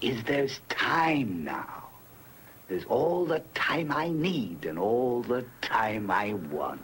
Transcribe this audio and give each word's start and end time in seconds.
is 0.00 0.22
there's 0.24 0.60
time 0.68 1.44
now. 1.44 1.90
There's 2.68 2.84
all 2.88 3.26
the 3.26 3.42
time 3.54 3.92
I 3.92 4.08
need 4.08 4.64
and 4.64 4.78
all 4.78 5.22
the 5.22 5.44
time 5.60 6.10
I 6.10 6.34
want. 6.52 6.80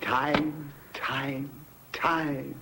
Time, 0.00 0.72
time, 0.92 1.50
time. 1.92 2.54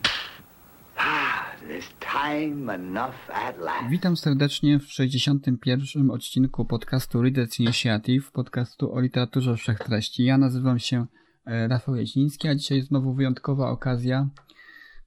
Ah, 0.98 1.52
there's 1.69 1.89
time 2.01 2.75
enough 2.75 3.30
at 3.33 3.59
last. 3.59 3.91
Witam 3.91 4.16
serdecznie 4.16 4.79
w 4.79 4.92
61. 4.92 6.11
odcinku 6.11 6.64
podcastu 6.64 7.23
Readers 7.23 7.61
Initiative, 7.61 8.30
podcastu 8.33 8.92
o 8.92 9.01
literaturze 9.01 9.56
wszechtreści. 9.56 10.25
Ja 10.25 10.39
nazywam 10.39 10.78
się 10.78 11.06
e, 11.47 11.69
Rafał 11.69 11.97
Jaźniński, 11.97 12.48
a 12.48 12.55
dzisiaj 12.55 12.83
znowu 12.83 13.14
wyjątkowa 13.14 13.70
okazja, 13.70 14.28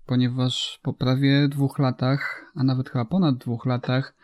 ponieważ 0.05 0.79
po 0.83 0.93
prawie 0.93 1.47
dwóch 1.47 1.79
latach, 1.79 2.51
a 2.55 2.63
nawet 2.63 2.89
chyba 2.89 3.05
ponad 3.05 3.35
dwóch 3.37 3.65
latach, 3.65 4.18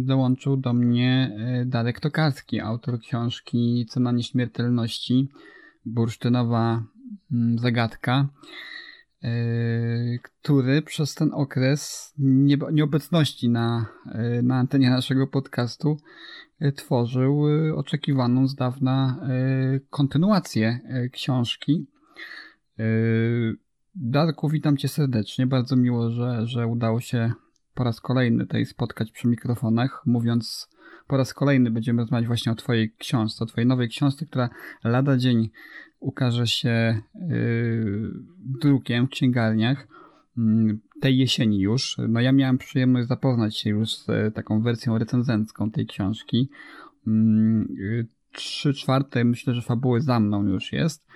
dołączył 0.00 0.56
do 0.56 0.72
mnie 0.72 1.36
e, 1.38 1.64
Darek 1.64 2.00
Tokarski, 2.00 2.60
autor 2.60 3.00
książki 3.00 3.86
Cena 3.88 4.12
Nieśmiertelności, 4.12 5.28
bursztynowa 5.84 6.84
mm, 7.32 7.58
zagadka, 7.58 8.28
e, 9.22 9.28
który 10.22 10.82
przez 10.82 11.14
ten 11.14 11.30
okres 11.32 12.12
nieobecności 12.72 13.48
na, 13.48 13.86
e, 14.12 14.42
na 14.42 14.56
antenie 14.56 14.90
naszego 14.90 15.26
podcastu 15.26 15.96
tworzył 16.76 17.42
oczekiwaną 17.76 18.48
z 18.48 18.54
dawna 18.54 19.20
kontynuację 19.90 20.80
książki. 21.12 21.86
Darku, 23.94 24.48
witam 24.48 24.76
cię 24.76 24.88
serdecznie. 24.88 25.46
Bardzo 25.46 25.76
miło, 25.76 26.10
że, 26.10 26.46
że 26.46 26.66
udało 26.66 27.00
się 27.00 27.32
po 27.76 27.84
raz 27.84 28.00
kolejny 28.00 28.44
tutaj 28.44 28.66
spotkać 28.66 29.10
przy 29.10 29.28
mikrofonach, 29.28 30.02
mówiąc 30.06 30.68
po 31.06 31.16
raz 31.16 31.34
kolejny 31.34 31.70
będziemy 31.70 32.02
rozmawiać 32.02 32.26
właśnie 32.26 32.52
o 32.52 32.54
twojej 32.54 32.92
książce, 32.98 33.44
o 33.44 33.46
twojej 33.46 33.66
nowej 33.68 33.88
książce, 33.88 34.26
która 34.26 34.48
lada 34.84 35.16
dzień 35.16 35.50
ukaże 36.00 36.46
się 36.46 37.00
yy, 37.14 38.10
drukiem 38.38 39.06
w 39.06 39.10
księgarniach 39.10 39.88
mm, 40.38 40.80
tej 41.00 41.18
jesieni 41.18 41.60
już. 41.60 41.96
No 42.08 42.20
ja 42.20 42.32
miałem 42.32 42.58
przyjemność 42.58 43.08
zapoznać 43.08 43.56
się 43.58 43.70
już 43.70 43.96
z 43.96 44.08
e, 44.08 44.30
taką 44.30 44.62
wersją 44.62 44.98
recenzencką 44.98 45.70
tej 45.70 45.86
książki. 45.86 46.50
Mm, 47.06 47.68
Trzy 48.32 48.74
czwarte 48.74 49.24
myślę, 49.24 49.54
że 49.54 49.62
fabuły 49.62 50.00
za 50.00 50.20
mną 50.20 50.44
już 50.44 50.72
jest. 50.72 51.06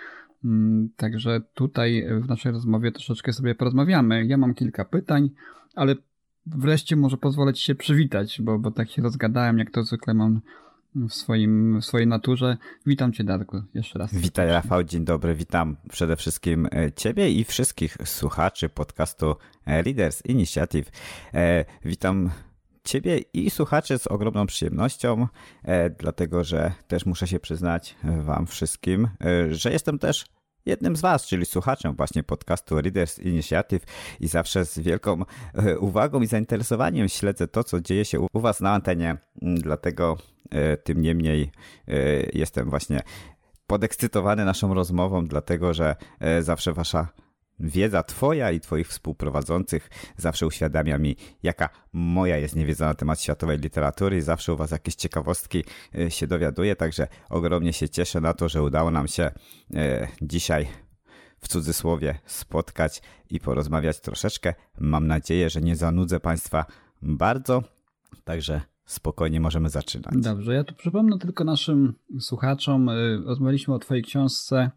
Mm, 0.44 0.88
Także 0.96 1.40
tutaj 1.54 2.06
w 2.22 2.28
naszej 2.28 2.52
rozmowie 2.52 2.92
troszeczkę 2.92 3.32
sobie 3.32 3.54
porozmawiamy. 3.54 4.26
Ja 4.26 4.36
mam 4.36 4.54
kilka 4.54 4.84
pytań, 4.84 5.30
ale 5.74 5.96
wreszcie 6.46 6.96
może 6.96 7.16
pozwolę 7.16 7.54
Ci 7.54 7.64
się 7.64 7.74
przywitać, 7.74 8.42
bo, 8.42 8.58
bo 8.58 8.70
tak 8.70 8.90
się 8.90 9.02
rozgadałem, 9.02 9.58
jak 9.58 9.70
to 9.70 9.82
zwykle 9.82 10.14
mam 10.14 10.40
w, 10.94 11.12
swoim, 11.12 11.80
w 11.80 11.84
swojej 11.84 12.06
naturze. 12.06 12.56
Witam 12.86 13.12
Cię, 13.12 13.24
Darku, 13.24 13.62
jeszcze 13.74 13.98
raz. 13.98 14.14
Witaj 14.14 14.48
Rafał, 14.48 14.84
dzień 14.84 15.04
dobry, 15.04 15.34
witam 15.34 15.76
przede 15.90 16.16
wszystkim 16.16 16.66
e, 16.72 16.92
Ciebie 16.92 17.30
i 17.30 17.44
wszystkich 17.44 17.96
słuchaczy 18.04 18.68
podcastu 18.68 19.36
e, 19.66 19.82
Readers 19.82 20.26
Initiative. 20.26 20.90
E, 21.34 21.64
Witam 21.84 22.30
Ciebie 22.84 23.18
i 23.18 23.50
słuchaczy 23.50 23.98
z 23.98 24.06
ogromną 24.06 24.46
przyjemnością, 24.46 25.26
dlatego 25.98 26.44
że 26.44 26.72
też 26.88 27.06
muszę 27.06 27.26
się 27.26 27.40
przyznać 27.40 27.96
Wam 28.20 28.46
wszystkim, 28.46 29.08
że 29.50 29.72
jestem 29.72 29.98
też 29.98 30.24
jednym 30.66 30.96
z 30.96 31.00
Was, 31.00 31.26
czyli 31.26 31.46
słuchaczem 31.46 31.94
właśnie 31.96 32.22
podcastu 32.22 32.80
Readers 32.80 33.18
Initiative 33.18 33.84
i 34.20 34.28
zawsze 34.28 34.64
z 34.64 34.78
wielką 34.78 35.22
e, 35.54 35.78
uwagą 35.78 36.20
i 36.20 36.26
zainteresowaniem 36.26 37.08
śledzę 37.08 37.48
to, 37.48 37.64
co 37.64 37.80
dzieje 37.80 38.04
się 38.04 38.20
u 38.20 38.40
Was 38.40 38.60
na 38.60 38.72
antenie. 38.72 39.16
Mm, 39.42 39.60
Dlatego 39.60 40.16
e, 40.50 40.76
tym 40.76 41.00
niemniej 41.00 41.50
e, 41.88 41.94
jestem 42.32 42.70
właśnie 42.70 43.00
podekscytowany 43.66 44.44
naszą 44.44 44.74
rozmową, 44.74 45.26
dlatego 45.26 45.74
że 45.74 45.96
zawsze 46.40 46.72
Wasza 46.72 47.08
wiedza 47.60 48.02
Twoja 48.02 48.50
i 48.50 48.60
Twoich 48.60 48.88
współprowadzących 48.88 49.90
zawsze 50.16 50.46
uświadamia 50.46 50.98
mi, 50.98 51.16
jaka 51.42 51.68
moja 51.92 52.36
jest 52.36 52.56
niewiedza 52.56 52.86
na 52.86 52.94
temat 52.94 53.20
światowej 53.20 53.58
literatury 53.58 54.16
i 54.16 54.20
zawsze 54.20 54.54
u 54.54 54.56
Was 54.56 54.70
jakieś 54.70 54.94
ciekawostki 54.94 55.64
e, 55.98 56.10
się 56.10 56.26
dowiaduję, 56.26 56.76
także 56.76 57.08
ogromnie 57.30 57.72
się 57.72 57.88
cieszę 57.88 58.20
na 58.20 58.34
to, 58.34 58.48
że 58.48 58.62
udało 58.62 58.90
nam 58.90 59.08
się 59.08 59.30
e, 59.74 60.08
dzisiaj 60.22 60.66
w 61.40 61.48
cudzysłowie 61.48 62.18
spotkać 62.26 63.02
i 63.30 63.40
porozmawiać 63.40 64.00
troszeczkę. 64.00 64.54
Mam 64.80 65.06
nadzieję, 65.06 65.50
że 65.50 65.60
nie 65.60 65.76
zanudzę 65.76 66.20
Państwa 66.20 66.64
bardzo, 67.02 67.62
także 68.24 68.60
spokojnie 68.84 69.40
możemy 69.40 69.68
zaczynać. 69.68 70.14
Dobrze, 70.16 70.54
ja 70.54 70.64
tu 70.64 70.74
przypomnę 70.74 71.18
tylko 71.18 71.44
naszym 71.44 71.94
słuchaczom, 72.20 72.88
y, 72.88 73.22
rozmawialiśmy 73.26 73.74
o 73.74 73.78
Twojej 73.78 74.02
książce 74.02 74.70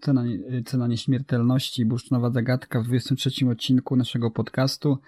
Cena, 0.00 0.24
y, 0.26 0.62
Cena 0.64 0.86
Nieśmiertelności, 0.86 1.86
Bursztynowa 1.86 2.30
Zagadka 2.30 2.80
w 2.80 2.84
23 2.84 3.50
odcinku 3.50 3.96
naszego 3.96 4.30
podcastu. 4.30 4.98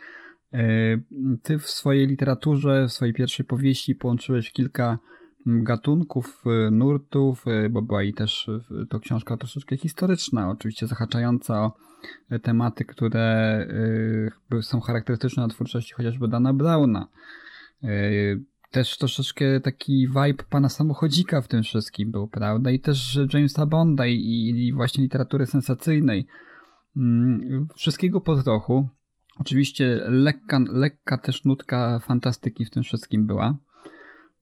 Y, 0.54 1.02
Ty 1.42 1.58
w 1.58 1.70
swojej 1.70 2.06
literaturze, 2.06 2.86
w 2.88 2.92
swojej 2.92 3.14
pierwszej 3.14 3.46
powieści 3.46 3.94
połączyłeś 3.94 4.52
kilka 4.52 4.98
mm, 5.46 5.64
gatunków, 5.64 6.44
nurtów, 6.70 7.44
bo 7.70 7.82
była 7.82 8.02
i 8.02 8.14
też 8.14 8.50
to 8.88 9.00
książka 9.00 9.36
troszeczkę 9.36 9.76
historyczna, 9.76 10.50
oczywiście 10.50 10.86
zahaczająca 10.86 11.60
o 11.64 11.72
tematy, 12.42 12.84
które 12.84 13.66
są 14.62 14.80
charakterystyczne 14.80 15.42
dla 15.42 15.54
twórczości 15.54 15.94
chociażby 15.94 16.28
Dana 16.28 16.52
Browna. 16.52 17.08
Też 18.72 18.98
troszeczkę 18.98 19.60
taki 19.60 20.08
vibe 20.08 20.44
pana 20.50 20.68
samochodzika 20.68 21.40
w 21.40 21.48
tym 21.48 21.62
wszystkim 21.62 22.10
był, 22.10 22.28
prawda? 22.28 22.70
I 22.70 22.80
też 22.80 23.18
Jamesa 23.34 23.66
Bonda 23.66 24.06
i, 24.06 24.54
i 24.56 24.72
właśnie 24.72 25.04
literatury 25.04 25.46
sensacyjnej. 25.46 26.26
Mm, 26.96 27.68
Wszystkiego 27.74 28.20
po 28.20 28.42
trochu. 28.42 28.88
Oczywiście 29.38 30.00
lekka, 30.08 30.60
lekka 30.72 31.18
też 31.18 31.44
nutka 31.44 31.98
fantastyki 31.98 32.64
w 32.64 32.70
tym 32.70 32.82
wszystkim 32.82 33.26
była. 33.26 33.58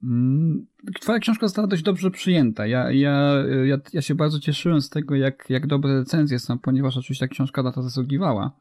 Mm, 0.03 0.67
Twoja 1.01 1.19
książka 1.19 1.47
została 1.47 1.69
dość 1.69 1.83
dobrze 1.83 2.11
przyjęta. 2.11 2.67
Ja, 2.67 2.93
ja, 2.93 3.33
ja, 3.65 3.79
ja 3.93 4.03
się 4.03 4.15
bardzo 4.15 4.41
cieszyłem 4.41 4.81
z 4.81 4.91
tego, 4.91 5.15
jak, 5.15 5.51
jak 5.51 5.67
dobre 5.67 5.95
recenzje 5.95 6.39
są, 6.39 6.59
ponieważ 6.59 6.97
oczywiście 6.97 7.27
ta 7.27 7.35
książka 7.35 7.63
na 7.63 7.73
to 7.73 7.83
zasługiwała. 7.83 8.53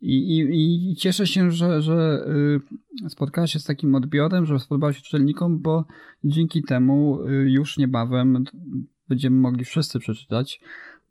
I, 0.00 0.38
i, 0.38 0.90
I 0.90 0.96
cieszę 0.96 1.26
się, 1.26 1.50
że, 1.50 1.82
że 1.82 2.26
y, 3.06 3.10
spotkała 3.10 3.46
się 3.46 3.58
z 3.58 3.64
takim 3.64 3.94
odbiorem, 3.94 4.46
że 4.46 4.58
spodobała 4.58 4.92
się 4.92 5.02
czytelnikom, 5.02 5.58
bo 5.58 5.84
dzięki 6.24 6.62
temu 6.62 7.22
y, 7.22 7.50
już 7.50 7.78
niebawem 7.78 8.44
będziemy 9.08 9.36
mogli 9.36 9.64
wszyscy 9.64 9.98
przeczytać 9.98 10.60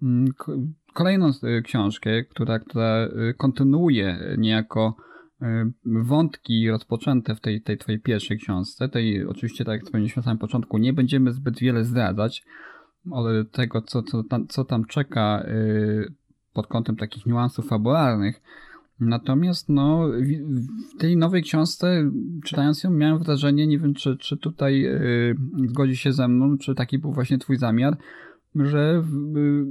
mm, 0.03 0.33
ko- 0.33 0.57
kolejną 0.93 1.29
y, 1.29 1.61
książkę, 1.61 2.23
która, 2.23 2.59
która 2.59 3.07
kontynuuje 3.37 4.35
niejako 4.37 4.95
wątki 5.85 6.69
rozpoczęte 6.69 7.35
w 7.35 7.39
tej, 7.39 7.61
tej 7.61 7.77
twojej 7.77 8.01
pierwszej 8.01 8.37
książce. 8.37 8.89
Tej 8.89 9.25
oczywiście, 9.25 9.65
tak 9.65 9.73
jak 9.73 9.83
wspomnieliśmy 9.83 10.19
na 10.19 10.23
samym 10.23 10.37
początku, 10.37 10.77
nie 10.77 10.93
będziemy 10.93 11.31
zbyt 11.31 11.59
wiele 11.59 11.83
zdradzać 11.83 12.43
tego, 13.51 13.81
co, 13.81 14.03
co, 14.03 14.23
tam, 14.23 14.47
co 14.47 14.65
tam 14.65 14.85
czeka 14.85 15.45
pod 16.53 16.67
kątem 16.67 16.95
takich 16.95 17.25
niuansów 17.25 17.67
fabularnych. 17.67 18.41
Natomiast 18.99 19.69
no, 19.69 20.07
w 20.95 20.97
tej 20.97 21.17
nowej 21.17 21.43
książce, 21.43 22.11
czytając 22.45 22.83
ją, 22.83 22.89
miałem 22.89 23.19
wrażenie, 23.19 23.67
nie 23.67 23.79
wiem, 23.79 23.93
czy, 23.93 24.17
czy 24.17 24.37
tutaj 24.37 24.85
y, 24.85 25.35
zgodzi 25.69 25.95
się 25.95 26.13
ze 26.13 26.27
mną, 26.27 26.57
czy 26.57 26.75
taki 26.75 26.99
był 26.99 27.11
właśnie 27.11 27.37
twój 27.37 27.57
zamiar, 27.57 27.97
że 28.55 29.01
w- 29.01 29.37
y, 29.37 29.65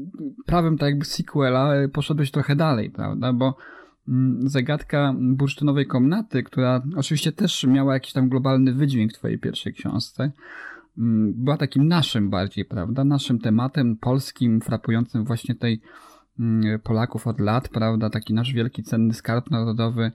prawem 0.46 0.78
tak 0.78 0.88
jakby 0.90 1.04
sequela 1.04 1.76
y, 1.76 1.88
poszedłeś 1.88 2.30
trochę 2.30 2.56
dalej, 2.56 2.90
prawda? 2.90 3.32
Bo 3.32 3.56
mm, 4.08 4.48
zagadka 4.48 5.14
bursztynowej 5.20 5.86
komnaty, 5.86 6.42
która 6.42 6.82
oczywiście 6.96 7.32
też 7.32 7.64
miała 7.64 7.94
jakiś 7.94 8.12
tam 8.12 8.28
globalny 8.28 8.72
wydźwięk 8.72 9.12
w 9.12 9.14
twojej 9.14 9.38
pierwszej 9.38 9.72
książce, 9.72 10.32
mm, 10.98 11.32
była 11.36 11.56
takim 11.56 11.88
naszym 11.88 12.30
bardziej, 12.30 12.64
prawda? 12.64 13.04
Naszym 13.04 13.38
tematem 13.38 13.96
polskim, 13.96 14.60
frapującym 14.60 15.25
właśnie 15.25 15.54
tej 15.54 15.80
Polaków 16.82 17.26
od 17.26 17.40
lat, 17.40 17.69
prawda? 17.69 18.11
Taki 18.11 18.35
nasz 18.35 18.52
wielki, 18.52 18.82
cenny 18.82 19.14
skarb 19.14 19.50
narodowy. 19.50 20.12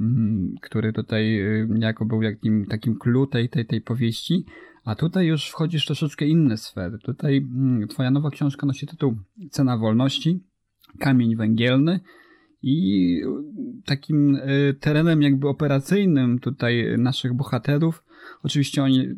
mm, 0.00 0.54
który 0.62 0.92
tutaj 0.92 1.40
y, 1.40 1.68
jako 1.78 2.04
był 2.04 2.22
jakim, 2.22 2.66
takim 2.66 2.98
clue 2.98 3.26
tej, 3.26 3.48
tej, 3.48 3.66
tej 3.66 3.80
powieści. 3.80 4.44
A 4.84 4.94
tutaj 4.94 5.26
już 5.26 5.50
wchodzisz 5.50 5.86
troszeczkę 5.86 6.26
inne 6.26 6.56
sfery. 6.56 6.98
Tutaj 6.98 7.36
mm, 7.36 7.88
twoja 7.88 8.10
nowa 8.10 8.30
książka 8.30 8.66
nosi 8.66 8.86
tytuł 8.86 9.16
Cena 9.50 9.78
wolności, 9.78 10.44
kamień 10.98 11.36
węgielny 11.36 12.00
i 12.62 13.20
takim 13.86 14.38
terenem 14.80 15.22
jakby 15.22 15.48
operacyjnym 15.48 16.38
tutaj 16.38 16.98
naszych 16.98 17.34
bohaterów. 17.34 18.04
Oczywiście 18.42 18.82
oni 18.82 19.08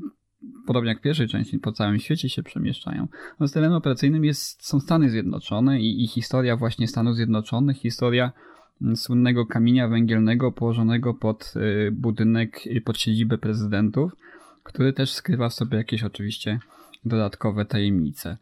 podobnie 0.67 0.89
jak 0.89 0.99
w 0.99 1.03
pierwszej 1.03 1.29
części, 1.29 1.59
po 1.59 1.73
całym 1.73 1.99
świecie 1.99 2.29
się 2.29 2.43
przemieszczają. 2.43 3.09
No, 3.41 3.49
terenem 3.49 3.77
operacyjnym 3.77 4.25
jest, 4.25 4.67
są 4.67 4.81
Stany 4.81 5.11
Zjednoczone 5.11 5.81
i, 5.81 6.05
i 6.05 6.07
historia 6.07 6.57
właśnie 6.57 6.89
Stanów 6.89 7.17
Zjednoczonych, 7.17 7.77
historia 7.77 8.33
mm, 8.83 8.97
słynnego 8.97 9.47
kamienia 9.47 9.89
węgielnego 9.89 10.53
położonego 10.53 11.15
pod 11.15 11.55
y, 11.57 11.91
budynek, 11.93 12.61
pod 12.85 12.99
siedzibę 12.99 13.39
prezydentów, 13.39 14.13
który 14.63 14.93
też 14.93 15.13
skrywa 15.13 15.49
w 15.49 15.55
sobie 15.55 15.79
jakieś 15.79 16.05
oczywiście 16.05 16.59
dodatkowe 17.05 17.65
tajemnice. 17.65 18.37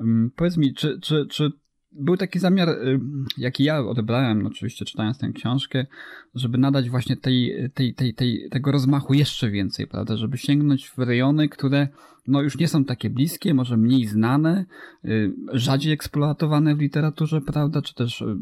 Mm, 0.00 0.30
powiedz 0.36 0.56
mi, 0.56 0.74
czy, 0.74 1.00
czy, 1.00 1.26
czy 1.30 1.52
był 1.92 2.16
taki 2.16 2.38
zamiar, 2.38 2.68
y, 2.68 3.00
jaki 3.38 3.64
ja 3.64 3.80
odebrałem, 3.80 4.46
oczywiście 4.46 4.84
czytając 4.84 5.18
tę 5.18 5.32
książkę, 5.32 5.86
żeby 6.34 6.58
nadać 6.58 6.90
właśnie 6.90 7.16
tej, 7.16 7.70
tej, 7.74 7.94
tej, 7.94 8.14
tej, 8.14 8.48
tego 8.50 8.72
rozmachu 8.72 9.14
jeszcze 9.14 9.50
więcej, 9.50 9.86
prawda? 9.86 10.16
Żeby 10.16 10.38
sięgnąć 10.38 10.88
w 10.88 10.98
rejony, 10.98 11.48
które 11.48 11.88
no 12.26 12.42
już 12.42 12.58
nie 12.58 12.68
są 12.68 12.84
takie 12.84 13.10
bliskie, 13.10 13.54
może 13.54 13.76
mniej 13.76 14.06
znane, 14.06 14.64
y, 15.04 15.34
rzadziej 15.52 15.92
eksploatowane 15.92 16.76
w 16.76 16.80
literaturze, 16.80 17.40
prawda? 17.40 17.82
Czy 17.82 17.94
też 17.94 18.20
y, 18.20 18.36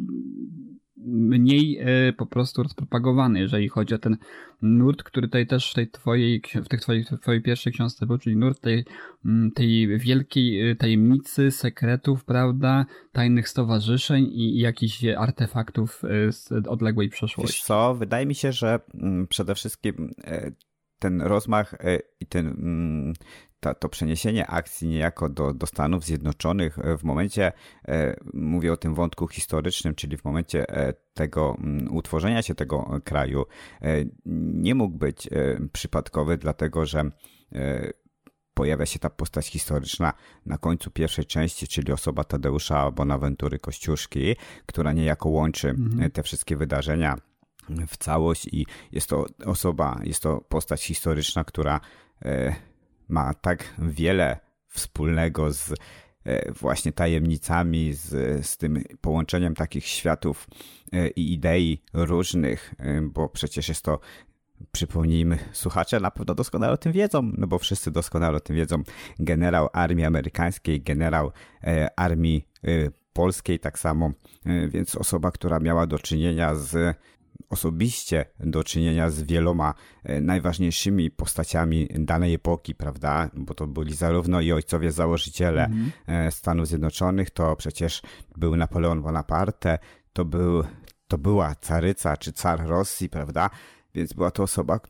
mniej 1.04 1.78
e, 1.81 2.12
po 2.12 2.26
prostu 2.26 2.62
rozpropagowany, 2.62 3.40
jeżeli 3.40 3.69
chodzi 3.69 3.94
o 3.94 3.98
ten 3.98 4.16
nurt, 4.62 5.02
który 5.02 5.26
tutaj 5.28 5.46
też 5.46 5.70
w 5.70 5.75
tej 5.75 5.90
twojej, 5.90 6.43
w 6.54 6.69
tych 6.69 6.81
twojej, 6.81 7.04
twojej 7.22 7.43
pierwszej 7.43 7.72
książce 7.72 8.06
był, 8.06 8.19
czyli 8.19 8.37
nurt 8.37 8.60
tej, 8.60 8.84
mm, 9.25 9.50
tej 9.50 9.98
wielkiej 9.98 10.70
e, 10.70 10.76
tajemnicy, 10.76 11.50
sekretów, 11.50 12.25
prawda, 12.25 12.87
tajnych 13.12 13.48
stowarzyszeń 13.48 14.25
i, 14.25 14.56
i 14.56 14.60
jakichś 14.60 15.04
artefaktów 15.04 16.02
e, 16.04 16.32
z 16.32 16.52
odległej 16.69 17.08
przeszłości. 17.08 17.52
Wiesz 17.52 17.62
co, 17.62 17.94
wydaje 17.94 18.26
mi 18.26 18.34
się, 18.34 18.52
że 18.52 18.81
mm, 18.94 19.26
przede 19.26 19.54
wszystkim 19.54 20.14
ten 20.99 21.22
rozmach 21.22 21.75
i 22.20 22.26
ten, 22.26 22.56
mm, 23.64 23.75
to, 23.81 23.88
przeniesienie 23.88 24.47
akcji 24.47 24.88
niejako 24.88 25.29
do, 25.29 25.55
do 25.55 25.67
Stanów 25.67 26.05
Zjednoczonych 26.05 26.79
w 26.99 27.05
momencie, 27.05 27.53
e, 27.88 28.17
mówię 28.35 28.73
o 28.73 28.76
tym 28.76 28.94
wątku 28.94 29.29
historycznym, 29.29 29.94
czyli 29.94 30.17
w 30.17 30.25
momencie 30.25 30.70
e, 30.70 30.94
tego 31.14 31.56
m, 31.58 31.88
utworzenia 31.91 32.43
się 32.43 32.55
tego 32.55 33.00
kraju, 33.05 33.47
e, 33.82 34.05
nie 34.55 34.75
mógł 34.75 34.99
być 34.99 35.26
e, 35.26 35.31
przypadkowy, 35.73 36.38
dlatego 36.38 36.87
że 36.87 37.11
e, 37.53 37.93
pojawia 38.55 38.87
się 38.87 38.99
ta 38.99 39.11
postać 39.11 39.47
historyczna 39.47 40.12
na 40.47 40.59
końcu 40.59 40.91
pierwszej 40.91 41.25
części, 41.25 41.69
czyli 41.69 41.93
osoba 41.93 42.25
Tadeusza 42.25 42.91
Bonaventury 42.91 43.59
Kościuszki, 43.59 44.37
która 44.67 44.93
niejako 44.93 45.29
łączy 45.29 45.69
mhm. 45.69 46.11
te 46.11 46.23
wszystkie 46.23 46.56
wydarzenia 46.56 47.17
w 47.87 47.97
całość 47.97 48.47
i 48.52 48.67
jest 48.93 49.09
to 49.09 49.26
osoba, 49.44 50.00
jest 50.05 50.23
to 50.23 50.41
postać 50.41 50.85
historyczna, 50.85 51.44
która 51.44 51.81
e, 52.25 52.55
ma 53.08 53.35
tak 53.35 53.75
wiele 53.79 54.38
wspólnego 54.69 55.53
z 55.53 55.75
e, 56.25 56.53
właśnie 56.53 56.93
tajemnicami, 56.93 57.93
z, 57.93 58.47
z 58.47 58.56
tym 58.56 58.82
połączeniem 59.00 59.55
takich 59.55 59.87
światów 59.87 60.49
e, 60.93 61.08
i 61.08 61.32
idei 61.32 61.82
różnych, 61.93 62.75
e, 62.79 63.03
bo 63.03 63.29
przecież 63.29 63.69
jest 63.69 63.85
to 63.85 64.00
Przypomnijmy, 64.73 65.38
słuchacze 65.53 66.00
na 66.00 66.11
pewno 66.11 66.35
doskonale 66.35 66.73
o 66.73 66.76
tym 66.76 66.93
wiedzą, 66.93 67.32
no 67.38 67.47
bo 67.47 67.58
wszyscy 67.58 67.91
doskonale 67.91 68.37
o 68.37 68.41
tym 68.41 68.56
wiedzą. 68.56 68.82
Generał 69.19 69.69
armii 69.73 70.05
amerykańskiej, 70.05 70.82
generał 70.82 71.32
armii 71.97 72.49
polskiej 73.12 73.59
tak 73.59 73.79
samo, 73.79 74.11
więc 74.69 74.94
osoba, 74.94 75.31
która 75.31 75.61
miała 75.61 75.87
do 75.87 75.99
czynienia 75.99 76.55
z 76.55 76.97
osobiście 77.50 78.25
do 78.40 78.64
czynienia 78.64 79.10
z 79.10 79.22
wieloma 79.22 79.75
e, 80.04 80.20
najważniejszymi 80.20 81.10
postaciami 81.10 81.88
danej 81.94 82.34
epoki, 82.34 82.75
prawda? 82.75 83.31
Bo 83.34 83.54
to 83.54 83.66
byli 83.66 83.94
zarówno 83.94 84.40
i 84.40 84.52
ojcowie 84.52 84.93
założyciele 84.93 85.64
mm. 85.64 86.31
Stanów 86.31 86.66
Zjednoczonych, 86.66 87.31
to 87.31 87.56
przecież 87.56 88.02
był 88.37 88.56
Napoleon 88.56 89.02
Bonaparte, 89.02 89.78
to, 90.12 90.25
był, 90.25 90.64
to 91.08 91.19
była 91.19 91.54
caryca 91.54 92.16
czy 92.16 92.32
car 92.32 92.66
Rosji, 92.66 93.08
prawda? 93.08 93.50
Więc 93.94 94.12
była 94.12 94.31
to 94.31 94.42
osoba, 94.42 94.81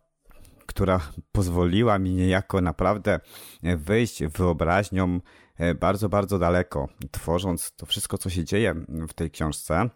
która 0.67 1.01
pozwoliła 1.33 1.99
mi 1.99 2.11
niejako 2.11 2.61
naprawdę 2.61 3.21
wyjść 3.63 4.25
wyobraźnią 4.25 5.21
e, 5.57 5.75
bardzo, 5.75 6.09
bardzo 6.09 6.39
daleko, 6.39 6.89
tworząc 7.11 7.73
to 7.77 7.87
wszystko, 7.87 8.19
co 8.19 8.31
się 8.31 8.45
dzieje 8.45 8.75
w 9.09 9.15
tej 9.15 9.31
książce 9.31 9.91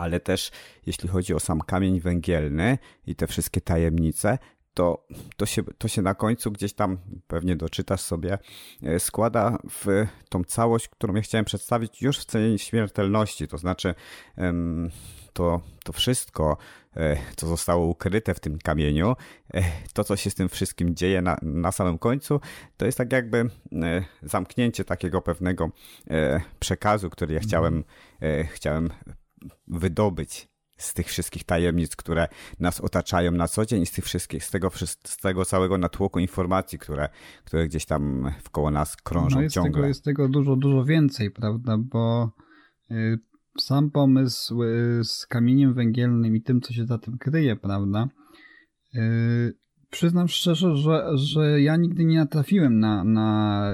ale 0.00 0.20
też 0.20 0.50
jeśli 0.86 1.08
chodzi 1.08 1.34
o 1.34 1.40
sam 1.40 1.60
kamień 1.60 2.00
węgielny 2.00 2.78
i 3.06 3.16
te 3.16 3.26
wszystkie 3.26 3.60
tajemnice, 3.60 4.38
to, 4.74 5.06
to, 5.36 5.46
się, 5.46 5.62
to 5.78 5.88
się 5.88 6.02
na 6.02 6.14
końcu 6.14 6.52
gdzieś 6.52 6.72
tam 6.72 6.98
pewnie 7.26 7.56
doczytasz 7.56 8.00
sobie, 8.00 8.38
e, 8.82 9.00
składa 9.00 9.58
w 9.70 10.06
tą 10.28 10.44
całość, 10.44 10.88
którą 10.88 11.14
ja 11.14 11.22
chciałem 11.22 11.44
przedstawić 11.44 12.02
już 12.02 12.18
w 12.18 12.24
cenie 12.24 12.58
śmiertelności. 12.58 13.48
To 13.48 13.58
znaczy, 13.58 13.94
to, 15.32 15.60
to 15.84 15.92
wszystko, 15.92 16.56
e, 16.96 17.16
co 17.36 17.46
zostało 17.46 17.86
ukryte 17.86 18.34
w 18.34 18.40
tym 18.40 18.58
kamieniu, 18.58 19.16
e, 19.54 19.62
to, 19.92 20.04
co 20.04 20.16
się 20.16 20.30
z 20.30 20.34
tym 20.34 20.48
wszystkim 20.48 20.94
dzieje 20.94 21.22
na, 21.22 21.36
na 21.42 21.72
samym 21.72 21.98
końcu, 21.98 22.40
to 22.76 22.86
jest 22.86 22.98
tak 22.98 23.12
jakby 23.12 23.50
zamknięcie 24.22 24.84
takiego 24.84 25.22
pewnego 25.22 25.70
przekazu, 26.60 27.10
który 27.10 27.34
ja 27.34 27.40
chciałem, 27.40 27.84
chciałem 28.52 28.90
wydobyć 29.68 30.50
z 30.82 30.94
tych 30.94 31.06
wszystkich 31.06 31.44
tajemnic, 31.44 31.96
które 31.96 32.28
nas 32.60 32.80
otaczają 32.80 33.32
na 33.32 33.48
co 33.48 33.66
dzień, 33.66 33.86
z 33.86 33.92
tych 33.92 34.04
wszystkich, 34.04 34.44
z 34.44 34.50
tego, 34.50 34.70
z 35.04 35.16
tego 35.16 35.44
całego 35.44 35.78
natłoku 35.78 36.18
informacji, 36.18 36.78
które, 36.78 37.08
które 37.44 37.68
gdzieś 37.68 37.86
tam 37.86 38.32
wkoło 38.42 38.70
nas 38.70 38.96
krążą 38.96 39.36
no 39.36 39.42
jest 39.42 39.54
ciągle. 39.54 39.72
Tego, 39.72 39.86
jest 39.86 40.04
tego 40.04 40.28
dużo, 40.28 40.56
dużo 40.56 40.84
więcej, 40.84 41.30
prawda, 41.30 41.78
bo 41.78 42.32
y, 42.90 43.18
sam 43.58 43.90
pomysł 43.90 44.62
y, 44.62 45.00
z 45.04 45.26
kamieniem 45.26 45.74
węgielnym 45.74 46.36
i 46.36 46.42
tym, 46.42 46.60
co 46.60 46.72
się 46.72 46.86
za 46.86 46.98
tym 46.98 47.18
kryje, 47.18 47.56
prawda, 47.56 48.08
y, 48.94 48.98
przyznam 49.90 50.28
szczerze, 50.28 50.76
że, 50.76 51.10
że 51.14 51.62
ja 51.62 51.76
nigdy 51.76 52.04
nie 52.04 52.18
natrafiłem 52.18 52.80
na, 52.80 53.04
na 53.04 53.66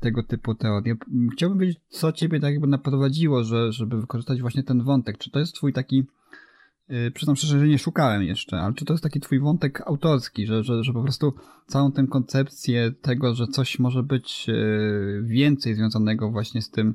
tego 0.00 0.22
typu 0.22 0.54
teorie. 0.54 0.96
Chciałbym 1.32 1.58
wiedzieć, 1.58 1.78
co 1.88 2.12
ciebie 2.12 2.40
tak 2.40 2.52
jakby 2.52 2.66
naprowadziło, 2.66 3.44
że, 3.44 3.72
żeby 3.72 4.00
wykorzystać 4.00 4.40
właśnie 4.40 4.62
ten 4.62 4.82
wątek. 4.82 5.18
Czy 5.18 5.30
to 5.30 5.38
jest 5.38 5.54
twój 5.54 5.72
taki, 5.72 6.04
yy, 6.88 7.10
przyznam 7.10 7.36
szczerze, 7.36 7.60
że 7.60 7.68
nie 7.68 7.78
szukałem 7.78 8.22
jeszcze, 8.22 8.60
ale 8.60 8.74
czy 8.74 8.84
to 8.84 8.92
jest 8.92 9.02
taki 9.02 9.20
twój 9.20 9.40
wątek 9.40 9.80
autorski, 9.80 10.46
że, 10.46 10.64
że, 10.64 10.84
że 10.84 10.92
po 10.92 11.02
prostu 11.02 11.34
całą 11.66 11.92
tę 11.92 12.06
koncepcję 12.06 12.92
tego, 13.02 13.34
że 13.34 13.46
coś 13.46 13.78
może 13.78 14.02
być 14.02 14.48
yy, 14.48 15.22
więcej 15.24 15.74
związanego 15.74 16.30
właśnie 16.30 16.62
z 16.62 16.70
tym 16.70 16.94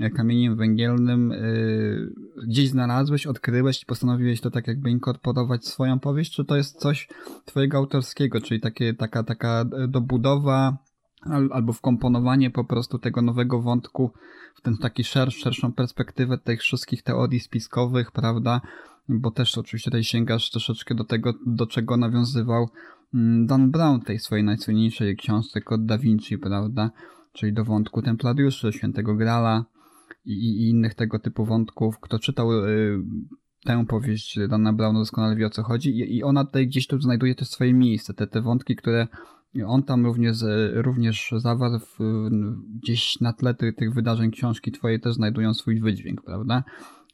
e, 0.00 0.10
kamieniem 0.10 0.56
węgielnym 0.56 1.30
yy, 1.30 2.46
gdzieś 2.46 2.68
znalazłeś, 2.68 3.26
odkryłeś 3.26 3.82
i 3.82 3.86
postanowiłeś 3.86 4.40
to 4.40 4.50
tak 4.50 4.66
jakby 4.66 4.90
inkorporować 4.90 5.66
swoją 5.66 5.98
powieść, 5.98 6.32
czy 6.32 6.44
to 6.44 6.56
jest 6.56 6.78
coś 6.78 7.08
twojego 7.44 7.78
autorskiego, 7.78 8.40
czyli 8.40 8.60
takie, 8.60 8.94
taka, 8.94 9.22
taka 9.22 9.64
dobudowa 9.88 10.89
albo 11.50 11.72
wkomponowanie 11.72 12.50
po 12.50 12.64
prostu 12.64 12.98
tego 12.98 13.22
nowego 13.22 13.62
wątku 13.62 14.10
w 14.54 14.60
ten 14.60 14.76
taki 14.76 15.04
szersz, 15.04 15.36
szerszą 15.36 15.72
perspektywę 15.72 16.38
tych 16.38 16.60
wszystkich 16.60 17.02
teorii 17.02 17.40
spiskowych, 17.40 18.12
prawda? 18.12 18.60
Bo 19.08 19.30
też 19.30 19.58
oczywiście 19.58 19.90
tutaj 19.90 20.04
sięgasz 20.04 20.50
troszeczkę 20.50 20.94
do 20.94 21.04
tego, 21.04 21.34
do 21.46 21.66
czego 21.66 21.96
nawiązywał 21.96 22.68
mm, 23.14 23.46
Dan 23.46 23.70
Brown 23.70 24.00
tej 24.00 24.18
swojej 24.18 24.44
najsłynniejszej 24.44 25.16
książce 25.16 25.60
Kod 25.60 25.86
Da 25.86 25.98
Vinci, 25.98 26.38
prawda? 26.38 26.90
Czyli 27.32 27.52
do 27.52 27.64
wątku 27.64 28.02
Templariuszy, 28.02 28.72
Świętego 28.72 29.14
Grala 29.14 29.64
i, 30.24 30.32
i 30.32 30.68
innych 30.68 30.94
tego 30.94 31.18
typu 31.18 31.44
wątków. 31.44 32.00
Kto 32.00 32.18
czytał 32.18 32.52
y, 32.52 33.02
tę 33.64 33.84
powieść 33.86 34.38
Dana 34.48 34.72
Brown 34.72 34.94
doskonale 34.94 35.36
wie 35.36 35.46
o 35.46 35.50
co 35.50 35.62
chodzi 35.62 35.90
i, 35.90 36.16
i 36.16 36.22
ona 36.22 36.44
tutaj 36.44 36.66
gdzieś 36.66 36.86
tu 36.86 37.00
znajduje 37.00 37.34
też 37.34 37.48
swoje 37.48 37.74
miejsce, 37.74 38.14
te, 38.14 38.26
te 38.26 38.40
wątki, 38.40 38.76
które 38.76 39.08
on 39.66 39.82
tam 39.82 40.06
również, 40.06 40.36
również 40.74 41.34
zawarł 41.36 41.78
w, 41.78 41.98
gdzieś 42.82 43.20
na 43.20 43.32
tle 43.32 43.54
tych, 43.54 43.76
tych 43.76 43.94
wydarzeń 43.94 44.30
książki 44.30 44.72
twojej 44.72 45.00
też 45.00 45.14
znajdują 45.14 45.54
swój 45.54 45.80
wydźwięk, 45.80 46.22
prawda? 46.22 46.64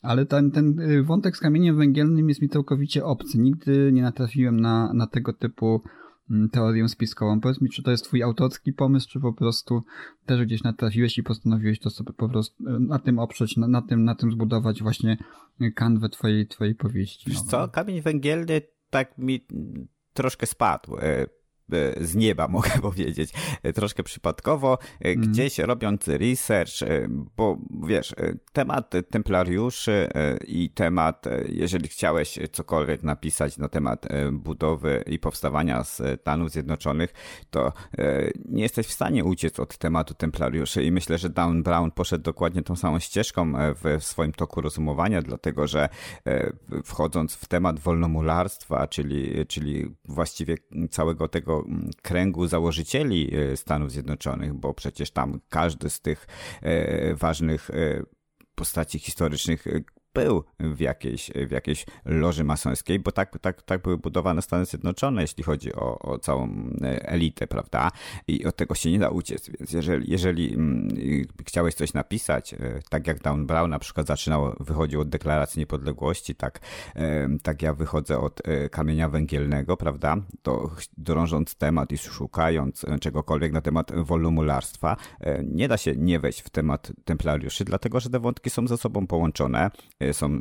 Ale 0.03 0.27
ten, 0.27 0.51
ten 0.51 0.77
wątek 1.05 1.37
z 1.37 1.41
kamieniem 1.41 1.77
węgielnym 1.77 2.29
jest 2.29 2.43
mi 2.43 2.49
całkowicie 2.49 3.05
obcy. 3.05 3.39
Nigdy 3.39 3.91
nie 3.93 4.03
natrafiłem 4.03 4.61
na, 4.61 4.93
na 4.93 5.07
tego 5.07 5.33
typu 5.33 5.83
teorię 6.53 6.89
spiskową. 6.89 7.41
Powiedz 7.41 7.61
mi, 7.61 7.71
czy 7.71 7.83
to 7.83 7.91
jest 7.91 8.05
twój 8.05 8.23
autorski 8.23 8.73
pomysł, 8.73 9.09
czy 9.11 9.21
po 9.21 9.33
prostu 9.33 9.83
też 10.27 10.45
gdzieś 10.45 10.63
natrafiłeś 10.63 11.19
i 11.19 11.23
postanowiłeś 11.23 11.81
to 11.81 11.91
sobie 11.91 12.13
po 12.13 12.29
prostu 12.29 12.69
e, 12.69 12.79
na 12.81 12.99
tym 12.99 13.19
oprzeć, 13.19 13.57
na, 13.57 13.69
na 13.69 13.83
tym, 13.83 14.05
na 14.05 14.15
tym 14.15 14.31
zbudować 14.31 14.83
właśnie 14.83 15.17
kanwę 15.75 16.09
twojej, 16.09 16.47
twojej 16.47 16.75
powieści. 16.75 17.31
Wiesz 17.31 17.43
co, 17.43 17.69
kamień 17.69 18.03
węgielny 18.03 18.63
tak 18.91 19.19
mi 19.19 19.47
troszkę 20.13 20.47
spadł 20.47 20.97
e, 20.97 21.03
E, 21.03 21.27
z 22.01 22.15
nieba, 22.15 22.49
mogę 22.57 22.71
powiedzieć, 22.71 23.33
e, 23.63 23.73
troszkę 23.73 24.03
przypadkowo, 24.03 24.79
mm. 25.01 25.21
gdzieś 25.21 25.59
robiąc 25.59 26.09
research, 26.09 26.73
bo 27.37 27.59
wiesz, 27.87 28.15
temat 28.53 28.93
templariuszy 29.11 30.09
i 30.47 30.71
temat, 30.71 31.25
jeżeli 31.49 31.89
chciałeś 31.89 32.39
cokolwiek 32.53 33.03
napisać 33.03 33.59
na 33.59 33.69
temat 33.69 34.07
budowy 34.33 35.05
i 35.07 35.19
powstawania 35.19 35.85
Stanów 35.85 36.51
Zjednoczonych, 36.51 37.15
to 37.51 37.73
nie 38.45 38.63
jesteś 38.63 38.87
w 38.87 38.93
stanie 38.93 39.25
uciec 39.25 39.61
od 39.61 39.79
tematu 39.79 40.15
templariuszy 40.15 40.85
i 40.85 40.93
myślę, 40.93 41.19
że 41.19 41.31
Dan 41.31 41.63
Brown 41.63 41.91
poszedł 41.91 42.25
dokładnie 42.25 42.63
tą 42.63 42.77
samą 42.77 42.99
ścieżką 42.99 43.53
w 43.83 44.05
swoim 44.05 44.33
toku 44.33 44.61
rozumowania, 44.61 45.23
dlatego 45.23 45.67
że 45.67 45.89
wchodząc 46.85 47.35
w 47.35 47.49
temat 47.49 47.81
wolnomularstwa, 47.81 48.87
czyli, 48.87 49.47
czyli 49.47 49.95
właściwie 50.05 50.57
całego 50.91 51.29
tego 51.29 51.56
kręgu 52.03 52.47
założycieli 52.47 53.35
e, 53.35 53.57
Stanów 53.57 53.91
Zjednoczonych, 53.93 54.55
bo 54.55 54.75
przecież 54.75 55.11
tam 55.11 55.41
każdy 55.49 55.91
z 55.91 56.01
tych 56.01 56.27
e, 56.63 57.15
ważnych 57.15 57.71
e, 57.71 58.03
postaci 58.55 58.99
historycznych 58.99 59.67
był 60.17 60.45
w 60.61 60.81
jakiejś, 60.81 61.31
w 61.49 61.51
jakiejś 61.51 61.87
loży 62.05 62.45
masońskiej, 62.45 62.99
bo 62.99 63.13
tak, 63.13 63.39
tak, 63.39 63.63
tak 63.63 63.83
były 63.83 63.99
budowane 63.99 64.43
Stany 64.43 64.65
Zjednoczone, 64.65 65.23
jeśli 65.23 65.45
chodzi 65.45 65.75
o, 65.75 65.99
o 65.99 66.19
całą 66.19 66.49
e, 66.83 67.09
elitę, 67.09 67.47
prawda? 67.47 67.91
I 68.29 68.45
od 68.45 68.57
tego 68.57 68.75
się 68.75 68.91
nie 68.91 68.99
da 68.99 69.09
uciec, 69.09 69.51
więc 69.59 69.73
jeżeli, 69.73 70.11
jeżeli 70.11 70.55
mm, 70.55 70.89
chciałeś 71.47 71.75
coś 71.75 71.95
napisać, 71.95 72.55
e, 72.55 72.59
tak 72.91 73.07
jak 73.07 73.23
Down 73.23 73.47
Brown 73.47 73.71
na 73.71 73.79
przykład 73.79 74.07
zaczynał, 74.07 74.57
wychodził 74.61 75.01
od 75.01 75.09
deklaracji 75.09 75.61
niepodległości, 75.61 76.35
tak, 76.35 76.61
e, 76.97 77.29
tak 77.43 77.63
ja 77.63 77.75
wychodzę 77.75 78.19
od 78.19 78.43
kamienia 78.71 79.09
węgielnego, 79.09 79.77
prawda? 79.77 80.17
To 80.43 80.71
drążąc 80.99 81.55
temat 81.55 81.93
i 81.93 81.99
szukając 81.99 82.85
czegokolwiek 83.01 83.53
na 83.53 83.61
temat 83.61 83.93
wolnomularstwa, 83.97 84.97
nie 85.45 85.69
da 85.69 85.77
się 85.77 85.97
nie 85.97 86.21
wejść 86.21 86.41
w 86.41 86.51
temat 86.51 86.93
templariuszy, 87.05 87.65
dlatego 87.65 88.01
że 88.01 88.11
te 88.11 88.21
wątki 88.21 88.51
są 88.51 88.67
ze 88.67 88.77
sobą 88.77 89.07
połączone 89.07 89.71
są 90.15 90.27
e, 90.35 90.41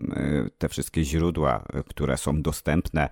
te 0.58 0.70
wszystkie 0.70 1.04
źródła, 1.04 1.66
e, 1.74 1.84
które 1.84 2.18
są 2.18 2.42
dostępne, 2.42 3.10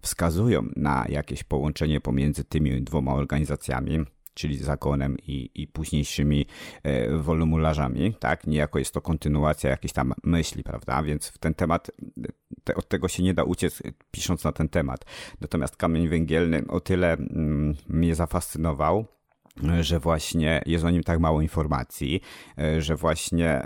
wskazują 0.00 0.66
na 0.76 1.04
jakieś 1.08 1.44
połączenie 1.44 2.00
pomiędzy 2.00 2.44
tymi 2.44 2.82
dwoma 2.82 3.14
organizacjami 3.14 4.04
czyli 4.34 4.56
zakonem 4.56 5.16
i, 5.26 5.50
i 5.54 5.66
późniejszymi 5.66 6.46
e, 6.82 7.16
wolumularzami, 7.16 8.14
tak? 8.14 8.46
Niejako 8.46 8.78
jest 8.78 8.94
to 8.94 9.00
kontynuacja 9.00 9.70
jakiejś 9.70 9.92
tam 9.92 10.12
myśli, 10.24 10.62
prawda? 10.62 11.02
Więc 11.02 11.28
w 11.28 11.38
ten 11.38 11.54
temat, 11.54 11.90
te, 12.64 12.74
od 12.74 12.88
tego 12.88 13.08
się 13.08 13.22
nie 13.22 13.34
da 13.34 13.44
uciec 13.44 13.82
pisząc 14.10 14.44
na 14.44 14.52
ten 14.52 14.68
temat. 14.68 15.04
Natomiast 15.40 15.76
kamień 15.76 16.08
węgielny 16.08 16.62
o 16.68 16.80
tyle 16.80 17.12
mm, 17.12 17.74
mnie 17.88 18.14
zafascynował, 18.14 19.06
że 19.80 20.00
właśnie 20.00 20.62
jest 20.66 20.84
o 20.84 20.90
nim 20.90 21.02
tak 21.02 21.20
mało 21.20 21.40
informacji, 21.40 22.20
że 22.78 22.96
właśnie 22.96 23.64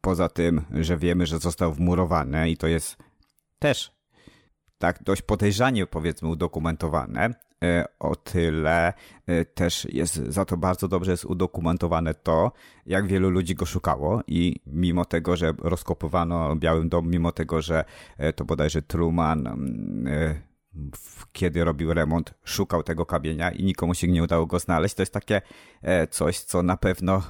Poza 0.00 0.28
tym, 0.28 0.62
że 0.70 0.96
wiemy, 0.96 1.26
że 1.26 1.38
został 1.38 1.72
wmurowany 1.72 2.50
i 2.50 2.56
to 2.56 2.66
jest 2.66 2.96
też 3.58 3.98
tak 4.78 5.02
dość 5.02 5.22
podejrzanie 5.22 5.86
powiedzmy 5.86 6.28
udokumentowane, 6.28 7.34
e, 7.64 7.84
o 7.98 8.16
tyle 8.16 8.92
e, 9.26 9.44
też 9.44 9.86
jest 9.92 10.14
za 10.14 10.44
to 10.44 10.56
bardzo 10.56 10.88
dobrze 10.88 11.10
jest 11.10 11.24
udokumentowane 11.24 12.14
to, 12.14 12.52
jak 12.86 13.06
wielu 13.06 13.30
ludzi 13.30 13.54
go 13.54 13.66
szukało 13.66 14.22
i 14.26 14.60
mimo 14.66 15.04
tego, 15.04 15.36
że 15.36 15.52
rozkopywano 15.58 16.56
Białym 16.56 16.88
Dom, 16.88 17.10
mimo 17.10 17.32
tego, 17.32 17.62
że 17.62 17.84
e, 18.18 18.32
to 18.32 18.44
bodajże 18.44 18.82
Truman 18.82 19.46
mm, 19.46 20.42
kiedy 21.32 21.64
robił 21.64 21.94
remont, 21.94 22.34
szukał 22.44 22.82
tego 22.82 23.06
kamienia 23.06 23.50
i 23.50 23.64
nikomu 23.64 23.94
się 23.94 24.08
nie 24.08 24.22
udało 24.22 24.46
go 24.46 24.58
znaleźć, 24.58 24.94
to 24.94 25.02
jest 25.02 25.12
takie 25.12 25.42
coś, 26.10 26.40
co 26.40 26.62
na 26.62 26.76
pewno 26.76 27.22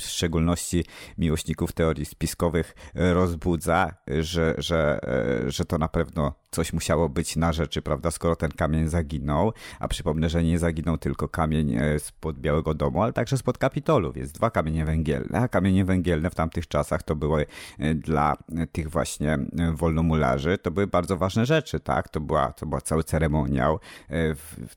w 0.00 0.02
szczególności 0.02 0.84
miłośników 1.18 1.72
teorii 1.72 2.06
spiskowych 2.06 2.74
rozbudza, 2.94 3.94
że, 4.06 4.54
że, 4.58 5.00
że 5.46 5.64
to 5.64 5.78
na 5.78 5.88
pewno 5.88 6.34
coś 6.56 6.72
musiało 6.72 7.08
być 7.08 7.36
na 7.36 7.52
rzeczy, 7.52 7.82
prawda, 7.82 8.10
skoro 8.10 8.36
ten 8.36 8.50
kamień 8.50 8.88
zaginął, 8.88 9.52
a 9.78 9.88
przypomnę, 9.88 10.28
że 10.28 10.42
nie 10.42 10.58
zaginął 10.58 10.98
tylko 10.98 11.28
kamień 11.28 11.74
e, 11.74 11.98
spod 11.98 12.38
Białego 12.38 12.74
Domu, 12.74 13.02
ale 13.02 13.12
także 13.12 13.38
spod 13.38 13.58
Kapitolu, 13.58 14.12
więc 14.12 14.32
dwa 14.32 14.50
kamienie 14.50 14.84
węgielne, 14.84 15.40
a 15.40 15.48
kamienie 15.48 15.84
węgielne 15.84 16.30
w 16.30 16.34
tamtych 16.34 16.68
czasach 16.68 17.02
to 17.02 17.16
były 17.16 17.46
e, 17.78 17.94
dla 17.94 18.36
tych 18.72 18.90
właśnie 18.90 19.32
e, 19.32 19.72
wolnomularzy, 19.72 20.58
to 20.58 20.70
były 20.70 20.86
bardzo 20.86 21.16
ważne 21.16 21.46
rzeczy, 21.46 21.80
tak, 21.80 22.08
to 22.08 22.20
była, 22.20 22.52
to 22.52 22.66
była 22.66 22.80
cały 22.80 23.04
ceremoniał, 23.04 23.78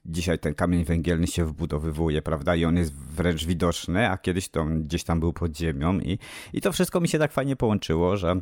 dzisiaj 0.05 0.39
ten 0.39 0.53
kamień 0.53 0.83
węgielny 0.83 1.27
się 1.27 1.45
wbudowywuje, 1.45 2.21
prawda, 2.21 2.55
i 2.55 2.65
on 2.65 2.77
jest 2.77 2.93
wręcz 2.93 3.45
widoczny, 3.45 4.09
a 4.09 4.17
kiedyś 4.17 4.49
to 4.49 4.65
gdzieś 4.65 5.03
tam 5.03 5.19
był 5.19 5.33
pod 5.33 5.57
ziemią 5.57 5.99
i, 5.99 6.19
i 6.53 6.61
to 6.61 6.71
wszystko 6.71 6.99
mi 6.99 7.07
się 7.07 7.19
tak 7.19 7.31
fajnie 7.31 7.55
połączyło, 7.55 8.17
że 8.17 8.41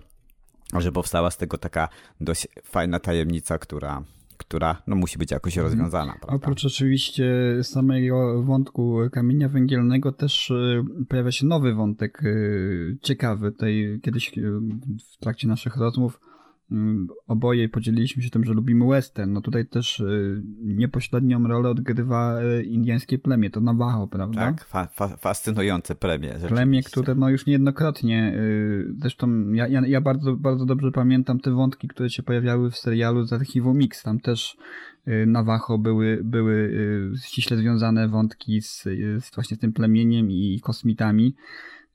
że 0.74 0.92
powstała 0.92 1.32
z 1.32 1.38
tego 1.38 1.58
taka 1.58 1.90
dość 2.22 2.48
fajna 2.64 3.00
tajemnica, 3.00 3.58
która, 3.58 4.04
która 4.38 4.82
no, 4.88 4.96
musi 4.96 5.18
być 5.18 5.32
jakoś 5.32 5.58
mhm. 5.58 5.68
rozwiązana. 5.68 6.14
Prawda? 6.14 6.36
Oprócz 6.36 6.66
oczywiście 6.66 7.26
samego 7.64 8.44
wątku 8.44 8.98
kamienia 9.12 9.50
węgielnego 9.50 10.12
też 10.12 10.52
e, 10.52 10.84
pojawia 11.10 11.32
się 11.32 11.46
nowy 11.46 11.74
wątek 11.74 12.24
e, 12.24 12.30
ciekawy. 13.02 13.52
Tutaj 13.52 14.00
kiedyś 14.04 14.38
e, 14.38 14.42
w 15.14 15.18
trakcie 15.20 15.48
naszych 15.48 15.78
rozmów 15.78 16.20
oboje 17.28 17.70
podzieliliśmy 17.70 18.24
się 18.24 18.30
tym, 18.30 18.44
że 18.44 18.54
lubimy 18.54 18.88
western. 18.88 19.34
No 19.34 19.42
tutaj 19.42 19.66
też 19.66 20.00
y, 20.00 20.42
niepośrednią 20.64 21.48
rolę 21.48 21.70
odgrywa 21.70 22.42
y, 22.42 22.64
indyjskie 22.64 23.18
plemię, 23.18 23.50
to 23.50 23.62
Navajo, 23.62 24.08
prawda? 24.08 24.42
Tak, 24.42 24.66
fa 24.66 24.88
fa 24.88 25.08
fascynujące 25.08 25.96
plemię. 25.96 26.36
Plemię, 26.48 26.84
które 26.84 27.16
no 27.16 27.30
już 27.30 27.46
niejednokrotnie, 27.46 28.34
y, 28.36 28.94
zresztą 29.00 29.52
ja, 29.52 29.68
ja, 29.68 29.82
ja, 29.88 30.02
bardzo, 30.02 30.36
bardzo 30.36 30.66
dobrze 30.66 30.92
pamiętam 30.92 31.40
te 31.40 31.52
wątki, 31.52 31.88
które 31.88 32.10
się 32.10 32.24
pojawiały 32.24 32.72
w 32.72 32.78
serialu 32.78 33.26
z 33.26 33.34
archiwum 33.34 33.78
Mix. 33.78 34.04
Tam 34.04 34.20
też 34.20 34.58
Navajo 35.28 35.78
były, 35.78 36.22
były 36.24 36.72
ściśle 37.24 37.58
związane 37.58 38.08
wątki 38.08 38.62
z, 38.62 38.84
z 39.20 39.36
właśnie 39.36 39.58
z 39.58 39.60
tym 39.60 39.74
plemieniem 39.74 40.32
i 40.32 40.60
kosmitami. 40.64 41.36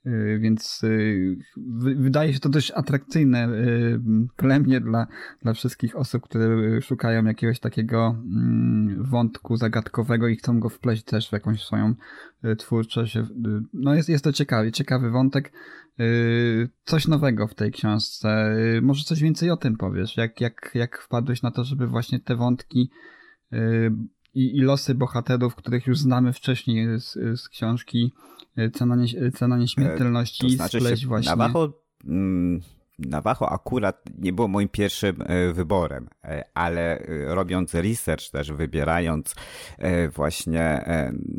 Y, 0.05 0.39
więc 0.39 0.83
y, 0.83 1.37
wydaje 1.95 2.33
się 2.33 2.39
to 2.39 2.49
dość 2.49 2.71
atrakcyjne 2.71 3.47
y, 3.47 3.99
plemię 4.35 4.81
dla, 4.81 5.07
dla 5.41 5.53
wszystkich 5.53 5.95
osób, 5.95 6.23
które 6.23 6.81
szukają 6.81 7.25
jakiegoś 7.25 7.59
takiego 7.59 8.17
mm, 8.25 9.03
wątku 9.03 9.57
zagadkowego 9.57 10.27
i 10.27 10.35
chcą 10.35 10.59
go 10.59 10.69
wpleść 10.69 11.03
też 11.03 11.29
w 11.29 11.33
jakąś 11.33 11.63
swoją 11.63 11.95
twórczość. 12.57 13.17
No 13.73 13.95
jest, 13.95 14.09
jest 14.09 14.23
to 14.23 14.33
ciekawy, 14.33 14.71
ciekawy 14.71 15.09
wątek. 15.09 15.53
Coś 16.83 17.07
nowego 17.07 17.47
w 17.47 17.55
tej 17.55 17.71
książce. 17.71 18.55
Może 18.81 19.03
coś 19.03 19.21
więcej 19.21 19.49
o 19.49 19.57
tym 19.57 19.77
powiesz? 19.77 20.17
Jak, 20.17 20.41
jak, 20.41 20.71
jak 20.75 21.01
wpadłeś 21.01 21.41
na 21.41 21.51
to, 21.51 21.63
żeby 21.63 21.87
właśnie 21.87 22.19
te 22.19 22.35
wątki 22.35 22.91
i, 24.33 24.57
i 24.57 24.61
losy 24.61 24.95
bohaterów, 24.95 25.55
których 25.55 25.87
już 25.87 25.99
znamy 25.99 26.33
wcześniej 26.33 26.99
z, 26.99 27.13
z 27.41 27.49
książki 27.49 28.13
Cena, 28.73 28.95
nie, 28.95 29.31
cena 29.31 29.57
nieśmiertelności 29.57 30.41
to 30.41 30.49
znaczy 30.49 30.97
się, 30.97 31.07
właśnie. 31.07 31.35
Navajo, 31.35 31.73
mm, 32.05 32.61
Navajo 32.99 33.49
akurat 33.49 34.03
nie 34.17 34.33
było 34.33 34.47
moim 34.47 34.69
pierwszym 34.69 35.21
e, 35.21 35.53
wyborem, 35.53 36.09
e, 36.23 36.43
ale 36.53 36.99
e, 36.99 37.35
robiąc 37.35 37.73
research 37.73 38.29
też, 38.29 38.51
wybierając 38.51 39.35
właśnie 40.15 40.85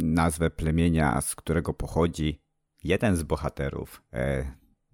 nazwę 0.02 0.50
plemienia, 0.50 1.20
z 1.20 1.34
którego 1.34 1.74
pochodzi 1.74 2.40
jeden 2.84 3.16
z 3.16 3.22
bohaterów, 3.22 4.02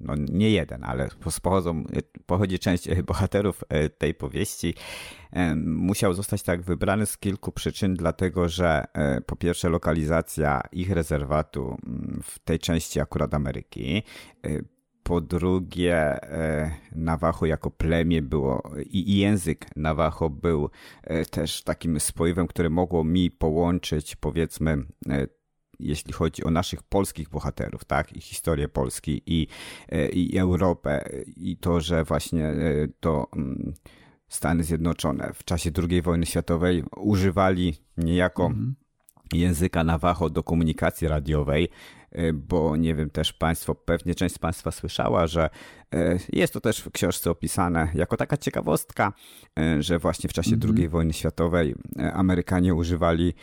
no 0.01 0.15
nie 0.17 0.51
jeden, 0.51 0.85
ale 0.85 1.09
pochodzą, 1.43 1.85
pochodzi 2.27 2.59
część 2.59 2.89
bohaterów 3.03 3.65
tej 3.99 4.15
powieści, 4.15 4.75
musiał 5.65 6.15
zostać 6.15 6.43
tak 6.43 6.63
wybrany 6.63 7.07
z 7.07 7.19
kilku 7.19 7.53
przyczyn, 7.53 7.95
dlatego 7.95 8.49
że 8.49 8.85
e, 8.93 9.21
po 9.21 9.37
pierwsze 9.37 9.69
lokalizacja 9.69 10.61
ich 10.73 10.91
rezerwatu 10.91 11.77
mm, 11.87 12.21
w 12.25 12.39
tej 12.39 12.59
części 12.59 13.01
akurat 13.01 13.35
Ameryki, 13.35 14.03
e, 14.47 14.51
po 15.03 15.21
drugie, 15.21 15.97
e, 15.97 16.71
Navajo 16.93 17.47
jako 17.47 17.71
plemię 17.71 18.23
było 18.23 18.71
i 18.91 19.19
język 19.19 19.67
Navajo 19.77 20.31
był 20.31 20.71
też 21.31 21.63
takim 21.63 22.01
spoiwem, 22.01 22.47
które 22.47 22.71
mogło 22.71 23.05
mi 23.05 23.31
połączyć, 23.31 24.17
powiedzmy, 24.17 24.77
jeśli 25.81 26.13
chodzi 26.13 26.45
o 26.45 26.51
naszych 26.51 26.83
polskich 26.83 27.29
bohaterów, 27.29 27.85
tak, 27.85 28.13
i 28.17 28.21
historię 28.21 28.69
Polski 28.69 29.23
i, 29.27 29.47
i 30.13 30.39
Europę 30.39 31.11
i 31.37 31.57
to, 31.57 31.81
że 31.81 32.05
właśnie 32.05 32.55
to 33.01 33.27
mm, 33.37 33.75
Stany 34.31 34.65
Zjednoczone 34.65 35.33
w 35.35 35.45
czasie 35.45 35.71
II 35.89 36.03
wojny 36.03 36.27
światowej 36.27 36.85
używali 36.97 37.75
niejako 37.97 38.47
mhm. 38.47 38.75
języka 39.33 39.85
Navajo 39.85 40.31
do 40.31 40.43
komunikacji 40.43 41.09
radiowej, 41.09 41.69
e, 42.13 42.33
bo 42.33 42.77
nie 42.77 42.95
wiem, 42.95 43.11
też 43.11 43.33
Państwo, 43.33 43.75
pewnie 43.75 44.15
część 44.15 44.35
z 44.35 44.39
Państwa 44.39 44.71
słyszała, 44.71 45.27
że 45.27 45.51
e, 45.95 46.19
jest 46.33 46.53
to 46.53 46.61
też 46.61 46.81
w 46.81 46.91
książce 46.91 47.31
opisane 47.31 47.89
jako 47.95 48.17
taka 48.17 48.37
ciekawostka, 48.37 49.13
e, 49.59 49.83
że 49.83 49.99
właśnie 49.99 50.31
w 50.31 50.33
czasie 50.33 50.55
mhm. 50.55 50.77
II 50.77 50.89
wojny 50.89 51.13
światowej 51.13 51.75
Amerykanie 52.13 52.75
używali 52.75 53.35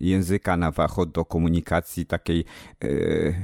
języka 0.00 0.56
Navajo 0.56 1.06
do 1.06 1.24
komunikacji 1.24 2.06
takiej 2.06 2.44
e, 2.84 2.88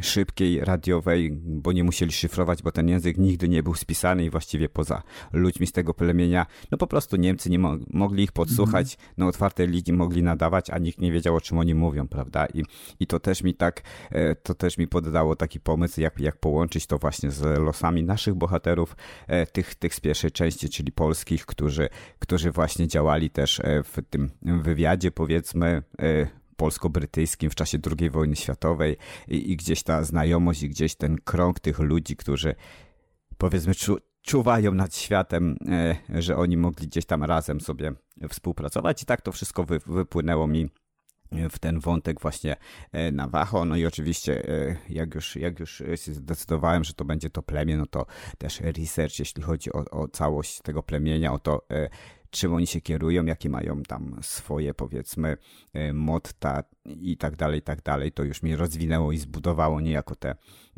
szybkiej, 0.02 0.64
radiowej, 0.64 1.30
bo 1.32 1.72
nie 1.72 1.84
musieli 1.84 2.12
szyfrować, 2.12 2.62
bo 2.62 2.72
ten 2.72 2.88
język 2.88 3.18
nigdy 3.18 3.48
nie 3.48 3.62
był 3.62 3.74
spisany 3.74 4.24
i 4.24 4.30
właściwie 4.30 4.68
poza 4.68 5.02
ludźmi 5.32 5.66
z 5.66 5.72
tego 5.72 5.94
plemienia, 5.94 6.46
no 6.70 6.78
po 6.78 6.86
prostu 6.86 7.16
Niemcy 7.16 7.50
nie 7.50 7.58
mo 7.58 7.76
mogli 7.90 8.24
ich 8.24 8.32
podsłuchać, 8.32 8.98
no 9.18 9.26
otwarte 9.26 9.66
linii 9.66 9.92
mogli 9.92 10.22
nadawać, 10.22 10.70
a 10.70 10.78
nikt 10.78 10.98
nie 10.98 11.12
wiedział 11.12 11.36
o 11.36 11.40
czym 11.40 11.58
oni 11.58 11.74
mówią, 11.74 12.08
prawda? 12.08 12.46
I, 12.46 12.62
i 13.00 13.06
to 13.06 13.20
też 13.20 13.42
mi 13.42 13.54
tak, 13.54 13.82
e, 14.10 14.34
to 14.34 14.54
też 14.54 14.78
mi 14.78 14.88
poddało 14.88 15.36
taki 15.36 15.60
pomysł, 15.60 16.00
jak, 16.00 16.20
jak 16.20 16.36
połączyć 16.36 16.86
to 16.86 16.98
właśnie 16.98 17.30
z 17.30 17.58
losami 17.58 18.02
naszych 18.02 18.34
bohaterów, 18.34 18.96
e, 19.26 19.46
tych, 19.46 19.74
tych 19.74 19.94
z 19.94 20.00
pierwszej 20.00 20.30
części, 20.30 20.68
czyli 20.68 20.92
polskich, 20.92 21.46
którzy, 21.46 21.88
którzy 22.18 22.50
właśnie 22.50 22.88
działali 22.88 23.30
też 23.30 23.60
w 23.84 23.98
tym 24.10 24.30
wywiadzie, 24.42 25.10
powiedzmy, 25.10 25.82
polsko-brytyjskim 26.60 27.50
w 27.50 27.54
czasie 27.54 27.78
II 28.00 28.10
wojny 28.10 28.36
światowej 28.36 28.96
i, 29.28 29.50
i, 29.52 29.56
gdzieś 29.56 29.82
ta 29.82 30.04
znajomość 30.04 30.62
i 30.62 30.68
gdzieś 30.68 30.94
ten 30.94 31.16
krąg 31.24 31.60
tych 31.60 31.78
ludzi, 31.78 32.16
którzy 32.16 32.54
powiedzmy 33.38 33.74
czu, 33.74 33.98
czuwają 34.22 34.74
nad 34.74 34.96
światem, 34.96 35.56
e, 35.68 36.22
że 36.22 36.36
oni 36.36 36.56
mogli 36.56 36.86
gdzieś 36.86 37.06
tam 37.06 37.24
razem 37.24 37.60
sobie 37.60 37.92
współpracować 38.28 39.02
i 39.02 39.06
tak 39.06 39.20
to 39.20 39.32
wszystko 39.32 39.64
wy, 39.64 39.78
wypłynęło 39.86 40.46
mi 40.46 40.70
w 41.50 41.58
ten 41.58 41.80
wątek 41.80 42.20
właśnie 42.20 42.56
e, 42.92 43.12
Navajo. 43.12 43.64
No 43.64 43.76
i 43.76 43.86
oczywiście, 43.86 44.48
e, 44.48 44.76
jak 44.88 45.14
już, 45.14 45.36
jak 45.36 45.60
już 45.60 45.82
zdecydowałem, 46.06 46.84
że 46.84 46.92
to 46.92 47.04
będzie 47.04 47.30
to 47.30 47.42
plemię, 47.42 47.76
no 47.76 47.86
to 47.86 48.06
też 48.38 48.60
research, 48.60 49.18
jeśli 49.18 49.42
chodzi 49.42 49.72
o, 49.72 49.84
o 49.90 50.08
całość 50.08 50.62
tego 50.62 50.82
plemienia, 50.82 51.32
o 51.32 51.38
to, 51.38 51.66
czym 52.30 52.54
oni 52.54 52.66
się 52.66 52.80
kierują, 52.80 53.24
jakie 53.24 53.48
mają 53.48 53.82
tam 53.82 54.16
swoje 54.22 54.74
powiedzmy 54.74 55.36
e, 55.72 55.92
motta 55.92 56.64
i 56.84 57.16
tak 57.16 57.36
dalej, 57.36 57.58
i 57.58 57.62
tak 57.62 57.82
dalej, 57.82 58.12
to 58.12 58.24
już 58.24 58.42
mi 58.42 58.56
rozwinęło 58.56 59.12
i 59.12 59.18
zbudowało 59.18 59.80
niejako 59.80 60.14
te, 60.14 60.34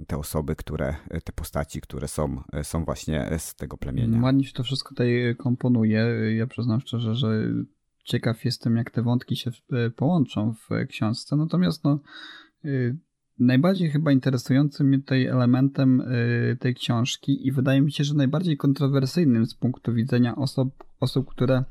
te 0.07 0.19
osoby, 0.19 0.57
które, 0.57 0.95
te 1.25 1.33
postaci, 1.33 1.81
które 1.81 2.09
są, 2.09 2.43
są 2.63 2.85
właśnie 2.85 3.31
z 3.39 3.55
tego 3.55 3.77
plemienia. 3.77 4.21
Ładnie 4.23 4.45
się 4.45 4.53
to 4.53 4.63
wszystko 4.63 4.89
tutaj 4.89 5.35
komponuje. 5.39 6.07
Ja 6.37 6.47
przyznam 6.47 6.81
szczerze, 6.81 7.15
że 7.15 7.49
ciekaw 8.05 8.45
jestem, 8.45 8.77
jak 8.77 8.91
te 8.91 9.03
wątki 9.03 9.37
się 9.37 9.51
e, 9.73 9.91
połączą 9.91 10.53
w 10.53 10.87
książce. 10.89 11.37
Natomiast 11.37 11.85
no, 11.85 11.99
Najbardziej 13.39 13.91
chyba 13.91 14.13
interesującym 14.13 14.87
mnie 14.87 14.99
tutaj 14.99 15.27
elementem 15.27 16.03
tej 16.61 16.75
książki 16.75 17.47
i 17.47 17.53
wydaje 17.53 17.81
mi 17.81 17.93
się, 17.93 18.05
że 18.05 18.15
najbardziej 18.15 18.57
kontrowersyjnym 18.57 19.47
z 19.47 19.55
punktu 19.55 19.95
widzenia 19.95 20.37
osób, 20.37 20.85
osób 21.03 21.31
które 21.31 21.65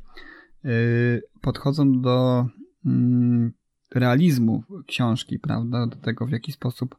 y, 0.65 1.21
podchodzą 1.41 2.01
do 2.01 2.45
mm, 2.85 3.51
realizmu 3.95 4.63
książki, 4.87 5.39
prawda, 5.39 5.87
do 5.87 5.95
tego 5.95 6.25
w 6.25 6.31
jaki 6.31 6.51
sposób 6.51 6.95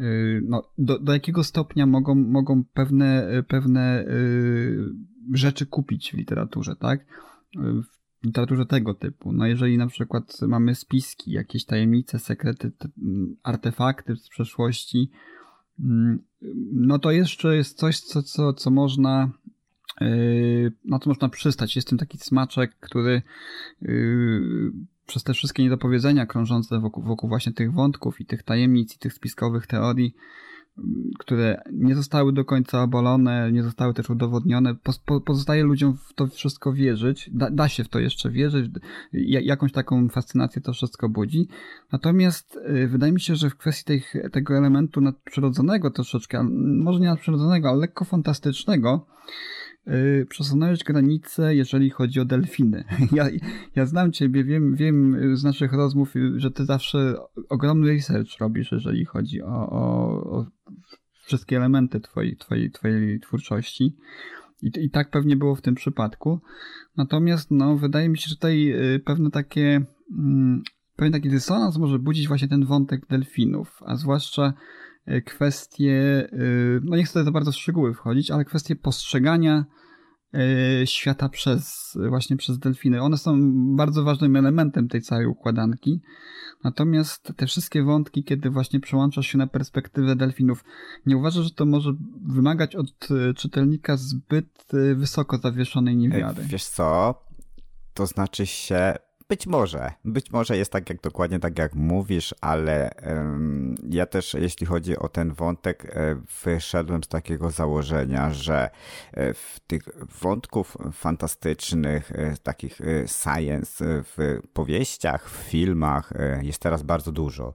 y, 0.00 0.40
no, 0.48 0.62
do, 0.78 0.98
do 0.98 1.12
jakiego 1.12 1.44
stopnia 1.44 1.86
mogą, 1.86 2.14
mogą 2.14 2.64
pewne, 2.64 3.42
pewne 3.48 4.04
rzeczy 5.32 5.66
kupić 5.66 6.10
w 6.12 6.16
literaturze, 6.16 6.76
tak? 6.76 7.06
W 8.22 8.26
literaturze 8.26 8.66
tego 8.66 8.94
typu. 8.94 9.32
No 9.32 9.46
jeżeli 9.46 9.78
na 9.78 9.86
przykład 9.86 10.40
mamy 10.48 10.74
spiski, 10.74 11.30
jakieś 11.30 11.64
tajemnice, 11.64 12.18
sekrety, 12.18 12.72
artefakty 13.42 14.16
z 14.16 14.28
przeszłości, 14.28 15.10
mm, 15.80 16.18
no 16.72 16.98
to 16.98 17.10
jeszcze 17.10 17.56
jest 17.56 17.78
coś, 17.78 18.00
co, 18.00 18.22
co, 18.22 18.52
co 18.52 18.70
można 18.70 19.30
na 20.84 20.98
co 20.98 21.10
można 21.10 21.28
przystać. 21.28 21.76
Jest 21.76 21.88
tym 21.88 21.98
taki 21.98 22.18
smaczek, 22.18 22.76
który 22.80 23.22
yy, 23.82 24.72
przez 25.06 25.22
te 25.22 25.34
wszystkie 25.34 25.62
niedopowiedzenia 25.62 26.26
krążące 26.26 26.80
wokół, 26.80 27.04
wokół 27.04 27.28
właśnie 27.28 27.52
tych 27.52 27.72
wątków 27.72 28.20
i 28.20 28.26
tych 28.26 28.42
tajemnic 28.42 28.96
i 28.96 28.98
tych 28.98 29.12
spiskowych 29.12 29.66
teorii 29.66 30.14
które 31.18 31.62
nie 31.72 31.94
zostały 31.94 32.32
do 32.32 32.44
końca 32.44 32.82
obalone, 32.82 33.52
nie 33.52 33.62
zostały 33.62 33.94
też 33.94 34.10
udowodnione. 34.10 34.74
Po, 35.06 35.20
pozostaje 35.20 35.62
ludziom 35.62 35.96
w 35.96 36.14
to 36.14 36.26
wszystko 36.26 36.72
wierzyć, 36.72 37.30
da, 37.32 37.50
da 37.50 37.68
się 37.68 37.84
w 37.84 37.88
to 37.88 37.98
jeszcze 37.98 38.30
wierzyć, 38.30 38.70
jakąś 39.42 39.72
taką 39.72 40.08
fascynację 40.08 40.62
to 40.62 40.72
wszystko 40.72 41.08
budzi. 41.08 41.48
Natomiast 41.92 42.58
wydaje 42.88 43.12
mi 43.12 43.20
się, 43.20 43.36
że 43.36 43.50
w 43.50 43.56
kwestii 43.56 44.02
tego 44.32 44.56
elementu 44.56 45.00
nadprzyrodzonego 45.00 45.90
troszeczkę, 45.90 46.48
może 46.82 47.00
nie 47.00 47.06
nadprzyrodzonego, 47.06 47.68
ale 47.68 47.78
lekko 47.78 48.04
fantastycznego, 48.04 49.06
yy, 49.90 50.26
przesunąłeś 50.28 50.84
granice, 50.84 51.54
jeżeli 51.54 51.90
chodzi 51.90 52.20
o 52.20 52.24
delfiny. 52.24 52.84
Ja, 53.12 53.28
ja 53.76 53.86
znam 53.86 54.12
ciebie, 54.12 54.44
wiem, 54.44 54.76
wiem 54.76 55.16
z 55.36 55.44
naszych 55.44 55.72
rozmów, 55.72 56.14
że 56.36 56.50
ty 56.50 56.64
zawsze 56.64 57.14
ogromny 57.48 57.92
research 57.92 58.38
robisz, 58.40 58.72
jeżeli 58.72 59.04
chodzi 59.04 59.42
o, 59.42 59.70
o, 59.70 59.82
o 60.38 60.46
wszystkie 61.30 61.56
elementy 61.56 62.00
twojej, 62.00 62.36
twojej, 62.36 62.70
twojej 62.70 63.20
twórczości. 63.20 63.96
I, 64.62 64.70
I 64.80 64.90
tak 64.90 65.10
pewnie 65.10 65.36
było 65.36 65.54
w 65.54 65.62
tym 65.62 65.74
przypadku. 65.74 66.40
Natomiast 66.96 67.50
no, 67.50 67.76
wydaje 67.76 68.08
mi 68.08 68.18
się, 68.18 68.28
że 68.28 68.34
tutaj 68.34 68.72
y, 68.94 69.00
pewne 69.00 69.30
takie, 69.30 69.82
mm, 70.18 70.62
pewien 70.96 71.12
taki 71.12 71.28
dysonans 71.28 71.78
może 71.78 71.98
budzić 71.98 72.28
właśnie 72.28 72.48
ten 72.48 72.64
wątek 72.64 73.06
delfinów, 73.06 73.82
a 73.86 73.96
zwłaszcza 73.96 74.46
y, 74.46 74.52
kwestie, 75.26 76.28
y, 76.32 76.80
no 76.84 76.96
nie 76.96 77.04
chcę 77.04 77.12
tutaj 77.12 77.24
za 77.24 77.30
bardzo 77.30 77.52
w 77.52 77.54
szczegóły 77.54 77.94
wchodzić, 77.94 78.30
ale 78.30 78.44
kwestie 78.44 78.76
postrzegania 78.76 79.64
świata 80.84 81.28
przez, 81.28 81.92
właśnie 82.08 82.36
przez 82.36 82.58
delfiny. 82.58 83.02
One 83.02 83.18
są 83.18 83.38
bardzo 83.76 84.04
ważnym 84.04 84.36
elementem 84.36 84.88
tej 84.88 85.02
całej 85.02 85.26
układanki. 85.26 86.00
Natomiast 86.64 87.32
te 87.36 87.46
wszystkie 87.46 87.82
wątki, 87.82 88.24
kiedy 88.24 88.50
właśnie 88.50 88.80
przełączasz 88.80 89.26
się 89.26 89.38
na 89.38 89.46
perspektywę 89.46 90.16
delfinów, 90.16 90.64
nie 91.06 91.16
uważasz, 91.16 91.44
że 91.44 91.50
to 91.50 91.66
może 91.66 91.92
wymagać 92.26 92.76
od 92.76 93.08
e, 93.10 93.34
czytelnika 93.34 93.96
zbyt 93.96 94.74
e, 94.74 94.94
wysoko 94.94 95.38
zawieszonej 95.38 95.96
niewiary? 95.96 96.42
Wiesz 96.46 96.64
co? 96.64 97.14
To 97.94 98.06
znaczy 98.06 98.46
się 98.46 98.94
być 99.30 99.46
może, 99.46 99.92
być 100.04 100.30
może 100.30 100.56
jest 100.56 100.72
tak 100.72 100.90
jak 100.90 101.00
dokładnie 101.00 101.38
tak 101.38 101.58
jak 101.58 101.74
mówisz, 101.74 102.34
ale 102.40 102.90
um, 103.06 103.74
ja 103.90 104.06
też 104.06 104.34
jeśli 104.34 104.66
chodzi 104.66 104.96
o 104.96 105.08
ten 105.08 105.32
wątek 105.32 105.84
e, 105.84 106.16
wyszedłem 106.44 107.04
z 107.04 107.08
takiego 107.08 107.50
założenia, 107.50 108.30
że 108.32 108.70
e, 109.12 109.34
w 109.34 109.60
tych 109.66 109.82
wątków 110.20 110.76
fantastycznych, 110.92 112.12
e, 112.12 112.36
takich 112.42 112.80
science 113.22 113.84
w 114.02 114.40
powieściach, 114.52 115.30
w 115.30 115.36
filmach 115.36 116.12
jest 116.42 116.58
teraz 116.58 116.82
bardzo 116.82 117.12
dużo. 117.12 117.54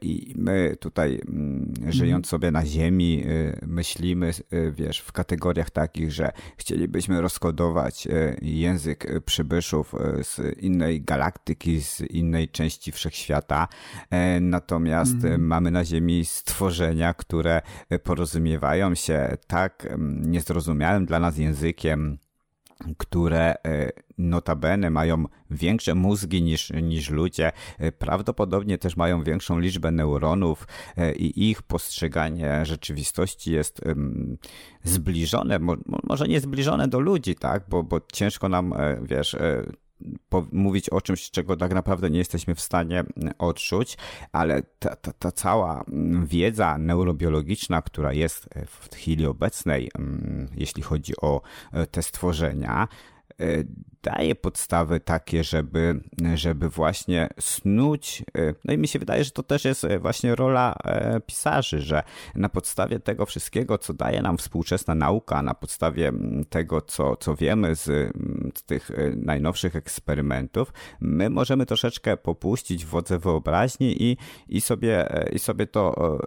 I 0.00 0.34
my 0.36 0.76
tutaj 0.80 1.20
mm, 1.28 1.74
żyjąc 1.88 2.26
sobie 2.28 2.50
na 2.50 2.66
ziemi 2.66 3.24
myślimy, 3.66 4.32
wiesz, 4.72 4.98
w 4.98 5.12
kategoriach 5.12 5.70
takich, 5.70 6.12
że 6.12 6.32
chcielibyśmy 6.56 7.20
rozkodować 7.20 8.08
język 8.42 9.24
przybyszów 9.24 9.94
z 10.22 10.58
innej 10.58 10.91
innej 10.92 11.02
galaktyki, 11.02 11.80
z 11.80 12.00
innej 12.00 12.48
części 12.48 12.92
wszechświata. 12.92 13.68
E, 14.10 14.40
natomiast 14.40 15.24
mm. 15.24 15.46
mamy 15.46 15.70
na 15.70 15.84
Ziemi 15.84 16.24
stworzenia, 16.24 17.14
które 17.14 17.62
porozumiewają 18.02 18.94
się 18.94 19.36
tak 19.46 19.86
mm, 19.86 20.30
niezrozumiałym 20.30 21.06
dla 21.06 21.18
nas 21.18 21.38
językiem, 21.38 22.18
które 22.98 23.54
e, 23.54 23.90
notabene 24.18 24.90
mają 24.90 25.24
większe 25.50 25.94
mózgi 25.94 26.42
niż, 26.42 26.70
niż 26.70 27.10
ludzie, 27.10 27.52
e, 27.78 27.92
prawdopodobnie 27.92 28.78
też 28.78 28.96
mają 28.96 29.24
większą 29.24 29.58
liczbę 29.58 29.90
neuronów 29.90 30.66
i 31.16 31.50
ich 31.50 31.62
postrzeganie 31.62 32.64
rzeczywistości 32.64 33.52
jest 33.52 33.80
zbliżone, 34.84 35.58
może 36.08 36.28
nie 36.28 36.40
zbliżone 36.40 36.88
do 36.88 37.00
ludzi, 37.00 37.34
tak, 37.34 37.64
bo, 37.68 37.82
bo 37.82 38.00
ciężko 38.12 38.48
nam, 38.48 38.74
wiesz, 39.02 39.36
mówić 40.52 40.88
o 40.88 41.00
czymś, 41.00 41.30
czego 41.30 41.56
tak 41.56 41.74
naprawdę 41.74 42.10
nie 42.10 42.18
jesteśmy 42.18 42.54
w 42.54 42.60
stanie 42.60 43.04
odczuć, 43.38 43.98
ale 44.32 44.62
ta, 44.78 44.96
ta, 44.96 45.12
ta 45.12 45.32
cała 45.32 45.84
wiedza 46.24 46.78
neurobiologiczna, 46.78 47.82
która 47.82 48.12
jest 48.12 48.48
w 48.66 48.94
chwili 48.94 49.26
obecnej, 49.26 49.90
mm, 49.98 50.48
jeśli 50.54 50.82
chodzi 50.82 51.12
o 51.20 51.40
e, 51.72 51.86
te 51.86 52.02
stworzenia, 52.02 52.88
daje 54.02 54.34
podstawy 54.34 55.00
takie, 55.00 55.44
żeby, 55.44 56.00
żeby 56.34 56.68
właśnie 56.68 57.28
snuć. 57.40 58.24
No 58.64 58.74
i 58.74 58.78
mi 58.78 58.88
się 58.88 58.98
wydaje, 58.98 59.24
że 59.24 59.30
to 59.30 59.42
też 59.42 59.64
jest 59.64 59.86
właśnie 60.00 60.34
rola 60.34 60.76
pisarzy, 61.26 61.80
że 61.80 62.02
na 62.34 62.48
podstawie 62.48 63.00
tego 63.00 63.26
wszystkiego, 63.26 63.78
co 63.78 63.94
daje 63.94 64.22
nam 64.22 64.38
współczesna 64.38 64.94
nauka, 64.94 65.42
na 65.42 65.54
podstawie 65.54 66.12
tego, 66.50 66.80
co, 66.80 67.16
co 67.16 67.34
wiemy 67.34 67.74
z, 67.74 68.12
tych 68.52 68.90
najnowszych 69.16 69.76
eksperymentów, 69.76 70.72
my 71.00 71.30
możemy 71.30 71.66
troszeczkę 71.66 72.16
popuścić 72.16 72.86
wodze 72.86 73.18
wyobraźni 73.18 74.02
i, 74.02 74.16
i, 74.48 74.60
sobie, 74.60 75.08
i 75.32 75.38
sobie 75.38 75.66
to 75.66 76.18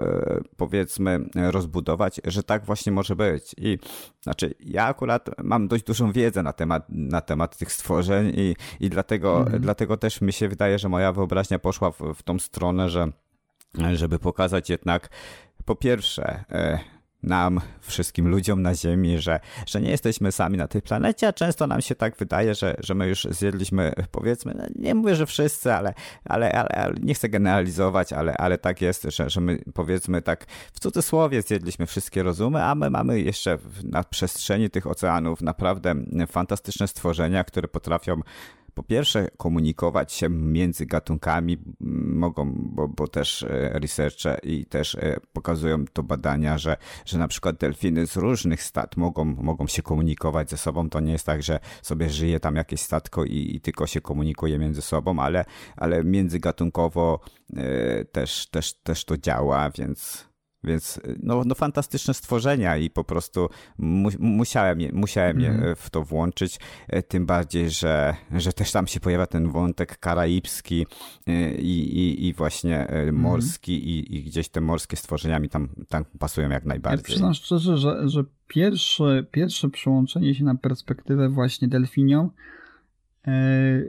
powiedzmy 0.58 1.20
rozbudować, 1.36 2.22
że 2.26 2.44
tak 2.44 2.66
właśnie 2.66 2.92
może 2.92 3.16
być. 3.16 3.56
I 3.58 3.78
znaczy, 4.22 4.54
ja 4.60 4.86
akurat 4.86 5.30
mam 5.44 5.68
dość 5.68 5.84
dużą 5.84 6.12
wiedzę 6.12 6.44
na 6.44 6.54
temat, 6.54 6.86
na 6.90 7.22
temat 7.22 7.58
tych 7.58 7.72
stworzeń 7.72 8.34
i, 8.36 8.56
i 8.80 8.90
dlatego, 8.90 9.40
mhm. 9.40 9.62
dlatego 9.62 9.98
też 9.98 10.22
mi 10.22 10.34
się 10.34 10.50
wydaje, 10.50 10.80
że 10.80 10.90
moja 10.90 11.12
wyobraźnia 11.12 11.60
poszła 11.60 11.92
w, 11.92 12.00
w 12.16 12.24
tą 12.24 12.40
stronę, 12.40 12.90
że 12.90 13.12
żeby 13.94 14.20
pokazać 14.20 14.70
jednak 14.70 15.10
po 15.66 15.76
pierwsze 15.76 16.44
e, 16.52 16.80
nam, 17.26 17.62
wszystkim 17.82 18.28
ludziom 18.28 18.62
na 18.62 18.76
Ziemi, 18.76 19.20
że, 19.20 19.40
że 19.66 19.82
nie 19.82 19.90
jesteśmy 19.90 20.32
sami 20.32 20.58
na 20.58 20.68
tej 20.68 20.82
planecie, 20.82 21.28
a 21.28 21.34
często 21.34 21.68
nam 21.68 21.82
się 21.82 21.96
tak 21.96 22.18
wydaje, 22.18 22.56
że, 22.56 22.76
że 22.80 22.96
my 22.96 23.08
już 23.08 23.28
zjedliśmy, 23.30 23.94
powiedzmy, 24.12 24.54
no 24.58 24.64
nie 24.76 24.96
mówię, 24.96 25.16
że 25.16 25.26
wszyscy, 25.26 25.74
ale, 25.74 25.94
ale, 26.26 26.52
ale, 26.52 26.94
nie 27.02 27.14
chcę 27.14 27.30
generalizować, 27.30 28.14
ale, 28.14 28.38
ale 28.38 28.58
tak 28.58 28.82
jest, 28.82 29.04
że, 29.04 29.30
że 29.30 29.42
my 29.42 29.60
powiedzmy 29.74 30.22
tak 30.22 30.46
w 30.74 30.80
cudzysłowie 30.80 31.42
zjedliśmy 31.42 31.86
wszystkie 31.86 32.24
rozumy, 32.24 32.64
a 32.64 32.76
my 32.76 32.90
mamy 32.90 33.20
jeszcze 33.20 33.58
na 33.84 34.04
przestrzeni 34.04 34.70
tych 34.70 34.88
oceanów 34.88 35.42
naprawdę 35.42 35.96
fantastyczne 36.28 36.88
stworzenia, 36.88 37.44
które 37.44 37.68
potrafią 37.68 38.22
po 38.76 38.84
pierwsze 38.84 39.28
komunikować 39.38 40.14
się 40.14 40.30
między 40.30 40.86
gatunkami 40.86 41.58
mogą, 42.06 42.54
bo, 42.56 42.88
bo 42.88 43.08
też 43.08 43.44
e, 43.44 43.80
researche 43.80 44.40
i 44.44 44.66
też 44.66 44.96
e, 44.96 45.18
pokazują 45.34 45.86
to 45.94 46.04
badania, 46.04 46.58
że, 46.58 46.78
że 47.06 47.18
na 47.18 47.28
przykład 47.28 47.58
delfiny 47.58 48.08
z 48.08 48.18
różnych 48.18 48.64
stad 48.64 48.98
mogą, 48.98 49.26
mogą 49.26 49.68
się 49.68 49.82
komunikować 49.82 50.50
ze 50.50 50.58
sobą. 50.58 50.90
To 50.90 51.00
nie 51.00 51.12
jest 51.12 51.26
tak, 51.26 51.44
że 51.44 51.60
sobie 51.82 52.10
żyje 52.10 52.40
tam 52.40 52.56
jakieś 52.56 52.82
statko 52.82 53.24
i, 53.24 53.56
i 53.56 53.62
tylko 53.62 53.88
się 53.88 54.02
komunikuje 54.02 54.60
między 54.60 54.82
sobą, 54.82 55.20
ale, 55.20 55.46
ale 55.78 56.04
międzygatunkowo 56.04 57.20
e, 57.56 58.06
też, 58.06 58.48
też, 58.48 58.74
też 58.74 59.06
to 59.06 59.18
działa, 59.18 59.70
więc 59.70 60.28
więc 60.66 61.00
no, 61.24 61.42
no 61.46 61.56
fantastyczne 61.56 62.14
stworzenia 62.14 62.78
i 62.78 62.90
po 62.90 63.04
prostu 63.04 63.50
mu, 63.78 64.10
musiałem, 64.20 64.82
je, 64.82 64.90
musiałem 64.94 65.40
je 65.40 65.50
mhm. 65.50 65.76
w 65.76 65.90
to 65.90 66.04
włączyć. 66.04 66.60
E, 66.88 67.04
tym 67.04 67.26
bardziej, 67.26 67.70
że, 67.70 68.16
że 68.32 68.54
też 68.54 68.72
tam 68.72 68.88
się 68.88 69.00
pojawia 69.00 69.26
ten 69.26 69.52
wątek 69.52 69.98
karaibski 69.98 70.86
i, 71.58 71.80
i, 71.80 72.28
i 72.28 72.34
właśnie 72.34 72.80
mhm. 72.80 73.16
morski 73.16 73.76
mm. 73.76 73.88
i, 73.88 74.16
i 74.16 74.24
gdzieś 74.24 74.50
te 74.50 74.62
morskie 74.62 74.98
stworzenia 74.98 75.40
mi 75.40 75.50
tam, 75.50 75.70
tam 75.90 76.06
pasują 76.20 76.50
jak 76.50 76.66
najbardziej. 76.66 77.04
Ja 77.04 77.08
przyznam 77.08 77.34
szczerze, 77.34 77.78
że, 77.78 78.10
że 78.10 78.24
pierwsze, 78.48 79.26
pierwsze 79.32 79.70
przyłączenie 79.70 80.36
się 80.36 80.44
na 80.44 80.56
perspektywę 80.56 81.30
właśnie 81.30 81.68
delfinią 81.68 82.30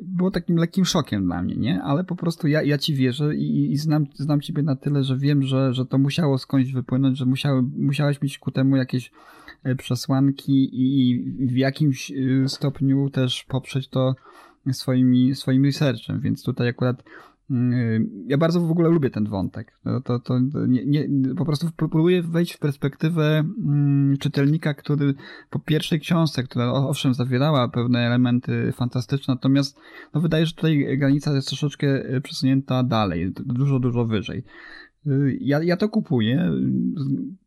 było 0.02 0.30
takim 0.30 0.56
lekkim 0.56 0.84
szokiem 0.84 1.24
dla 1.24 1.42
mnie, 1.42 1.56
nie? 1.56 1.82
Ale 1.82 2.04
po 2.04 2.16
prostu 2.16 2.48
ja, 2.48 2.62
ja 2.62 2.78
ci 2.78 2.94
wierzę 2.94 3.36
i, 3.36 3.72
i 3.72 3.76
znam, 3.76 4.06
znam 4.14 4.40
ciebie 4.40 4.62
na 4.62 4.76
tyle, 4.76 5.04
że 5.04 5.16
wiem, 5.16 5.42
że, 5.42 5.74
że 5.74 5.86
to 5.86 5.98
musiało 5.98 6.38
skądś 6.38 6.72
wypłynąć, 6.72 7.18
że 7.18 7.26
musiały, 7.26 7.62
musiałeś 7.62 8.22
mieć 8.22 8.38
ku 8.38 8.50
temu 8.50 8.76
jakieś 8.76 9.10
e, 9.64 9.74
przesłanki 9.74 10.70
i 10.72 11.20
w 11.46 11.56
jakimś 11.56 12.10
e, 12.10 12.48
stopniu 12.48 13.10
też 13.10 13.44
poprzeć 13.44 13.88
to 13.88 14.14
swoimi, 14.72 15.34
swoim 15.34 15.64
researchem, 15.64 16.20
więc 16.20 16.42
tutaj 16.42 16.68
akurat 16.68 17.02
ja 18.26 18.38
bardzo 18.38 18.60
w 18.60 18.70
ogóle 18.70 18.88
lubię 18.88 19.10
ten 19.10 19.28
wątek. 19.28 19.78
To, 19.84 20.00
to, 20.00 20.20
to 20.20 20.66
nie, 20.66 20.86
nie, 20.86 21.08
po 21.34 21.44
prostu 21.44 21.66
próbuję 21.76 22.22
wejść 22.22 22.52
w 22.52 22.58
perspektywę 22.58 23.44
mm, 23.64 24.16
czytelnika, 24.18 24.74
który 24.74 25.14
po 25.50 25.58
pierwszej 25.58 26.00
książce, 26.00 26.42
która 26.42 26.72
owszem 26.72 27.14
zawierała 27.14 27.68
pewne 27.68 28.06
elementy 28.06 28.72
fantastyczne, 28.72 29.34
natomiast 29.34 29.78
no, 30.14 30.20
wydaje, 30.20 30.46
że 30.46 30.52
tutaj 30.52 30.98
granica 30.98 31.34
jest 31.34 31.48
troszeczkę 31.48 31.86
e, 31.86 32.20
przesunięta 32.20 32.82
dalej, 32.82 33.32
dużo, 33.32 33.78
dużo 33.78 34.04
wyżej. 34.04 34.44
Y, 35.06 35.38
ja, 35.40 35.62
ja 35.62 35.76
to 35.76 35.88
kupuję. 35.88 36.52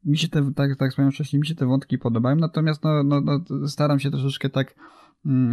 Mi 0.06 0.18
się 0.18 0.28
te, 0.28 0.54
tak, 0.54 0.76
tak 0.76 0.90
wspomniałem 0.90 1.12
wcześniej, 1.12 1.40
mi 1.40 1.48
się 1.48 1.56
te 1.56 1.66
wątki 1.66 1.98
podobają, 1.98 2.36
natomiast 2.36 2.84
no, 2.84 3.04
no, 3.04 3.22
no 3.22 3.68
staram 3.68 4.00
się 4.00 4.12
troszeczkę 4.12 4.50
tak 4.50 4.76
Mm, 4.76 5.09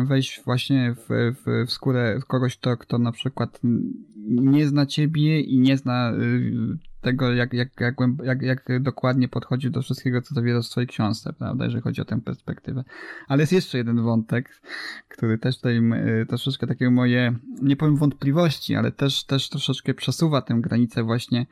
wejść 0.07 0.41
właśnie 0.45 0.95
w, 0.95 1.35
w, 1.35 1.67
w 1.67 1.73
skórę 1.73 2.21
kogoś, 2.29 2.57
kto, 2.57 2.77
kto 2.77 2.99
na 2.99 3.13
przykład 3.13 3.61
nie 4.29 4.69
zna 4.69 4.87
ciebie 4.87 5.41
i 5.41 5.59
nie 5.59 5.77
zna 5.77 6.13
y, 6.13 6.79
tego, 7.01 7.33
jak, 7.33 7.53
jak, 7.53 7.69
jak, 7.81 7.95
jak, 8.23 8.43
jak 8.43 8.83
dokładnie 8.83 9.29
podchodzi 9.29 9.71
do 9.71 9.83
wszystkiego, 9.83 10.23
co 10.23 10.35
zawiera 10.35 10.61
w 10.61 10.67
swojej 10.67 10.89
książce, 10.89 11.33
prawda, 11.33 11.65
jeżeli 11.65 11.83
chodzi 11.83 12.01
o 12.01 12.05
tę 12.05 12.21
perspektywę. 12.21 12.85
Ale 13.29 13.43
jest 13.43 13.53
jeszcze 13.53 13.79
jeden 13.79 14.03
wątek, 14.03 14.61
który 15.09 15.39
też 15.39 15.57
tutaj 15.57 15.79
y, 16.23 16.27
troszeczkę 16.27 16.67
takie 16.67 16.91
moje, 16.91 17.35
nie 17.63 17.77
powiem 17.77 17.97
wątpliwości, 17.97 18.75
ale 18.75 18.93
też, 18.93 19.25
też 19.25 19.49
troszeczkę 19.49 19.95
przesuwa 19.95 20.43
tę 20.43 20.55
granicę 20.61 21.03
właśnie 21.03 21.47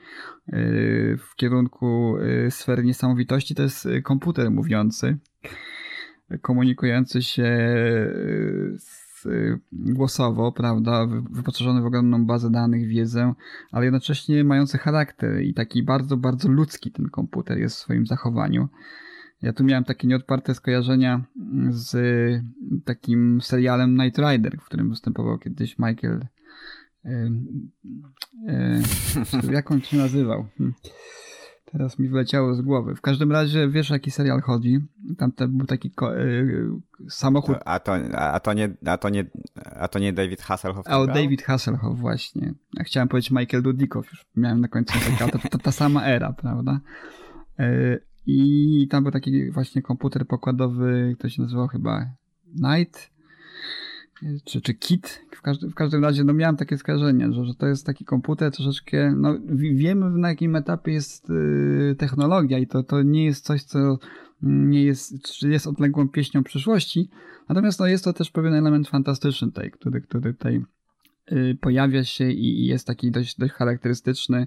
y, 0.48 1.18
w 1.31 1.37
kierunku 1.37 2.16
sfery 2.50 2.85
niesamowitości, 2.85 3.55
to 3.55 3.62
jest 3.62 3.88
komputer 4.03 4.50
mówiący 4.50 5.18
komunikujący 6.42 7.22
się 7.22 7.42
e, 7.44 8.78
z, 8.78 9.04
głosowo, 9.72 10.52
prawda, 10.52 11.06
wyposażony 11.30 11.82
w 11.82 11.87
ogromną 11.87 12.26
bazę 12.26 12.50
danych, 12.50 12.88
wiedzę, 12.88 13.34
ale 13.70 13.84
jednocześnie 13.84 14.44
mający 14.44 14.78
charakter 14.78 15.42
i 15.42 15.54
taki 15.54 15.82
bardzo, 15.82 16.16
bardzo 16.16 16.48
ludzki 16.48 16.92
ten 16.92 17.08
komputer 17.08 17.58
jest 17.58 17.76
w 17.76 17.78
swoim 17.78 18.06
zachowaniu. 18.06 18.68
Ja 19.42 19.52
tu 19.52 19.64
miałem 19.64 19.84
takie 19.84 20.08
nieodparte 20.08 20.54
skojarzenia 20.54 21.24
z 21.68 21.96
takim 22.84 23.40
serialem 23.40 23.96
Night 23.96 24.18
Rider, 24.18 24.58
w 24.60 24.64
którym 24.64 24.90
występował 24.90 25.38
kiedyś 25.38 25.78
Michael. 25.78 26.26
E, 27.04 27.30
e, 28.48 28.82
jak 29.52 29.70
on 29.70 29.80
się 29.80 29.96
nazywał? 29.96 30.46
Hm. 30.58 30.74
Teraz 31.74 31.98
mi 31.98 32.08
wleciało 32.08 32.54
z 32.54 32.60
głowy. 32.60 32.94
W 32.94 33.00
każdym 33.00 33.32
razie 33.32 33.68
wiesz, 33.68 33.90
jaki 33.90 34.10
serial 34.10 34.40
chodzi. 34.40 34.78
Tam 35.18 35.32
był 35.48 35.66
taki 35.66 35.92
yy, 36.02 36.70
samochód. 37.08 37.56
A 37.64 37.80
to, 37.80 37.94
a, 37.94 38.40
to 38.40 38.52
nie, 38.52 38.68
a, 38.87 38.98
to 38.98 39.08
nie, 39.08 39.24
a 39.80 39.88
to 39.88 39.98
nie 39.98 40.12
David 40.12 40.42
Hasselhoff? 40.42 40.87
A 40.88 40.98
o 40.98 41.06
David 41.06 41.42
Hasselhoff, 41.42 41.98
właśnie. 41.98 42.54
Ja 42.74 42.84
chciałem 42.84 43.08
powiedzieć 43.08 43.30
Michael 43.30 43.62
Dudikoff, 43.62 44.10
już 44.10 44.26
miałem 44.37 44.60
na 44.60 44.68
końcu 44.68 44.94
taka, 45.10 45.38
to, 45.38 45.48
to 45.48 45.58
ta 45.58 45.72
sama 45.72 46.04
era, 46.04 46.32
prawda? 46.32 46.80
Yy, 47.58 48.00
I 48.26 48.88
tam 48.90 49.02
był 49.02 49.12
taki 49.12 49.50
właśnie 49.50 49.82
komputer 49.82 50.26
pokładowy, 50.26 51.16
to 51.18 51.28
się 51.28 51.42
nazywał 51.42 51.68
chyba 51.68 52.06
Night 52.54 53.13
czy, 54.44 54.61
czy 54.61 54.74
kit. 54.74 55.20
W, 55.31 55.42
każdy, 55.42 55.68
w 55.68 55.74
każdym 55.74 56.05
razie 56.05 56.24
no 56.24 56.33
miałem 56.33 56.57
takie 56.57 56.79
skojarzenie, 56.79 57.33
że, 57.33 57.44
że 57.44 57.55
to 57.55 57.66
jest 57.66 57.87
taki 57.87 58.05
komputer 58.05 58.53
troszeczkę, 58.53 59.14
no 59.16 59.38
wiemy 59.55 60.11
na 60.11 60.29
jakim 60.29 60.57
etapie 60.57 60.92
jest 60.92 61.31
y, 61.31 61.96
technologia 61.98 62.59
i 62.59 62.66
to, 62.66 62.83
to 62.83 63.03
nie 63.03 63.24
jest 63.24 63.44
coś, 63.44 63.62
co 63.62 63.98
nie 64.42 64.85
jest, 64.85 65.42
jest 65.42 65.66
odległą 65.66 66.09
pieśnią 66.09 66.44
przyszłości, 66.44 67.11
natomiast 67.48 67.81
no, 67.81 67.87
jest 67.87 68.05
to 68.05 68.12
też 68.12 68.31
pewien 68.31 68.55
element 68.55 68.88
fantastyczny 68.88 69.48
tutaj, 69.48 69.70
który, 69.70 70.00
który 70.00 70.35
tutaj 70.35 70.62
y, 71.33 71.59
pojawia 71.61 72.05
się 72.05 72.31
i, 72.31 72.61
i 72.61 72.66
jest 72.66 72.87
taki 72.87 73.11
dość, 73.11 73.38
dość 73.38 73.53
charakterystyczny. 73.53 74.46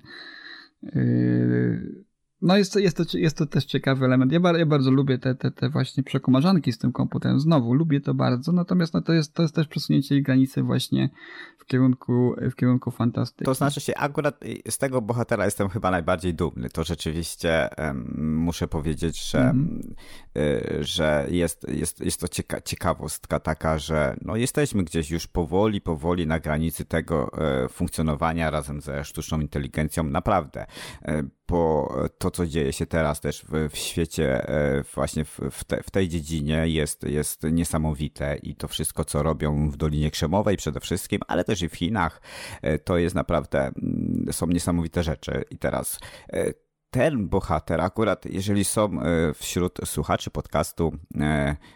Y, 0.84 2.06
no 2.41 2.58
jest, 2.58 2.76
jest, 2.76 2.97
to, 2.97 3.17
jest 3.17 3.38
to 3.38 3.45
też 3.45 3.65
ciekawy 3.65 4.06
element. 4.06 4.32
Ja, 4.32 4.39
ja 4.58 4.65
bardzo 4.65 4.91
lubię 4.91 5.17
te, 5.17 5.36
te, 5.36 5.52
te 5.52 5.69
właśnie 5.69 6.04
przekomarzanki 6.04 6.71
z 6.71 6.78
tym 6.78 6.91
komputerem. 6.91 7.39
Znowu, 7.39 7.73
lubię 7.73 8.02
to 8.02 8.13
bardzo, 8.13 8.52
natomiast 8.52 8.93
no 8.93 9.02
to, 9.02 9.13
jest, 9.13 9.34
to 9.34 9.41
jest 9.41 9.56
też 9.56 9.67
przesunięcie 9.67 10.21
granicy 10.21 10.63
właśnie 10.63 11.10
w 11.58 11.65
kierunku, 11.65 12.36
w 12.52 12.56
kierunku 12.56 12.91
fantastyki. 12.91 13.45
To 13.45 13.54
znaczy 13.54 13.82
się, 13.82 13.95
akurat 13.95 14.39
z 14.69 14.78
tego 14.78 15.02
bohatera 15.02 15.45
jestem 15.45 15.69
chyba 15.69 15.91
najbardziej 15.91 16.34
dumny. 16.34 16.69
To 16.69 16.84
rzeczywiście 16.84 17.69
um, 17.78 18.36
muszę 18.36 18.67
powiedzieć, 18.67 19.30
że, 19.32 19.39
mm. 19.39 19.95
y, 20.38 20.78
że 20.82 21.28
jest, 21.30 21.69
jest, 21.69 22.02
jest 22.02 22.21
to 22.21 22.28
cieka 22.28 22.62
ciekawostka 22.62 23.39
taka, 23.39 23.78
że 23.78 24.17
no 24.21 24.36
jesteśmy 24.36 24.84
gdzieś 24.84 25.12
już 25.12 25.28
powoli, 25.28 25.82
powoli 25.82 26.28
na 26.28 26.39
granicy 26.39 26.86
tego 26.86 27.32
y, 27.65 27.69
funkcjonowania 27.69 28.50
razem 28.50 28.82
ze 28.82 29.04
sztuczną 29.04 29.39
inteligencją. 29.39 30.04
Naprawdę. 30.04 30.65
Y, 31.10 31.30
bo 31.47 31.93
to, 32.17 32.26
co 32.31 32.47
dzieje 32.47 32.73
się 32.73 32.85
teraz 32.85 33.21
też 33.21 33.45
w, 33.49 33.69
w 33.69 33.77
świecie, 33.77 34.49
e, 34.49 34.83
właśnie 34.95 35.25
w, 35.25 35.39
w, 35.51 35.63
te, 35.63 35.83
w, 35.83 35.91
tej 35.91 36.09
dziedzinie 36.09 36.67
jest, 36.67 37.03
jest 37.03 37.43
niesamowite 37.43 38.37
i 38.43 38.55
to 38.55 38.67
wszystko, 38.67 39.05
co 39.05 39.23
robią 39.23 39.69
w 39.69 39.77
Dolinie 39.77 40.11
Krzemowej 40.11 40.57
przede 40.57 40.79
wszystkim, 40.79 41.21
ale 41.27 41.43
też 41.43 41.61
i 41.61 41.69
w 41.69 41.75
Chinach, 41.75 42.21
e, 42.61 42.79
to 42.79 42.97
jest 42.97 43.15
naprawdę, 43.15 43.59
mm, 43.61 44.25
są 44.31 44.47
niesamowite 44.47 45.03
rzeczy. 45.03 45.43
I 45.51 45.57
teraz 45.57 45.99
e, 46.33 46.53
ten 46.89 47.27
bohater, 47.27 47.81
akurat 47.81 48.25
jeżeli 48.25 48.65
są 48.65 48.99
wśród 49.33 49.79
słuchaczy 49.85 50.29
podcastu 50.29 50.93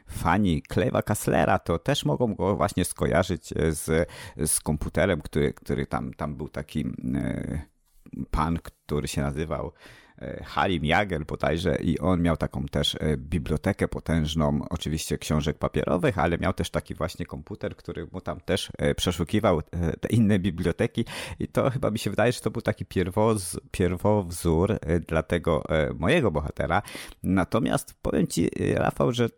fani 0.07 0.63
Cleve'a 0.71 1.03
Kasslera, 1.03 1.59
to 1.59 1.79
też 1.79 2.05
mogą 2.05 2.35
go 2.35 2.55
właśnie 2.55 2.85
skojarzyć 2.85 3.53
z, 3.69 4.09
z 4.37 4.59
komputerem, 4.59 5.21
który, 5.21 5.53
który 5.53 5.85
tam, 5.85 6.13
tam 6.13 6.35
był 6.35 6.49
taki 6.49 6.85
pan, 8.31 8.59
który 8.63 9.07
się 9.07 9.21
nazywał 9.21 9.71
E, 10.21 10.43
Halim 10.43 10.85
Jagel 10.85 11.25
bodajże 11.25 11.75
i 11.75 11.99
on 11.99 12.21
miał 12.21 12.37
taką 12.37 12.65
też 12.65 12.95
e, 12.95 13.17
bibliotekę 13.17 13.87
potężną, 13.87 14.59
oczywiście 14.69 15.17
książek 15.17 15.57
papierowych, 15.57 16.17
ale 16.17 16.37
miał 16.37 16.53
też 16.53 16.69
taki 16.69 16.95
właśnie 16.95 17.25
komputer, 17.25 17.75
który 17.75 18.07
mu 18.11 18.21
tam 18.21 18.39
też 18.39 18.69
e, 18.77 18.95
przeszukiwał 18.95 19.61
te 20.01 20.07
inne 20.09 20.39
biblioteki 20.39 21.05
i 21.39 21.47
to 21.47 21.69
chyba 21.69 21.91
mi 21.91 21.99
się 21.99 22.09
wydaje, 22.09 22.31
że 22.31 22.39
to 22.39 22.51
był 22.51 22.61
taki 22.61 22.85
pierwoz, 22.85 23.59
pierwowzór 23.71 24.79
dla 25.07 25.23
tego 25.23 25.63
mojego 25.99 26.31
bohatera. 26.31 26.81
Natomiast 27.23 27.93
powiem 28.01 28.27
ci, 28.27 28.49
Rafał, 28.75 29.11
że 29.11 29.29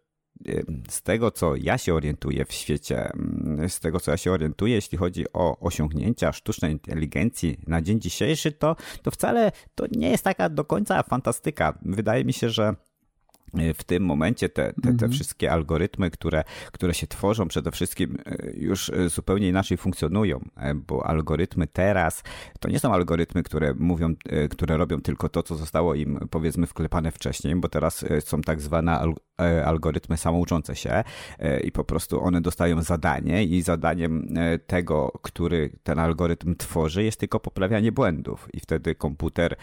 z 0.90 1.02
tego, 1.02 1.32
co 1.32 1.56
ja 1.56 1.78
się 1.78 1.94
orientuję 1.94 2.46
w 2.46 2.54
świecie, 2.54 3.12
mm, 3.12 3.70
z 3.70 3.80
tego, 3.80 4.00
co 4.00 4.12
ja 4.12 4.18
się 4.18 4.32
orientuję, 4.32 4.76
jeśli 4.76 4.98
chodzi 4.98 5.26
o 5.34 5.60
osiągnięcia 5.60 6.32
sztucznej 6.32 6.72
inteligencji 6.72 7.60
na 7.68 7.82
dzień 7.82 8.02
dzisiejszy, 8.02 8.52
to, 8.52 8.76
to 9.02 9.12
wcale 9.12 9.52
to 9.76 9.86
nie 9.92 10.10
jest 10.10 10.24
taka 10.24 10.50
do 10.50 10.66
końca 10.66 11.04
fantastyka. 11.04 11.78
Wydaje 11.82 12.26
mi 12.26 12.34
się, 12.34 12.50
że 12.50 12.76
w 13.76 13.84
tym 13.84 14.04
momencie 14.04 14.50
te, 14.50 14.74
te, 14.74 14.82
te 14.82 14.90
mhm. 14.90 15.12
wszystkie 15.12 15.52
algorytmy, 15.52 16.12
które, 16.12 16.44
które 16.72 16.94
się 16.94 17.08
tworzą, 17.08 17.48
przede 17.48 17.72
wszystkim 17.72 18.18
e, 18.26 18.52
już 18.54 18.90
e, 18.90 19.10
zupełnie 19.10 19.50
inaczej 19.50 19.78
funkcjonują, 19.78 20.40
e, 20.58 20.76
bo 20.76 21.06
algorytmy 21.06 21.68
teraz 21.68 22.24
to 22.60 22.70
nie 22.70 22.80
są 22.80 22.94
algorytmy, 22.94 23.44
które 23.44 23.74
mówią, 23.74 24.16
które 24.50 24.78
robią 24.78 25.02
tylko 25.02 25.30
to, 25.30 25.44
co 25.44 25.56
zostało 25.56 25.96
im 25.96 26.28
powiedzmy 26.30 26.68
wklepane 26.68 27.12
wcześniej, 27.12 27.56
bo 27.56 27.70
teraz 27.70 28.06
są 28.20 28.42
tak 28.42 28.62
zwane 28.62 29.00
algorytmy 29.66 30.18
samouczące 30.18 30.76
się 30.76 31.04
i 31.64 31.72
po 31.72 31.84
prostu 31.84 32.24
one 32.24 32.42
dostają 32.42 32.82
zadanie 32.82 33.44
i 33.44 33.62
zadaniem 33.62 34.28
tego, 34.68 35.12
który 35.22 35.70
ten 35.84 36.00
algorytm 36.00 36.56
tworzy 36.56 37.04
jest 37.04 37.20
tylko 37.20 37.40
poprawianie 37.40 37.92
błędów 37.92 38.48
i 38.54 38.60
wtedy 38.60 38.96
komputer 38.96 39.56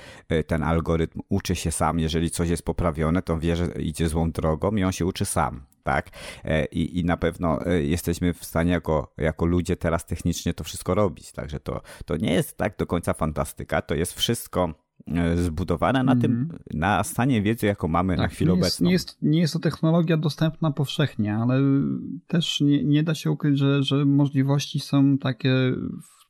ten 0.46 0.62
algorytm 0.62 1.20
uczy 1.28 1.56
się 1.56 1.70
sam, 1.70 1.98
jeżeli 1.98 2.30
coś 2.30 2.48
jest 2.48 2.62
poprawione, 2.62 3.22
to 3.22 3.38
wie, 3.38 3.56
że 3.56 3.68
idzie 3.80 4.08
złą 4.08 4.30
drogą 4.30 4.76
i 4.76 4.84
on 4.84 4.92
się 4.92 5.06
uczy 5.06 5.24
sam. 5.24 5.62
Tak? 5.82 6.10
E, 6.44 6.64
I, 6.64 6.98
I 6.98 7.04
na 7.04 7.16
pewno 7.16 7.66
e, 7.66 7.82
jesteśmy 7.82 8.34
w 8.34 8.44
stanie 8.44 8.72
jako, 8.72 9.14
jako 9.18 9.46
ludzie 9.46 9.76
teraz 9.76 10.06
technicznie 10.06 10.54
to 10.54 10.64
wszystko 10.64 10.94
robić. 10.94 11.32
Także 11.32 11.60
to, 11.60 11.80
to 12.04 12.16
nie 12.16 12.32
jest 12.32 12.56
tak 12.56 12.76
do 12.76 12.86
końca 12.86 13.12
fantastyka, 13.12 13.82
to 13.82 13.94
jest 13.94 14.14
wszystko 14.14 14.74
e, 15.08 15.36
zbudowane 15.36 16.02
na 16.02 16.16
tym, 16.16 16.32
mhm. 16.32 16.62
na 16.74 17.04
stanie 17.04 17.42
wiedzy, 17.42 17.66
jaką 17.66 17.88
mamy 17.88 18.16
tak, 18.16 18.22
na 18.22 18.28
chwilę 18.28 18.52
nie 18.52 18.58
jest, 18.58 18.66
obecną. 18.66 18.86
Nie 18.86 18.92
jest, 18.92 19.18
nie 19.22 19.40
jest 19.40 19.52
to 19.52 19.58
technologia 19.58 20.16
dostępna 20.16 20.70
powszechnie, 20.70 21.36
ale 21.36 21.60
też 22.26 22.60
nie, 22.60 22.84
nie 22.84 23.02
da 23.02 23.14
się 23.14 23.30
ukryć, 23.30 23.58
że, 23.58 23.82
że 23.82 24.04
możliwości 24.04 24.80
są 24.80 25.18
takie 25.18 25.52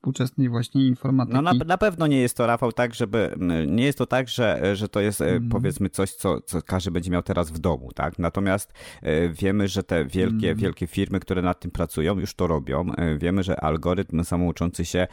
współczesnej 0.01 0.49
właśnie 0.49 0.87
informatyki. 0.87 1.35
No 1.35 1.43
na, 1.43 1.53
na 1.53 1.79
pewno 1.79 2.07
nie 2.07 2.21
jest 2.21 2.37
to, 2.37 2.47
Rafał, 2.47 2.73
tak, 2.73 2.95
żeby, 2.95 3.35
nie 3.67 3.85
jest 3.85 3.99
to 3.99 4.07
tak, 4.07 4.29
że, 4.29 4.77
że 4.77 4.89
to 4.89 5.01
jest 5.01 5.21
mm. 5.21 5.49
powiedzmy 5.49 5.91
coś, 5.91 6.13
co, 6.15 6.41
co 6.41 6.63
każdy 6.63 6.91
będzie 6.91 7.11
miał 7.11 7.23
teraz 7.23 7.51
w 7.51 7.59
domu, 7.59 7.91
tak? 7.95 8.19
Natomiast 8.19 8.73
e, 9.03 9.29
wiemy, 9.29 9.69
że 9.69 9.83
te 9.83 10.05
wielkie, 10.05 10.47
mm. 10.47 10.59
wielkie 10.59 10.87
firmy, 10.87 11.21
które 11.21 11.43
nad 11.43 11.61
tym 11.61 11.71
pracują, 11.71 12.19
już 12.19 12.35
to 12.35 12.47
robią. 12.47 12.93
E, 12.97 13.19
wiemy, 13.19 13.43
że 13.43 13.61
algorytm 13.61 14.25
samouczący 14.25 14.85
się 14.85 15.07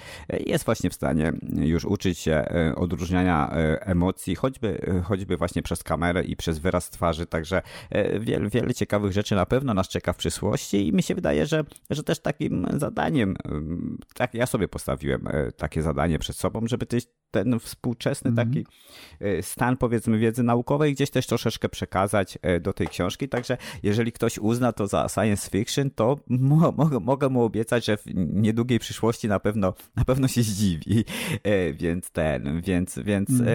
jest 0.46 0.66
właśnie 0.66 0.90
w 0.90 0.94
stanie 0.94 1.34
już 1.58 1.86
uczyć 1.86 2.20
się 2.20 2.46
odróżniania 2.76 3.50
emocji, 3.80 4.36
choćby, 4.36 5.02
choćby 5.04 5.38
właśnie 5.38 5.62
przez 5.62 5.84
kamerę 5.84 6.24
i 6.24 6.36
przez 6.36 6.60
wyraz 6.60 6.90
twarzy, 6.90 7.26
także 7.26 7.62
wiele, 8.20 8.50
wiele 8.50 8.74
ciekawych 8.74 9.12
rzeczy 9.12 9.36
na 9.36 9.46
pewno 9.46 9.74
nas 9.74 9.88
czeka 9.88 10.14
w 10.14 10.18
przyszłości 10.18 10.88
i 10.88 10.94
mi 10.94 11.04
się 11.04 11.16
wydaje, 11.16 11.46
że, 11.46 11.64
że 11.90 12.04
też 12.04 12.20
takim 12.20 12.68
zadaniem, 12.78 13.36
tak 14.14 14.34
ja 14.34 14.46
sobie 14.46 14.68
postawiłem 14.78 15.28
e, 15.28 15.52
takie 15.52 15.82
zadanie 15.82 16.20
przed 16.20 16.36
sobą, 16.36 16.68
żeby 16.68 16.86
ten 17.32 17.60
współczesny 17.60 18.32
mm. 18.32 18.48
taki 18.48 18.66
e, 19.20 19.44
stan 19.44 19.78
powiedzmy 19.78 20.18
wiedzy 20.18 20.44
naukowej 20.44 20.94
gdzieś 20.94 21.10
też 21.10 21.28
troszeczkę 21.28 21.70
przekazać 21.70 22.38
e, 22.42 22.60
do 22.60 22.74
tej 22.74 22.88
książki, 22.88 23.30
także 23.30 23.58
jeżeli 23.84 24.12
ktoś 24.12 24.38
uzna 24.38 24.74
to 24.74 24.88
za 24.88 25.08
science 25.10 25.50
fiction, 25.50 25.90
to 25.92 26.20
mogę, 26.28 27.00
mogę 27.00 27.30
mu 27.30 27.44
obiecać, 27.44 27.86
że 27.86 27.98
w 27.98 28.06
niedługiej 28.16 28.80
przyszłości 28.80 29.28
na 29.28 29.40
pewno, 29.40 29.74
na 29.96 30.06
pewno 30.06 30.28
się 30.28 30.44
zdziwi, 30.44 31.06
więc 31.74 32.12
ten, 32.12 32.62
więc, 32.62 33.00
więc 33.00 33.30
mm. 33.30 33.48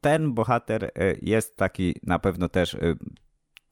ten 0.00 0.34
bohater 0.34 0.90
jest 1.22 1.56
taki 1.56 1.94
na 2.02 2.18
pewno 2.18 2.48
też 2.48 2.76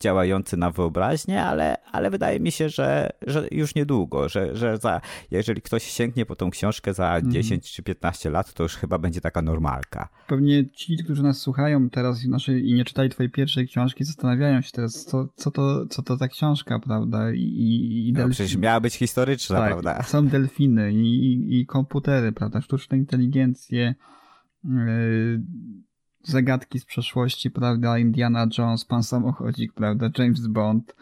działający 0.01 0.57
na 0.57 0.71
wyobraźnię, 0.71 1.43
ale, 1.43 1.77
ale 1.93 2.11
wydaje 2.11 2.41
mi 2.41 2.53
się, 2.53 2.69
że, 2.69 3.11
że 3.27 3.49
już 3.51 3.75
niedługo, 3.75 4.29
że, 4.29 4.57
że 4.57 4.77
za, 4.77 5.01
jeżeli 5.31 5.63
ktoś 5.63 5.83
sięgnie 5.85 6.27
po 6.27 6.37
tą 6.37 6.51
książkę 6.51 6.95
za 6.95 7.17
mm. 7.17 7.33
10 7.33 7.73
czy 7.73 7.83
15 7.83 8.31
lat, 8.31 8.55
to 8.55 8.63
już 8.63 8.77
chyba 8.77 8.99
będzie 8.99 9.21
taka 9.21 9.43
normalka. 9.43 10.09
Pewnie 10.27 10.71
ci, 10.71 10.97
którzy 11.05 11.23
nas 11.23 11.39
słuchają 11.39 11.91
teraz 11.91 12.25
i 12.49 12.75
nie 12.75 12.85
czytali 12.85 13.11
twojej 13.11 13.31
pierwszej 13.31 13.69
książki, 13.69 14.05
zastanawiają 14.05 14.61
się 14.61 14.73
teraz, 14.73 15.05
co, 15.05 15.29
co, 15.37 15.51
to, 15.51 15.87
co 15.87 16.03
to 16.03 16.17
ta 16.17 16.29
książka, 16.29 16.79
prawda? 16.79 17.33
I, 17.33 18.09
i 18.09 18.13
no, 18.13 18.29
przecież 18.29 18.57
miała 18.57 18.81
być 18.81 18.95
historyczna, 18.95 19.59
tak, 19.59 19.69
prawda? 19.69 20.03
Są 20.03 20.29
delfiny 20.29 20.93
i, 20.93 21.27
i, 21.27 21.61
i 21.61 21.67
komputery, 21.67 22.33
prawda? 22.33 22.61
Sztuczne 22.61 22.99
inteligencje, 22.99 23.95
yy, 24.65 25.43
zagadki 26.27 26.79
z 26.79 26.85
przeszłości, 26.85 27.51
prawda, 27.51 27.99
Indiana 27.99 28.47
Jones, 28.59 28.85
pan 28.85 29.03
samochodzik, 29.03 29.73
prawda, 29.73 30.11
James 30.19 30.47
Bond, 30.47 30.97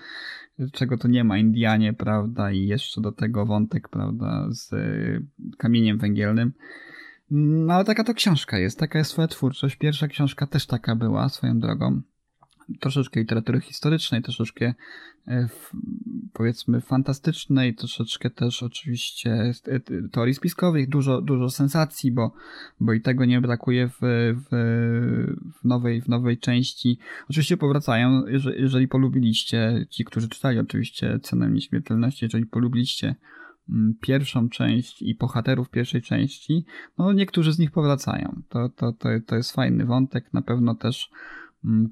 czego 0.72 0.98
to 0.98 1.08
nie 1.08 1.24
ma, 1.24 1.38
Indianie, 1.38 1.92
prawda, 1.92 2.50
i 2.50 2.66
jeszcze 2.66 3.00
do 3.00 3.12
tego 3.12 3.46
wątek, 3.46 3.88
prawda, 3.88 4.46
z 4.50 4.72
y, 4.72 5.26
kamieniem 5.58 5.98
węgielnym. 5.98 6.52
No 7.30 7.74
ale 7.74 7.84
taka 7.84 8.04
to 8.04 8.14
książka 8.14 8.58
jest, 8.58 8.78
taka 8.78 8.98
jest 8.98 9.10
twoja 9.10 9.28
twórczość. 9.28 9.76
Pierwsza 9.76 10.08
książka 10.08 10.46
też 10.46 10.66
taka 10.66 10.96
była, 10.96 11.28
swoją 11.28 11.60
drogą 11.60 12.02
troszeczkę 12.80 13.20
literatury 13.20 13.60
historycznej, 13.60 14.22
troszeczkę 14.22 14.74
e, 15.28 15.48
powiedzmy 16.32 16.80
fantastycznej, 16.80 17.74
troszeczkę 17.74 18.30
też 18.30 18.62
oczywiście 18.62 19.52
teorii 20.12 20.34
spiskowych, 20.34 20.88
dużo, 20.88 21.20
dużo 21.20 21.50
sensacji, 21.50 22.12
bo, 22.12 22.32
bo 22.80 22.92
i 22.92 23.00
tego 23.00 23.24
nie 23.24 23.40
brakuje 23.40 23.88
w, 23.88 23.98
w, 24.00 24.46
w, 25.60 25.64
nowej, 25.64 26.02
w 26.02 26.08
nowej 26.08 26.38
części. 26.38 26.98
Oczywiście 27.30 27.56
powracają, 27.56 28.26
jeżeli, 28.56 28.88
polubiliście, 28.88 29.86
ci, 29.90 30.04
którzy 30.04 30.28
czytali 30.28 30.58
oczywiście 30.58 31.18
Cenę 31.22 31.50
Nieśmiertelności, 31.50 32.24
jeżeli 32.24 32.46
polubiliście 32.46 33.14
mm, 33.68 33.94
pierwszą 34.00 34.48
część 34.48 35.02
i 35.02 35.14
bohaterów 35.14 35.70
pierwszej 35.70 36.02
części, 36.02 36.64
no 36.98 37.12
niektórzy 37.12 37.52
z 37.52 37.58
nich 37.58 37.70
powracają. 37.70 38.42
To, 38.48 38.68
to, 38.68 38.92
to, 38.92 39.08
to 39.26 39.36
jest 39.36 39.52
fajny 39.52 39.84
wątek, 39.84 40.32
na 40.32 40.42
pewno 40.42 40.74
też 40.74 41.10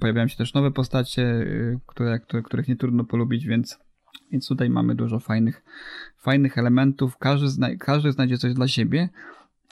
pojawiają 0.00 0.28
się 0.28 0.36
też 0.36 0.54
nowe 0.54 0.70
postacie, 0.70 1.22
y, 1.22 1.80
które, 1.86 2.20
które, 2.20 2.42
których 2.42 2.68
nie 2.68 2.76
trudno 2.76 3.04
polubić, 3.04 3.46
więc, 3.46 3.78
więc 4.32 4.48
tutaj 4.48 4.70
mamy 4.70 4.94
dużo 4.94 5.18
fajnych, 5.18 5.64
fajnych 6.18 6.58
elementów. 6.58 7.18
Każdy, 7.18 7.48
zna, 7.48 7.76
każdy 7.76 8.12
znajdzie 8.12 8.38
coś 8.38 8.54
dla 8.54 8.68
siebie. 8.68 9.08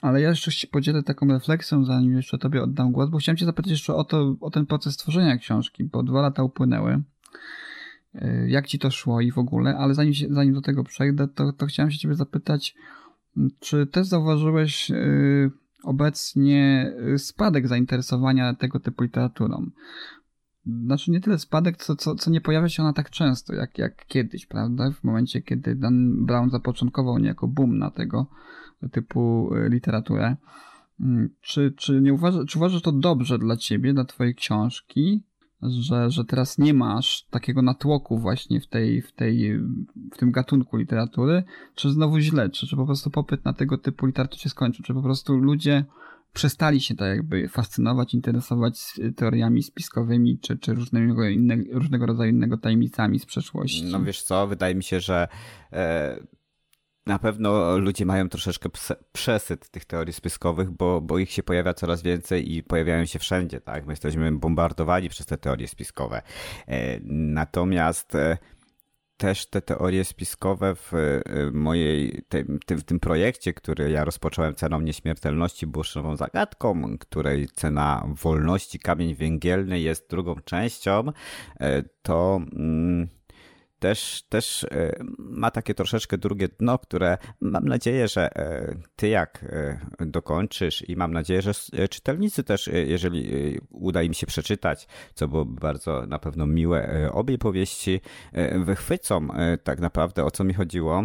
Ale 0.01 0.21
ja 0.21 0.29
jeszcze 0.29 0.51
się 0.51 0.67
podzielę 0.67 1.03
taką 1.03 1.27
refleksją, 1.27 1.85
zanim 1.85 2.15
jeszcze 2.15 2.37
tobie 2.37 2.63
oddam 2.63 2.91
głos, 2.91 3.09
bo 3.09 3.17
chciałem 3.17 3.37
cię 3.37 3.45
zapytać 3.45 3.71
jeszcze 3.71 3.95
o, 3.95 4.03
to, 4.03 4.35
o 4.41 4.49
ten 4.49 4.65
proces 4.65 4.97
tworzenia 4.97 5.37
książki, 5.37 5.83
bo 5.83 6.03
dwa 6.03 6.21
lata 6.21 6.43
upłynęły. 6.43 7.01
Y, 8.15 8.45
jak 8.49 8.67
ci 8.67 8.79
to 8.79 8.91
szło 8.91 9.21
i 9.21 9.31
w 9.31 9.37
ogóle, 9.37 9.77
ale 9.77 9.93
zanim, 9.93 10.13
zanim 10.29 10.53
do 10.53 10.61
tego 10.61 10.83
przejdę, 10.83 11.27
to, 11.27 11.53
to 11.53 11.65
chciałem 11.65 11.91
się 11.91 11.97
ciebie 11.97 12.15
zapytać, 12.15 12.75
czy 13.59 13.87
też 13.87 14.07
zauważyłeś 14.07 14.89
yy, 14.89 15.51
obecnie 15.83 16.93
y, 17.13 17.17
spadek 17.17 17.67
zainteresowania 17.67 18.53
tego 18.53 18.79
typu 18.79 19.03
literaturą. 19.03 19.65
Znaczy 20.65 21.11
nie 21.11 21.21
tyle 21.21 21.39
spadek, 21.39 21.77
co, 21.77 21.95
co, 21.95 22.15
co 22.15 22.31
nie 22.31 22.41
pojawia 22.41 22.69
się 22.69 22.83
ona 22.83 22.93
tak 22.93 23.09
często, 23.09 23.53
jak, 23.53 23.77
jak 23.77 24.05
kiedyś, 24.05 24.45
prawda? 24.45 24.91
W 24.91 25.03
momencie, 25.03 25.41
kiedy 25.41 25.75
Dan 25.75 26.25
Brown 26.25 26.49
zapoczątkował 26.49 27.17
niejako 27.17 27.47
boom 27.47 27.77
na 27.77 27.91
tego 27.91 28.27
typu 28.91 29.53
y, 29.55 29.69
literaturę. 29.69 30.35
Mm, 30.99 31.29
czy, 31.41 31.73
czy, 31.77 32.01
nie 32.01 32.13
uważa, 32.13 32.45
czy 32.45 32.57
uważasz 32.57 32.81
to 32.81 32.91
dobrze 32.91 33.39
dla 33.39 33.57
ciebie, 33.57 33.93
dla 33.93 34.05
twojej 34.05 34.35
książki, 34.35 35.23
że, 35.63 36.11
że 36.11 36.25
teraz 36.25 36.57
nie 36.57 36.73
masz 36.73 37.25
takiego 37.29 37.61
natłoku 37.61 38.19
właśnie 38.19 38.61
w, 38.61 38.67
tej, 38.67 39.01
w, 39.01 39.11
tej, 39.11 39.59
w 40.11 40.17
tym 40.17 40.31
gatunku 40.31 40.77
literatury, 40.77 41.43
czy 41.75 41.91
znowu 41.91 42.19
źle, 42.19 42.49
czy, 42.49 42.67
czy 42.67 42.75
po 42.75 42.85
prostu 42.85 43.09
popyt 43.09 43.45
na 43.45 43.53
tego 43.53 43.77
typu 43.77 44.05
literaturę 44.05 44.39
się 44.39 44.49
skończył, 44.49 44.85
czy 44.85 44.93
po 44.93 45.01
prostu 45.01 45.37
ludzie 45.37 45.85
przestali 46.33 46.81
się 46.81 46.95
tak 46.95 47.07
jakby 47.07 47.47
fascynować, 47.47 48.13
interesować 48.13 48.99
teoriami 49.15 49.63
spiskowymi, 49.63 50.39
czy, 50.39 50.57
czy 50.57 50.73
różnego, 50.73 51.29
inne, 51.29 51.57
różnego 51.71 52.05
rodzaju 52.05 52.31
innego 52.31 52.57
tajemnicami 52.57 53.19
z 53.19 53.25
przeszłości. 53.25 53.83
No 53.83 54.03
wiesz 54.03 54.21
co, 54.21 54.47
wydaje 54.47 54.75
mi 54.75 54.83
się, 54.83 54.99
że 54.99 55.27
e, 55.73 56.19
na 57.05 57.19
pewno 57.19 57.77
ludzie 57.77 58.05
mają 58.05 58.29
troszeczkę 58.29 58.69
przesyt 59.11 59.69
tych 59.69 59.85
teorii 59.85 60.13
spiskowych, 60.13 60.71
bo, 60.71 61.01
bo 61.01 61.19
ich 61.19 61.31
się 61.31 61.43
pojawia 61.43 61.73
coraz 61.73 62.01
więcej 62.01 62.55
i 62.55 62.63
pojawiają 62.63 63.05
się 63.05 63.19
wszędzie, 63.19 63.61
tak? 63.61 63.85
My 63.85 63.91
jesteśmy 63.91 64.31
bombardowani 64.31 65.09
przez 65.09 65.25
te 65.25 65.37
teorie 65.37 65.67
spiskowe. 65.67 66.21
E, 66.67 66.99
natomiast 67.09 68.15
e, 68.15 68.37
też 69.17 69.45
te 69.45 69.61
teorie 69.61 70.05
spiskowe 70.05 70.75
w 70.75 70.93
e, 70.93 71.21
mojej, 71.53 72.21
w 72.69 72.83
tym 72.83 72.99
projekcie, 72.99 73.53
który 73.53 73.91
ja 73.91 74.05
rozpocząłem 74.05 74.55
ceną 74.55 74.81
nieśmiertelności 74.81 75.67
burszową 75.67 76.15
zagadką, 76.15 76.97
której 76.99 77.47
cena 77.47 78.07
wolności 78.07 78.79
kamień 78.79 79.15
węgielny 79.15 79.79
jest 79.79 80.09
drugą 80.09 80.35
częścią, 80.35 81.03
to 82.01 82.41
mm, 82.53 83.07
też, 83.81 84.23
też 84.29 84.63
e, 84.63 85.03
ma 85.17 85.51
takie 85.51 85.73
troszeczkę 85.73 86.17
drugie 86.17 86.47
dno, 86.47 86.79
które 86.79 87.17
mam 87.39 87.67
nadzieję, 87.67 88.07
że 88.07 88.35
e, 88.35 88.75
ty 88.95 89.07
jak 89.07 89.43
e, 89.43 89.79
dokończysz 90.05 90.89
i 90.89 90.95
mam 90.95 91.13
nadzieję, 91.13 91.41
że 91.41 91.53
czytelnicy 91.89 92.43
też, 92.43 92.69
jeżeli 92.73 93.59
uda 93.69 94.03
im 94.03 94.13
się 94.13 94.27
przeczytać, 94.27 94.87
co 95.13 95.27
byłoby 95.27 95.59
bardzo 95.59 96.05
na 96.07 96.19
pewno 96.19 96.47
miłe, 96.47 97.09
obie 97.11 97.37
powieści 97.37 98.01
wychwycą 98.65 99.27
tak 99.63 99.79
naprawdę 99.79 100.25
o 100.25 100.31
co 100.31 100.43
mi 100.43 100.53
chodziło 100.53 101.03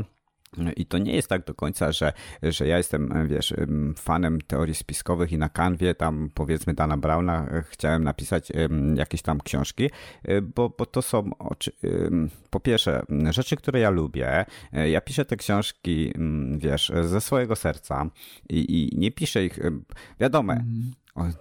i 0.77 0.87
to 0.87 0.99
nie 0.99 1.15
jest 1.15 1.29
tak 1.29 1.45
do 1.45 1.55
końca, 1.55 1.93
że, 1.93 2.13
że 2.43 2.67
ja 2.67 2.77
jestem, 2.77 3.29
wiesz, 3.29 3.55
fanem 3.97 4.41
teorii 4.41 4.75
spiskowych 4.75 5.33
i 5.33 5.39
na 5.39 5.49
kanwie 5.49 5.95
tam 5.95 6.31
powiedzmy 6.35 6.75
Dana 6.75 6.97
Browna 6.97 7.49
e, 7.51 7.63
chciałem 7.71 8.05
napisać 8.05 8.53
jakieś 8.95 9.23
tam 9.23 9.41
książki, 9.41 9.91
e, 10.25 10.43
bo, 10.43 10.75
bo 10.79 10.87
to 10.87 11.03
są 11.03 11.31
po 12.51 12.61
pierwsze 12.61 13.03
rzeczy, 13.31 13.57
które 13.57 13.81
ja 13.81 13.91
lubię. 13.91 14.45
E, 14.73 14.91
ja 14.91 15.01
piszę 15.01 15.25
te 15.25 15.37
książki, 15.37 16.13
wiesz, 16.59 16.93
ze 17.03 17.21
swojego 17.21 17.57
serca 17.57 18.11
i, 18.49 18.93
i 18.93 18.99
nie 18.99 19.11
piszę 19.11 19.45
ich, 19.45 19.59
wiadomo, 20.21 20.53
mm 20.53 20.93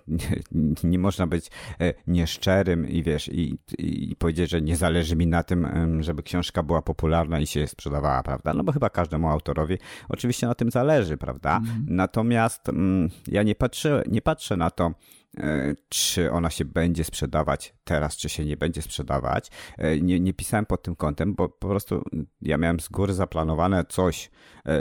nie, 0.07 0.41
nie, 0.89 0.99
można 0.99 1.27
być 1.27 1.51
e, 1.81 1.93
nieszczerym 2.07 2.89
i 2.89 3.03
wiesz, 3.03 3.27
i, 3.27 3.57
i, 3.77 4.15
powiedzieć, 4.15 4.49
że 4.49 4.61
nie 4.61 4.75
zależy 4.75 5.15
mi 5.15 5.27
na 5.27 5.43
tym, 5.43 5.67
żeby 6.03 6.23
książka 6.23 6.63
była 6.63 6.81
popularna 6.81 7.39
i 7.39 7.47
się 7.47 7.67
sprzedawała, 7.67 8.23
prawda? 8.23 8.53
No 8.53 8.63
bo 8.63 8.71
chyba 8.71 8.89
każdemu 8.89 9.29
autorowi 9.29 9.77
oczywiście 10.09 10.47
na 10.47 10.55
tym 10.55 10.71
zależy, 10.71 11.17
prawda? 11.17 11.57
Mm. 11.57 11.85
Natomiast 11.87 12.69
mm, 12.69 13.09
ja 13.27 13.43
nie 13.43 13.55
patrzę, 13.55 14.03
nie 14.07 14.21
patrzę 14.21 14.57
na 14.57 14.69
to, 14.69 14.91
e, 15.37 15.73
czy 15.89 16.31
ona 16.31 16.49
się 16.49 16.65
będzie 16.65 17.03
sprzedawać 17.03 17.73
teraz, 17.83 18.17
czy 18.17 18.29
się 18.29 18.45
nie 18.45 18.57
będzie 18.57 18.81
sprzedawać. 18.81 19.51
E, 19.77 20.01
nie, 20.01 20.19
nie 20.19 20.33
pisałem 20.33 20.65
pod 20.65 20.83
tym 20.83 20.95
kątem, 20.95 21.35
bo 21.35 21.49
po 21.49 21.67
prostu 21.67 22.03
ja 22.41 22.57
miałem 22.57 22.79
z 22.79 22.89
góry 22.89 23.13
zaplanowane 23.13 23.85
coś, 23.89 24.31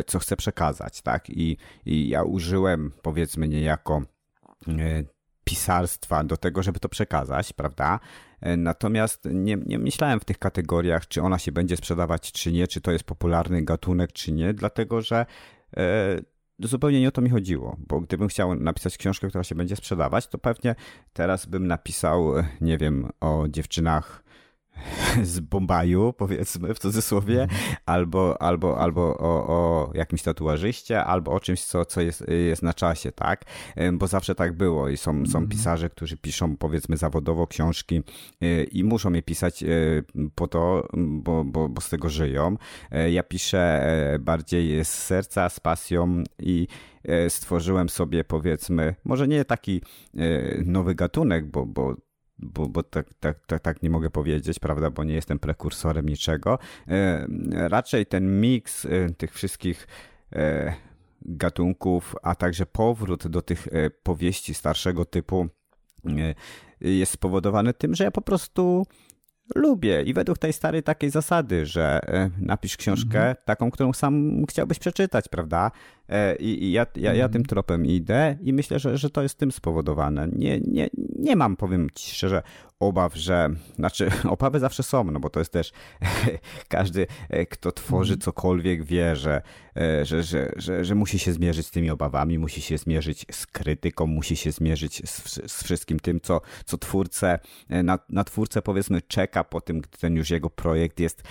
co 0.07 0.19
chcę 0.19 0.37
przekazać, 0.37 1.03
tak? 1.03 1.31
I, 1.31 1.57
i 1.87 2.09
ja 2.09 2.23
użyłem, 2.23 2.93
powiedzmy, 3.03 3.49
niejako 3.49 4.03
pisarstwa 5.45 6.25
do 6.25 6.37
tego, 6.37 6.63
żeby 6.63 6.81
to 6.81 6.89
przekazać, 6.89 7.53
prawda? 7.53 8.01
E, 8.41 8.57
natomiast 8.57 9.29
nie, 9.33 9.57
nie 9.67 9.79
myślałem 9.79 10.21
w 10.21 10.25
tych 10.25 10.39
kategoriach, 10.39 11.09
czy 11.09 11.23
ona 11.23 11.39
się 11.39 11.53
będzie 11.53 11.77
sprzedawać, 11.77 12.33
czy 12.33 12.53
nie, 12.53 12.67
czy 12.67 12.81
to 12.81 12.93
jest 12.93 13.05
popularny 13.05 13.63
gatunek, 13.63 14.13
czy 14.13 14.33
nie, 14.33 14.55
dlatego 14.55 15.03
że 15.03 15.27
e, 15.77 16.19
zupełnie 16.59 17.01
nie 17.01 17.09
o 17.09 17.13
to 17.13 17.23
mi 17.23 17.31
chodziło, 17.31 17.77
bo 17.79 18.01
gdybym 18.01 18.29
chciał 18.29 18.55
napisać 18.55 18.99
książkę, 18.99 19.29
która 19.29 19.45
się 19.45 19.55
będzie 19.55 19.77
sprzedawać, 19.77 20.27
to 20.27 20.39
pewnie 20.39 20.75
teraz 21.13 21.47
bym 21.47 21.67
napisał, 21.67 22.33
nie 22.61 22.79
wiem, 22.79 23.11
o 23.21 23.45
dziewczynach 23.49 24.24
z 25.23 25.41
Bombaju, 25.41 26.13
powiedzmy 26.13 26.75
w 26.75 26.79
cudzysłowie, 26.79 27.43
mhm. 27.43 27.61
albo, 27.87 28.43
albo, 28.43 28.79
albo 28.79 29.03
o, 29.19 29.47
o 29.47 29.91
jakimś 29.95 30.23
tatuażyście, 30.23 31.05
albo 31.05 31.33
o 31.33 31.41
czymś, 31.41 31.65
co, 31.65 31.85
co 31.85 32.01
jest, 32.01 32.25
jest 32.29 32.63
na 32.63 32.75
czasie, 32.75 33.13
tak? 33.13 33.45
Bo 33.93 34.07
zawsze 34.07 34.35
tak 34.35 34.57
było 34.57 34.89
i 34.89 34.97
są, 34.97 35.13
są 35.13 35.39
mhm. 35.39 35.49
pisarze, 35.49 35.91
którzy 35.91 36.17
piszą 36.17 36.57
powiedzmy 36.57 36.97
zawodowo 36.97 37.47
książki 37.47 38.03
y, 38.43 38.65
i 38.73 38.85
muszą 38.85 39.13
je 39.13 39.23
pisać 39.23 39.63
y, 39.63 40.05
po 40.35 40.49
to, 40.49 40.89
bo, 40.97 41.45
bo, 41.45 41.69
bo 41.69 41.81
z 41.81 41.89
tego 41.89 42.09
żyją. 42.09 42.57
Y, 43.07 43.11
ja 43.11 43.23
piszę 43.23 43.65
bardziej 44.21 44.85
z 44.85 44.89
serca, 44.89 45.49
z 45.49 45.61
pasją 45.61 46.23
i 46.39 46.67
stworzyłem 47.29 47.89
sobie 47.89 48.25
powiedzmy, 48.25 48.95
może 49.05 49.29
nie 49.29 49.45
taki 49.45 49.83
nowy 50.65 50.95
gatunek, 50.95 51.51
bo, 51.51 51.67
bo 51.67 51.97
bo, 52.45 52.69
bo 52.69 52.83
tak, 52.83 53.15
tak, 53.21 53.47
tak, 53.47 53.61
tak 53.61 53.83
nie 53.83 53.91
mogę 53.91 54.11
powiedzieć, 54.11 54.59
prawda, 54.59 54.91
bo 54.91 55.05
nie 55.05 55.15
jestem 55.15 55.39
prekursorem 55.39 56.09
niczego. 56.09 56.59
E, 56.89 57.27
raczej 57.69 58.07
ten 58.07 58.41
miks 58.41 58.87
e, 58.87 59.11
tych 59.11 59.35
wszystkich 59.35 59.89
e, 60.33 60.75
gatunków, 61.23 62.15
a 62.23 62.35
także 62.35 62.67
powrót 62.67 63.29
do 63.29 63.43
tych 63.43 63.69
powieści 64.03 64.55
starszego 64.55 65.05
typu 65.05 65.49
jest 66.81 67.13
spowodowany 67.13 67.75
tym, 67.75 67.95
że 67.95 68.05
ja 68.05 68.11
po 68.11 68.23
prostu 68.23 68.87
lubię 69.55 70.03
i 70.03 70.15
według 70.15 70.39
tej 70.39 70.53
starej 70.53 70.83
takiej 70.83 71.11
zasady, 71.11 71.67
że 71.67 72.01
napisz 72.39 72.77
książkę 72.77 73.19
mhm. 73.19 73.37
taką, 73.45 73.71
którą 73.71 73.93
sam 73.93 74.45
chciałbyś 74.51 74.79
przeczytać, 74.79 75.29
prawda? 75.29 75.71
E, 76.09 76.37
I, 76.37 76.65
i 76.65 76.73
ja, 76.73 76.87
ja, 76.97 77.15
ja 77.15 77.25
mhm. 77.25 77.33
tym 77.33 77.45
tropem 77.45 77.87
idę 77.87 78.37
i 78.43 78.53
myślę, 78.53 78.79
że, 78.79 78.99
że 78.99 79.11
to 79.11 79.23
jest 79.23 79.39
tym 79.39 79.53
spowodowane. 79.53 80.29
Nie, 80.33 80.61
nie, 80.61 80.89
nie 81.19 81.37
mam, 81.37 81.57
powiem 81.57 81.89
ci 81.95 82.15
szczerze, 82.15 82.43
obaw, 82.81 83.15
że, 83.15 83.51
znaczy 83.77 84.11
obawy 84.29 84.61
zawsze 84.61 84.83
są, 84.83 85.05
no 85.05 85.21
bo 85.21 85.31
to 85.31 85.41
jest 85.41 85.53
też 85.53 85.73
każdy, 86.69 87.07
e, 87.29 87.47
kto 87.47 87.73
tworzy 87.73 88.13
mhm. 88.13 88.21
cokolwiek 88.21 88.85
wie, 88.85 89.17
że, 89.17 89.43
e, 89.77 90.05
że, 90.05 90.23
że, 90.23 90.53
że, 90.57 90.85
że 90.85 90.95
musi 90.95 91.19
się 91.19 91.33
zmierzyć 91.33 91.67
z 91.67 91.71
tymi 91.71 91.91
obawami, 91.91 92.39
musi 92.39 92.61
się 92.61 92.79
zmierzyć 92.79 93.27
z 93.31 93.47
krytyką, 93.47 94.07
musi 94.07 94.37
się 94.37 94.53
zmierzyć 94.53 95.03
z, 95.11 95.53
z 95.53 95.65
wszystkim 95.65 96.01
tym, 96.01 96.21
co, 96.21 96.41
co 96.65 96.79
twórcę, 96.79 97.39
na, 97.69 97.99
na 98.09 98.25
twórcę 98.25 98.63
powiedzmy 98.63 99.03
czeka 99.03 99.45
po 99.45 99.61
tym, 99.61 99.81
gdy 99.81 99.99
ten 99.99 100.17
już 100.17 100.31
jego 100.31 100.51
projekt 100.51 101.01
jest 101.01 101.23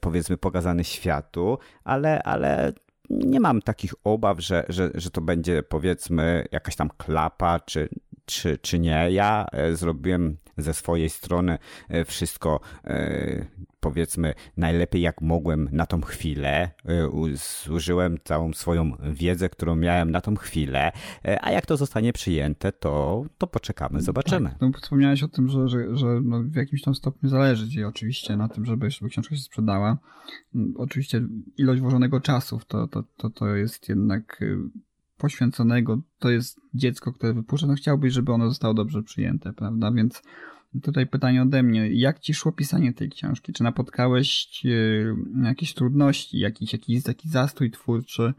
powiedzmy 0.00 0.36
pokazany 0.36 0.84
światu, 0.84 1.58
ale, 1.84 2.22
ale 2.22 2.72
nie 3.10 3.40
mam 3.40 3.62
takich 3.62 3.94
obaw, 4.04 4.40
że, 4.40 4.64
że, 4.68 4.90
że 4.94 5.10
to 5.10 5.20
będzie 5.20 5.62
powiedzmy 5.62 6.44
jakaś 6.52 6.76
tam 6.76 6.90
klapa, 6.98 7.60
czy, 7.60 7.88
czy, 8.24 8.58
czy 8.58 8.78
nie. 8.78 9.10
Ja 9.10 9.46
e, 9.52 9.76
zrobiłem 9.76 10.36
ze 10.58 10.74
swojej 10.74 11.08
strony 11.08 11.58
e, 11.88 12.04
wszystko 12.04 12.60
e, 12.84 13.46
powiedzmy 13.80 14.34
najlepiej 14.56 15.02
jak 15.02 15.20
mogłem 15.20 15.68
na 15.72 15.86
tą 15.86 16.00
chwilę. 16.00 16.70
Zużyłem 17.64 18.18
całą 18.24 18.52
swoją 18.52 18.92
wiedzę, 19.12 19.48
którą 19.48 19.76
miałem 19.76 20.10
na 20.10 20.20
tą 20.20 20.36
chwilę, 20.36 20.92
a 21.40 21.50
jak 21.50 21.66
to 21.66 21.76
zostanie 21.76 22.12
przyjęte, 22.12 22.72
to, 22.72 23.24
to 23.38 23.46
poczekamy, 23.46 24.02
zobaczymy. 24.02 24.50
Tak, 24.50 24.60
no, 24.60 24.70
wspomniałeś 24.72 25.22
o 25.22 25.28
tym, 25.28 25.48
że, 25.48 25.68
że, 25.68 25.96
że 25.96 26.20
no 26.24 26.42
w 26.42 26.54
jakimś 26.54 26.82
tam 26.82 26.94
stopniu 26.94 27.28
zależy 27.28 27.68
ci 27.68 27.84
oczywiście 27.84 28.36
na 28.36 28.48
tym, 28.48 28.64
żeby, 28.64 28.90
żeby 28.90 29.10
książka 29.10 29.36
się 29.36 29.42
sprzedała. 29.42 29.98
Oczywiście 30.76 31.22
ilość 31.56 31.80
włożonego 31.80 32.20
czasu 32.20 32.60
to, 32.68 32.86
to, 32.86 33.04
to, 33.16 33.30
to 33.30 33.46
jest 33.46 33.88
jednak 33.88 34.42
y, 34.42 34.58
poświęconego, 35.18 36.02
to 36.18 36.30
jest 36.30 36.60
dziecko, 36.74 37.12
które 37.12 37.34
wypuszcza, 37.34 37.66
no 37.66 37.74
chciałbyś, 37.74 38.12
żeby 38.12 38.32
ono 38.32 38.48
zostało 38.48 38.74
dobrze 38.74 39.02
przyjęte, 39.02 39.52
prawda? 39.52 39.92
Więc 39.92 40.22
tutaj 40.82 41.06
pytanie 41.06 41.42
ode 41.42 41.62
mnie, 41.62 41.88
jak 41.92 42.20
ci 42.20 42.34
szło 42.34 42.52
pisanie 42.52 42.92
tej 42.92 43.10
książki? 43.10 43.52
Czy 43.52 43.62
napotkałeś 43.62 44.48
y, 44.64 45.14
jakieś 45.42 45.74
trudności, 45.74 46.38
jakiś, 46.38 46.72
jakiś 46.72 47.02
taki 47.02 47.28
zastój 47.28 47.70
twórczy? 47.70 48.34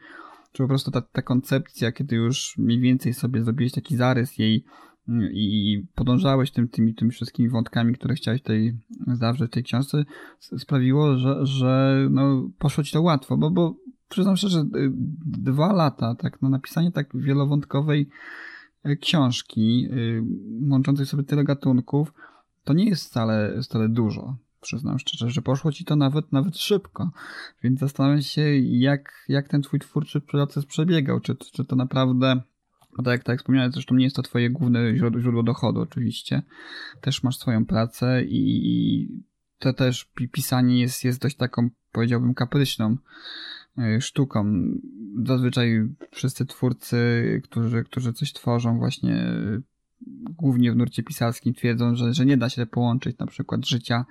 Czy 0.51 0.63
po 0.63 0.67
prostu 0.67 0.91
ta, 0.91 1.01
ta 1.01 1.21
koncepcja, 1.21 1.91
kiedy 1.91 2.15
już 2.15 2.57
mniej 2.57 2.79
więcej 2.79 3.13
sobie 3.13 3.43
zrobiłeś 3.43 3.71
taki 3.71 3.95
zarys 3.95 4.37
jej 4.37 4.65
y, 5.09 5.11
i 5.33 5.83
podążałeś 5.95 6.51
tym, 6.51 6.67
tymi, 6.67 6.95
tymi 6.95 7.11
wszystkimi 7.11 7.49
wątkami, 7.49 7.93
które 7.93 8.15
chciałeś 8.15 8.41
tutaj 8.41 8.77
zawrzeć 9.07 9.51
w 9.51 9.53
tej 9.53 9.63
książce, 9.63 10.05
sprawiło, 10.39 11.17
że, 11.17 11.45
że 11.45 12.07
no, 12.11 12.49
poszło 12.59 12.83
ci 12.83 12.91
to 12.91 13.01
łatwo, 13.01 13.37
bo, 13.37 13.51
bo 13.51 13.75
przyznam 14.09 14.37
szczerze, 14.37 14.59
y, 14.59 14.91
dwa 15.25 15.73
lata 15.73 16.15
tak 16.15 16.41
na 16.41 16.49
napisanie 16.49 16.91
tak 16.91 17.17
wielowątkowej 17.17 18.09
y, 18.85 18.97
książki, 18.97 19.87
y, 19.91 20.23
łączącej 20.69 21.05
sobie 21.05 21.23
tyle 21.23 21.43
gatunków, 21.43 22.13
to 22.63 22.73
nie 22.73 22.85
jest 22.85 23.05
wcale, 23.05 23.61
wcale 23.63 23.89
dużo. 23.89 24.37
Przyznam 24.61 24.99
szczerze, 24.99 25.29
że 25.29 25.41
poszło 25.41 25.71
ci 25.71 25.85
to 25.85 25.95
nawet, 25.95 26.31
nawet 26.31 26.57
szybko. 26.57 27.11
Więc 27.63 27.79
zastanawiam 27.79 28.21
się, 28.21 28.57
jak, 28.57 29.25
jak 29.29 29.47
ten 29.47 29.61
twój 29.61 29.79
twórczy 29.79 30.21
proces 30.21 30.65
przebiegał. 30.65 31.19
Czy, 31.19 31.35
czy 31.35 31.65
to 31.65 31.75
naprawdę 31.75 32.41
no 32.97 33.03
tak 33.03 33.23
tak 33.23 33.39
wspomniałem, 33.39 33.71
zresztą 33.71 33.95
nie 33.95 34.03
jest 34.03 34.15
to 34.15 34.21
twoje 34.21 34.49
główne 34.49 34.95
źródło, 34.95 35.21
źródło 35.21 35.43
dochodu 35.43 35.81
oczywiście. 35.81 36.41
Też 37.01 37.23
masz 37.23 37.37
swoją 37.37 37.65
pracę 37.65 38.23
i 38.23 39.23
to 39.59 39.73
też 39.73 40.11
pisanie 40.31 40.81
jest, 40.81 41.03
jest 41.03 41.21
dość 41.21 41.35
taką, 41.35 41.69
powiedziałbym, 41.91 42.33
kapryśną 42.33 42.95
E, 42.95 42.97
sztuką. 43.99 44.63
Zazwyczaj 45.25 45.89
wszyscy 46.11 46.45
twórcy, 46.45 47.41
którzy, 47.43 47.83
którzy 47.83 48.13
coś 48.13 48.33
tworzą, 48.33 48.77
właśnie 48.77 49.25
głównie 50.37 50.71
w 50.71 50.75
nurcie 50.75 51.03
pisarskim 51.03 51.53
twierdzą, 51.53 51.95
że, 51.95 52.13
że 52.13 52.25
nie 52.25 52.37
da 52.37 52.49
się 52.49 52.65
połączyć 52.65 53.17
na 53.17 53.25
przykład 53.25 53.65
życia 53.65 54.05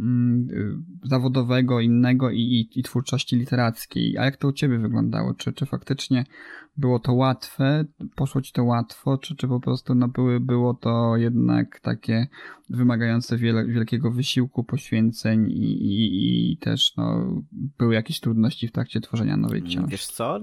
mm, 0.00 0.48
y, 0.50 1.08
zawodowego, 1.08 1.80
innego 1.80 2.30
i, 2.30 2.40
i, 2.40 2.80
i 2.80 2.82
twórczości 2.82 3.36
literackiej. 3.36 4.18
A 4.18 4.24
jak 4.24 4.36
to 4.36 4.48
u 4.48 4.52
ciebie 4.52 4.78
wyglądało? 4.78 5.34
Czy, 5.34 5.52
czy 5.52 5.66
faktycznie 5.66 6.24
było 6.76 6.98
to 6.98 7.12
łatwe? 7.12 7.84
Poszło 8.14 8.40
ci 8.40 8.52
to 8.52 8.64
łatwo? 8.64 9.18
Czy, 9.18 9.36
czy 9.36 9.48
po 9.48 9.60
prostu 9.60 9.94
no, 9.94 10.08
były, 10.08 10.40
było 10.40 10.74
to 10.74 11.16
jednak 11.16 11.80
takie 11.80 12.26
wymagające 12.70 13.36
wiele, 13.36 13.66
wielkiego 13.66 14.10
wysiłku, 14.10 14.64
poświęceń 14.64 15.50
i, 15.50 15.72
i, 15.72 16.52
i 16.52 16.56
też 16.56 16.96
no, 16.96 17.34
były 17.78 17.94
jakieś 17.94 18.20
trudności 18.20 18.68
w 18.68 18.72
trakcie 18.72 19.00
tworzenia 19.00 19.36
nowej 19.36 19.62
książki? 19.62 19.90
Wiesz 19.90 20.06
co? 20.06 20.40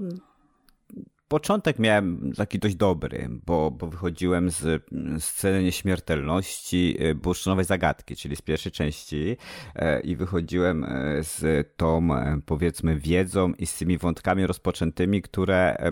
Początek 1.28 1.78
miałem 1.78 2.32
taki 2.36 2.58
dość 2.58 2.74
dobry, 2.74 3.28
bo, 3.46 3.70
bo 3.70 3.86
wychodziłem 3.86 4.50
z 4.50 4.82
sceny 5.18 5.62
nieśmiertelności 5.62 6.96
y, 7.00 7.14
bursztynowej 7.14 7.64
zagadki, 7.64 8.16
czyli 8.16 8.36
z 8.36 8.42
pierwszej 8.42 8.72
części 8.72 9.36
e, 9.74 10.00
i 10.00 10.16
wychodziłem 10.16 10.84
e, 10.84 10.88
z 11.22 11.68
tą 11.76 12.14
e, 12.14 12.40
powiedzmy 12.46 12.96
wiedzą 12.96 13.52
i 13.58 13.66
z 13.66 13.78
tymi 13.78 13.98
wątkami 13.98 14.46
rozpoczętymi, 14.46 15.22
które, 15.22 15.90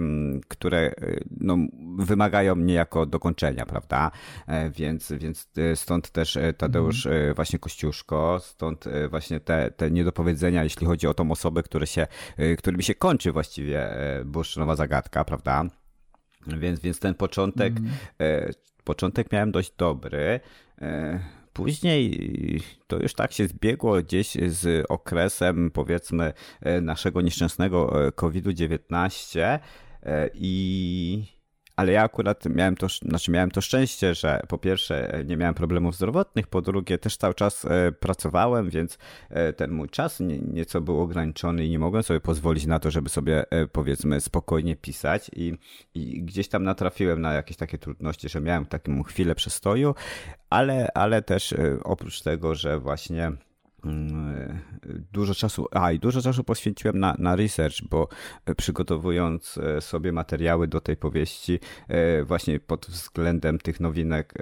które 0.49 0.95
no, 1.41 1.57
wymagają 1.99 2.57
niejako 2.57 3.07
dokończenia, 3.07 3.67
prawda? 3.67 4.11
Więc, 4.71 5.13
więc 5.13 5.49
stąd 5.75 6.11
też 6.11 6.39
Tadeusz 6.59 7.07
mm. 7.07 7.35
właśnie 7.35 7.59
Kościuszko, 7.59 8.39
stąd 8.43 8.85
właśnie 9.11 9.41
te, 9.41 9.71
te 9.71 9.91
niedopowiedzenia, 9.91 10.65
jeśli 10.65 10.87
chodzi 10.87 11.07
o 11.07 11.15
tą 11.15 11.31
osobę, 11.31 11.63
które 11.63 11.87
się, 11.87 12.07
którymi 12.59 12.83
się 12.83 12.95
kończy 12.95 13.33
właściwie 13.33 13.89
bursztynowa 14.25 14.77
zagadka, 14.77 15.25
prawda? 15.27 15.65
Więc, 16.47 16.81
więc 16.81 16.99
ten 16.99 17.15
początek, 17.15 17.73
mm. 17.77 18.53
początek 18.85 19.33
miałem 19.33 19.53
dość 19.53 19.73
dobry. 19.79 20.41
E, 20.81 21.21
później 21.53 22.21
to 22.87 22.99
już 22.99 23.15
tak 23.15 23.33
się 23.33 23.47
zbiegło 23.47 24.03
gdzieś 24.03 24.37
z 24.47 24.87
okresem, 24.89 25.71
powiedzmy, 25.71 26.33
e, 26.61 26.81
naszego 26.81 27.21
nieszczęsnego 27.21 27.93
COVID-19 28.15 29.59
i 30.35 31.36
ale 31.77 31.93
ja 31.93 32.03
akurat 32.03 32.45
miałem 32.45 32.77
to, 32.77 32.87
znaczy 32.89 33.31
miałem 33.31 33.51
to 33.51 33.61
szczęście, 33.61 34.15
że 34.15 34.41
po 34.49 34.59
pierwsze 34.59 35.23
nie 35.27 35.37
miałem 35.37 35.55
problemów 35.55 35.97
zdrowotnych, 35.97 36.47
po 36.47 36.63
drugie 36.63 36.99
też 36.99 37.17
cały 37.17 37.35
czas 37.35 37.65
e, 37.65 37.93
pracowałem, 37.93 38.71
więc 38.71 38.99
e, 39.31 39.53
ten 39.53 39.71
mój 39.71 39.89
czas 39.89 40.21
nieco 40.53 40.81
był 40.81 41.01
ograniczony 41.01 41.67
i 41.67 41.71
nie 41.71 41.79
mogłem 41.79 42.03
sobie 42.03 42.21
pozwolić 42.21 42.67
na 42.67 42.79
to, 42.79 42.91
żeby 42.91 43.09
sobie 43.09 43.51
e, 43.51 43.67
powiedzmy 43.67 44.21
spokojnie 44.21 44.77
pisać 44.77 45.31
i, 45.37 45.59
i 45.95 46.23
gdzieś 46.23 46.49
tam 46.49 46.65
natrafiłem 46.65 47.21
na 47.21 47.33
jakieś 47.33 47.57
takie 47.57 47.79
trudności, 47.79 48.29
że 48.29 48.41
miałem 48.41 48.67
taką 48.67 49.03
chwilę 49.03 49.35
przestoju, 49.35 49.95
ale, 50.51 50.89
ale 50.95 51.23
też 51.23 51.55
oprócz 51.85 52.23
tego, 52.23 52.55
że 52.55 52.81
właśnie 52.81 53.33
dużo 55.13 55.35
czasu, 55.35 55.67
a 55.71 55.93
i 55.93 55.99
dużo 55.99 56.23
czasu 56.23 56.45
poświęciłem 56.45 56.99
na, 56.99 57.17
na 57.19 57.37
research, 57.37 57.77
bo 57.91 58.09
przygotowując 58.57 59.59
e, 59.59 59.81
sobie 59.81 60.13
materiały 60.13 60.69
do 60.69 60.81
tej 60.81 60.97
powieści, 60.97 61.59
e, 61.89 62.25
właśnie 62.25 62.61
pod 62.61 62.87
względem 62.87 63.59
tych 63.59 63.81
nowinek 63.81 64.35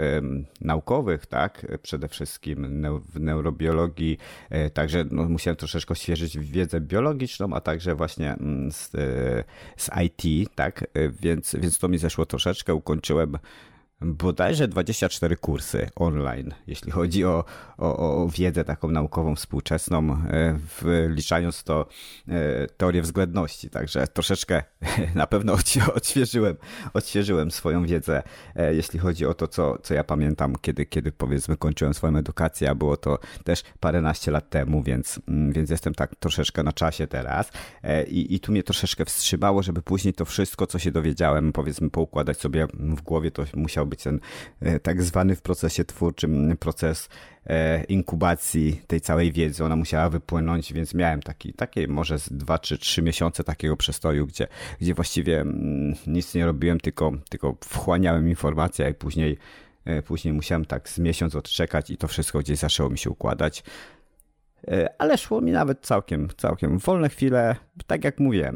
naukowych, 0.61 1.26
tak, 1.26 1.66
przede 1.82 2.09
wszystkim 2.09 2.86
w 3.12 3.20
neurobiologii, 3.20 4.18
e, 4.51 4.70
także 4.70 5.05
no, 5.11 5.28
musiałem 5.28 5.57
troszeczkę 5.57 5.92
odświeżyć 5.92 6.38
wiedzę 6.38 6.80
biologiczną, 6.80 7.55
a 7.55 7.61
także 7.61 7.95
właśnie 7.95 8.32
mm, 8.32 8.72
z, 8.72 8.90
z 9.76 9.90
IT, 10.05 10.51
tak, 10.55 10.84
więc, 11.20 11.57
więc 11.61 11.78
to 11.78 11.88
mi 11.88 11.99
zeszło 11.99 12.26
troszeczkę, 12.26 12.74
ukończyłem 12.74 13.38
bodajże 14.05 14.68
24 14.68 15.36
kursy 15.36 15.90
online, 15.96 16.55
jeśli 16.66 16.92
chodzi 16.92 17.24
o, 17.24 17.44
o, 17.78 18.22
o 18.22 18.28
wiedzę 18.28 18.64
taką 18.64 18.90
naukową 18.90 19.36
współczesną, 19.36 20.16
e, 20.30 20.59
wliczając 21.09 21.64
to 21.64 21.86
e, 22.28 22.66
teorię 22.66 23.02
względności. 23.02 23.70
Także 23.70 24.07
troszeczkę 24.07 24.62
na 25.14 25.26
pewno 25.26 25.57
odświeżyłem, 25.94 26.57
odświeżyłem 26.94 27.50
swoją 27.50 27.86
wiedzę, 27.86 28.22
e, 28.57 28.74
jeśli 28.74 28.98
chodzi 28.98 29.26
o 29.26 29.34
to, 29.34 29.48
co, 29.48 29.78
co 29.78 29.94
ja 29.94 30.05
pamiętam, 30.05 30.57
kiedy, 30.61 30.86
kiedy 30.86 31.12
powiedzmy 31.12 31.57
kończyłem 31.57 31.94
swoją 31.94 32.16
edukację, 32.16 32.70
a 32.70 32.74
było 32.74 32.96
to 32.96 33.18
też 33.44 33.62
paręnaście 33.80 34.30
lat 34.30 34.50
temu, 34.50 34.82
więc, 34.82 35.20
mm, 35.28 35.52
więc 35.52 35.70
jestem 35.70 35.94
tak 35.94 36.16
troszeczkę 36.16 36.62
na 36.62 36.72
czasie 36.72 37.07
teraz 37.07 37.50
i, 38.09 38.34
i 38.34 38.40
tu 38.40 38.52
mnie 38.52 38.62
troszeczkę 38.62 39.05
wstrzymało, 39.05 39.62
żeby 39.62 39.82
później 39.82 40.14
to 40.14 40.24
wszystko, 40.24 40.66
co 40.66 40.78
się 40.78 40.90
dowiedziałem, 40.90 41.52
powiedzmy 41.52 41.90
poukładać 41.90 42.40
sobie 42.40 42.66
w 42.74 43.02
głowie, 43.02 43.30
to 43.30 43.44
musiał 43.55 43.86
być 43.95 44.03
ten 44.03 44.20
e, 44.61 44.80
tak 44.80 45.03
zwany 45.03 45.36
w 45.36 45.42
procesie 45.42 45.84
twórczym 45.84 46.57
proces 46.61 47.09
e, 47.47 47.84
inkubacji 47.84 48.80
tej 48.86 49.01
całej 49.01 49.32
wiedzy. 49.32 49.64
Ona 49.64 49.76
musiała 49.76 50.09
wypłynąć, 50.09 50.72
więc 50.72 50.95
miałem 50.95 51.22
taki, 51.22 51.53
takie 51.53 51.88
może 51.88 52.18
z 52.18 52.32
dwa 52.32 52.59
czy 52.59 52.78
trzy 52.78 53.03
miesiące 53.03 53.45
takiego 53.45 53.76
przestoju, 53.76 54.26
gdzie, 54.26 54.49
gdzie 54.80 54.95
właściwie 54.95 55.40
mm, 55.40 55.95
nic 56.07 56.34
nie 56.34 56.47
robiłem, 56.47 56.80
tylko, 56.80 57.12
tylko 57.28 57.57
wchłaniałem 57.64 58.28
informacje, 58.28 58.90
i 58.90 58.95
później 58.95 59.38
e, 59.84 60.03
Później 60.03 60.34
musiałem 60.34 60.64
tak 60.64 60.88
z 60.88 60.99
miesiąc 60.99 61.34
odczekać 61.34 61.90
i 61.90 61.97
to 61.97 62.09
wszystko 62.09 62.38
gdzieś 62.38 62.59
zaczęło 62.59 62.90
mi 62.90 62.99
się 62.99 63.11
układać. 63.11 63.64
E, 64.68 64.88
ale 64.98 65.18
szło 65.18 65.40
mi 65.40 65.52
nawet 65.52 65.80
całkiem, 65.80 66.28
całkiem. 66.36 66.78
Wolne 66.78 67.08
chwile, 67.08 67.56
tak 67.86 68.04
jak 68.04 68.20
mówię, 68.20 68.52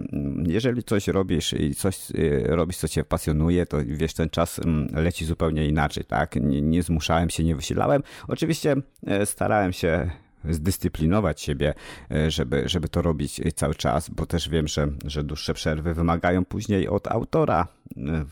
jeżeli 0.46 0.82
coś 0.82 1.08
robisz 1.08 1.52
i 1.52 1.74
coś 1.74 1.98
e, 2.10 2.56
robisz, 2.56 2.76
co 2.76 2.88
cię 2.88 3.04
pasjonuje, 3.04 3.66
to 3.66 3.76
wiesz, 3.86 4.14
ten 4.14 4.30
czas 4.30 4.60
leci 4.92 5.24
zupełnie 5.24 5.68
inaczej, 5.68 6.04
tak? 6.04 6.36
Nie, 6.36 6.62
nie 6.62 6.82
zmuszałem 6.82 7.30
się, 7.30 7.44
nie 7.44 7.56
wysilałem. 7.56 8.02
Oczywiście 8.28 8.76
e, 9.06 9.26
starałem 9.26 9.72
się 9.72 10.10
zdyscyplinować 10.44 11.40
siebie, 11.40 11.74
e, 12.10 12.30
żeby, 12.30 12.68
żeby 12.68 12.88
to 12.88 13.02
robić 13.02 13.40
cały 13.54 13.74
czas, 13.74 14.10
bo 14.10 14.26
też 14.26 14.48
wiem, 14.48 14.68
że, 14.68 14.88
że 15.04 15.24
dłuższe 15.24 15.54
przerwy 15.54 15.94
wymagają 15.94 16.44
później 16.44 16.88
od 16.88 17.06
autora 17.06 17.68
e, 17.96 18.24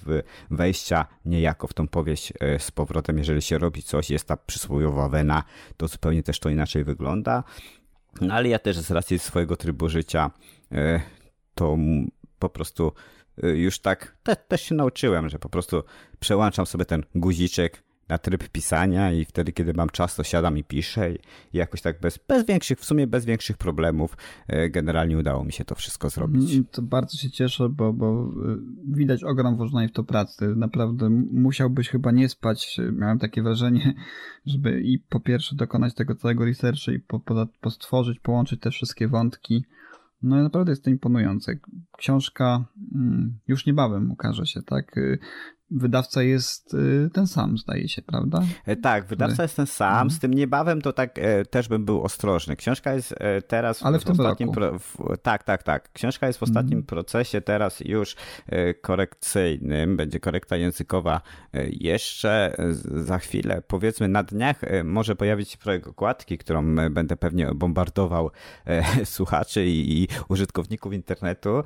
wejścia 0.50 1.06
niejako 1.24 1.66
w 1.66 1.74
tą 1.74 1.88
powieść 1.88 2.32
e, 2.40 2.58
z 2.58 2.70
powrotem. 2.70 3.18
Jeżeli 3.18 3.42
się 3.42 3.58
robi 3.58 3.82
coś, 3.82 4.10
jest 4.10 4.28
ta 4.28 4.36
przysłowiowa 4.36 5.08
wena, 5.08 5.42
to 5.76 5.88
zupełnie 5.88 6.22
też 6.22 6.40
to 6.40 6.48
inaczej 6.48 6.84
wygląda. 6.84 7.44
No 8.20 8.34
ale 8.34 8.48
ja 8.48 8.58
też 8.58 8.78
z 8.78 8.90
racji 8.90 9.18
swojego 9.18 9.56
trybu 9.56 9.88
życia 9.88 10.30
to 11.54 11.76
po 12.38 12.48
prostu 12.48 12.92
już 13.42 13.78
tak 13.78 14.16
te, 14.22 14.36
też 14.36 14.62
się 14.62 14.74
nauczyłem, 14.74 15.28
że 15.28 15.38
po 15.38 15.48
prostu 15.48 15.82
przełączam 16.20 16.66
sobie 16.66 16.84
ten 16.84 17.04
guziczek, 17.14 17.82
na 18.08 18.18
tryb 18.18 18.48
pisania 18.48 19.12
i 19.12 19.24
wtedy, 19.24 19.52
kiedy 19.52 19.74
mam 19.74 19.88
czas, 19.88 20.16
to 20.16 20.24
siadam 20.24 20.58
i 20.58 20.64
piszę 20.64 21.12
i 21.12 21.18
jakoś 21.52 21.82
tak 21.82 22.00
bez, 22.00 22.18
bez 22.28 22.46
większych, 22.46 22.80
w 22.80 22.84
sumie 22.84 23.06
bez 23.06 23.24
większych 23.24 23.56
problemów 23.56 24.16
e, 24.48 24.70
generalnie 24.70 25.18
udało 25.18 25.44
mi 25.44 25.52
się 25.52 25.64
to 25.64 25.74
wszystko 25.74 26.10
zrobić. 26.10 26.52
Mm, 26.52 26.64
to 26.70 26.82
bardzo 26.82 27.18
się 27.18 27.30
cieszę, 27.30 27.68
bo, 27.68 27.92
bo 27.92 28.32
e, 28.44 28.56
widać 28.88 29.24
ogrom 29.24 29.56
włożonej 29.56 29.88
w 29.88 29.92
to 29.92 30.04
pracy. 30.04 30.54
Naprawdę 30.56 31.10
musiałbyś 31.32 31.88
chyba 31.88 32.10
nie 32.10 32.28
spać, 32.28 32.80
miałem 32.92 33.18
takie 33.18 33.42
wrażenie, 33.42 33.94
żeby 34.46 34.80
i 34.80 34.98
po 34.98 35.20
pierwsze 35.20 35.56
dokonać 35.56 35.94
tego 35.94 36.14
całego 36.14 36.44
researchu 36.44 36.90
i 36.90 36.98
po, 36.98 37.20
po, 37.20 37.46
po 37.60 37.70
stworzyć, 37.70 38.20
połączyć 38.20 38.60
te 38.60 38.70
wszystkie 38.70 39.08
wątki. 39.08 39.64
No 40.22 40.42
naprawdę 40.42 40.72
jest 40.72 40.84
to 40.84 40.90
imponujące. 40.90 41.58
Książka 41.98 42.64
mm, 42.94 43.38
już 43.48 43.66
niebawem 43.66 44.10
ukaże 44.10 44.46
się, 44.46 44.62
tak? 44.62 44.96
Wydawca 45.70 46.22
jest 46.22 46.74
y, 46.74 47.10
ten 47.12 47.26
sam, 47.26 47.58
zdaje 47.58 47.88
się, 47.88 48.02
prawda? 48.02 48.42
E, 48.66 48.76
tak, 48.76 49.06
wydawca 49.06 49.42
jest 49.42 49.56
ten 49.56 49.66
sam, 49.66 49.92
mhm. 49.92 50.10
z 50.10 50.18
tym 50.18 50.34
niebawem 50.34 50.82
to 50.82 50.92
tak 50.92 51.18
e, 51.18 51.44
też 51.44 51.68
bym 51.68 51.84
był 51.84 52.02
ostrożny. 52.02 52.56
Książka 52.56 52.94
jest 52.94 53.14
e, 53.18 53.42
teraz 53.42 53.82
Ale 53.82 53.98
w, 53.98 54.04
w 54.04 54.10
ostatnim... 54.10 54.52
Pro... 54.52 54.78
Tak, 55.22 55.44
tak, 55.44 55.62
tak. 55.62 55.92
Książka 55.92 56.26
jest 56.26 56.38
w 56.38 56.42
ostatnim 56.42 56.78
mhm. 56.78 56.86
procesie 56.86 57.40
teraz 57.40 57.80
już 57.80 58.16
korekcyjnym, 58.80 59.96
będzie 59.96 60.20
korekta 60.20 60.56
językowa 60.56 61.20
jeszcze 61.70 62.56
za 63.04 63.18
chwilę, 63.18 63.62
powiedzmy 63.66 64.08
na 64.08 64.22
dniach 64.22 64.60
może 64.84 65.16
pojawić 65.16 65.50
się 65.50 65.58
projekt 65.58 65.86
okładki, 65.86 66.38
którą 66.38 66.74
będę 66.90 67.16
pewnie 67.16 67.54
bombardował 67.54 68.30
słuchaczy 69.04 69.66
i, 69.66 70.02
i 70.02 70.08
użytkowników 70.28 70.92
internetu. 70.92 71.62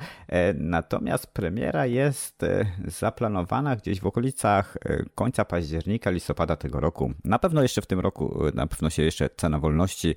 Natomiast 0.55 1.27
premiera 1.27 1.87
jest 1.87 2.45
zaplanowana 2.87 3.77
gdzieś 3.77 3.90
gdzieś 3.91 4.01
w 4.01 4.07
okolicach 4.07 4.77
e, 4.85 5.05
końca 5.15 5.45
października, 5.45 6.11
listopada 6.11 6.57
tego 6.57 6.81
roku. 6.81 7.13
Na 7.25 7.39
pewno 7.39 7.63
jeszcze 7.63 7.83
w 7.83 7.87
tym 7.87 8.01
roku, 8.01 8.47
e, 8.47 8.53
na 8.55 8.67
pewno 8.67 8.91
się 8.91 9.03
jeszcze 9.03 9.31
cena 9.37 9.59
wolności, 9.59 10.15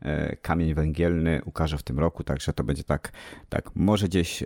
e, 0.00 0.36
kamień 0.36 0.74
węgielny 0.74 1.40
ukaże 1.44 1.78
w 1.78 1.82
tym 1.82 1.98
roku, 1.98 2.24
także 2.24 2.52
to 2.52 2.64
będzie 2.64 2.84
tak, 2.84 3.12
tak 3.48 3.76
może 3.76 4.08
gdzieś 4.08 4.44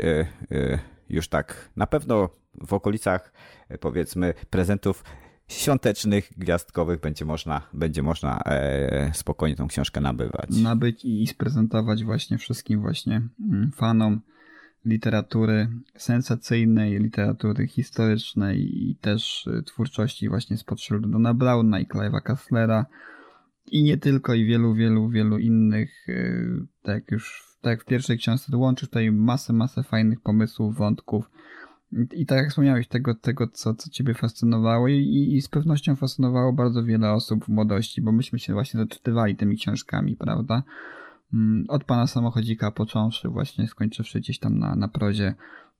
już 1.09 1.29
tak 1.29 1.71
na 1.77 1.87
pewno 1.87 2.29
w 2.67 2.73
okolicach 2.73 3.33
powiedzmy 3.81 4.35
prezentów 4.51 5.05
świątecznych, 5.49 6.31
gwiazdkowych 6.37 7.01
będzie 7.01 7.25
można, 7.25 7.63
będzie 7.73 8.03
można 8.03 8.43
spokojnie 9.13 9.57
tą 9.57 9.69
książkę 9.69 10.01
nabywać. 10.01 10.51
Nabyć 10.51 11.05
i 11.05 11.27
sprezentować 11.27 12.05
właśnie 12.05 12.39
wszystkim 12.39 12.81
właśnie 12.81 13.23
mm, 13.41 13.71
fanom 13.77 14.21
literatury 14.89 15.69
sensacyjnej, 15.97 16.99
literatury 16.99 17.67
historycznej 17.67 18.89
i 18.91 18.97
też 18.97 19.47
y, 19.47 19.63
twórczości 19.63 20.29
właśnie 20.29 20.57
spod 20.57 20.79
Dona 21.01 21.35
Browna 21.35 21.81
i 21.81 21.87
Clive'a 21.87 22.23
Kasslera 22.23 22.87
i 23.67 23.83
nie 23.83 23.99
tylko, 23.99 24.35
i 24.35 24.45
wielu, 24.45 24.75
wielu, 24.75 25.09
wielu 25.09 25.39
innych, 25.39 26.09
y, 26.09 26.67
tak 26.83 27.11
już 27.11 27.49
tak 27.61 27.83
w 27.83 27.87
pierwszej 27.87 28.19
książce, 28.19 28.53
to 28.53 28.59
łączysz 28.59 28.89
tutaj 28.89 29.13
masę, 29.13 29.53
masę 29.53 29.83
fajnych 29.83 30.21
pomysłów, 30.21 30.77
wątków 30.77 31.31
i 32.13 32.27
tak 32.27 32.39
jak 32.39 32.49
wspomniałeś, 32.49 32.89
tego, 32.89 33.15
tego 33.15 33.49
co, 33.49 33.75
co 33.75 33.91
ciebie 33.91 34.15
fascynowało 34.15 34.89
i, 34.89 35.33
i 35.33 35.43
z 35.43 35.49
pewnością 35.49 35.97
fascynowało 35.97 36.53
bardzo 36.53 36.85
wiele 36.85 37.13
osób 37.13 37.45
w 37.45 37.49
młodości, 37.49 38.03
bo 38.03 38.13
myśmy 38.13 38.39
się 38.39 38.53
właśnie 38.53 38.81
zaczytywali 38.81 39.37
tymi 39.37 39.57
książkami, 39.57 40.17
prawda? 40.17 40.63
Mm, 41.35 41.65
od 41.69 41.85
pana 41.85 42.07
samochodzika 42.07 42.71
począwszy, 42.71 43.29
właśnie 43.29 43.69
skończywszy 43.69 44.21
gdzieś 44.21 44.39
tam 44.39 44.59
na, 44.59 44.77
na 44.77 44.89
prozie 44.89 45.35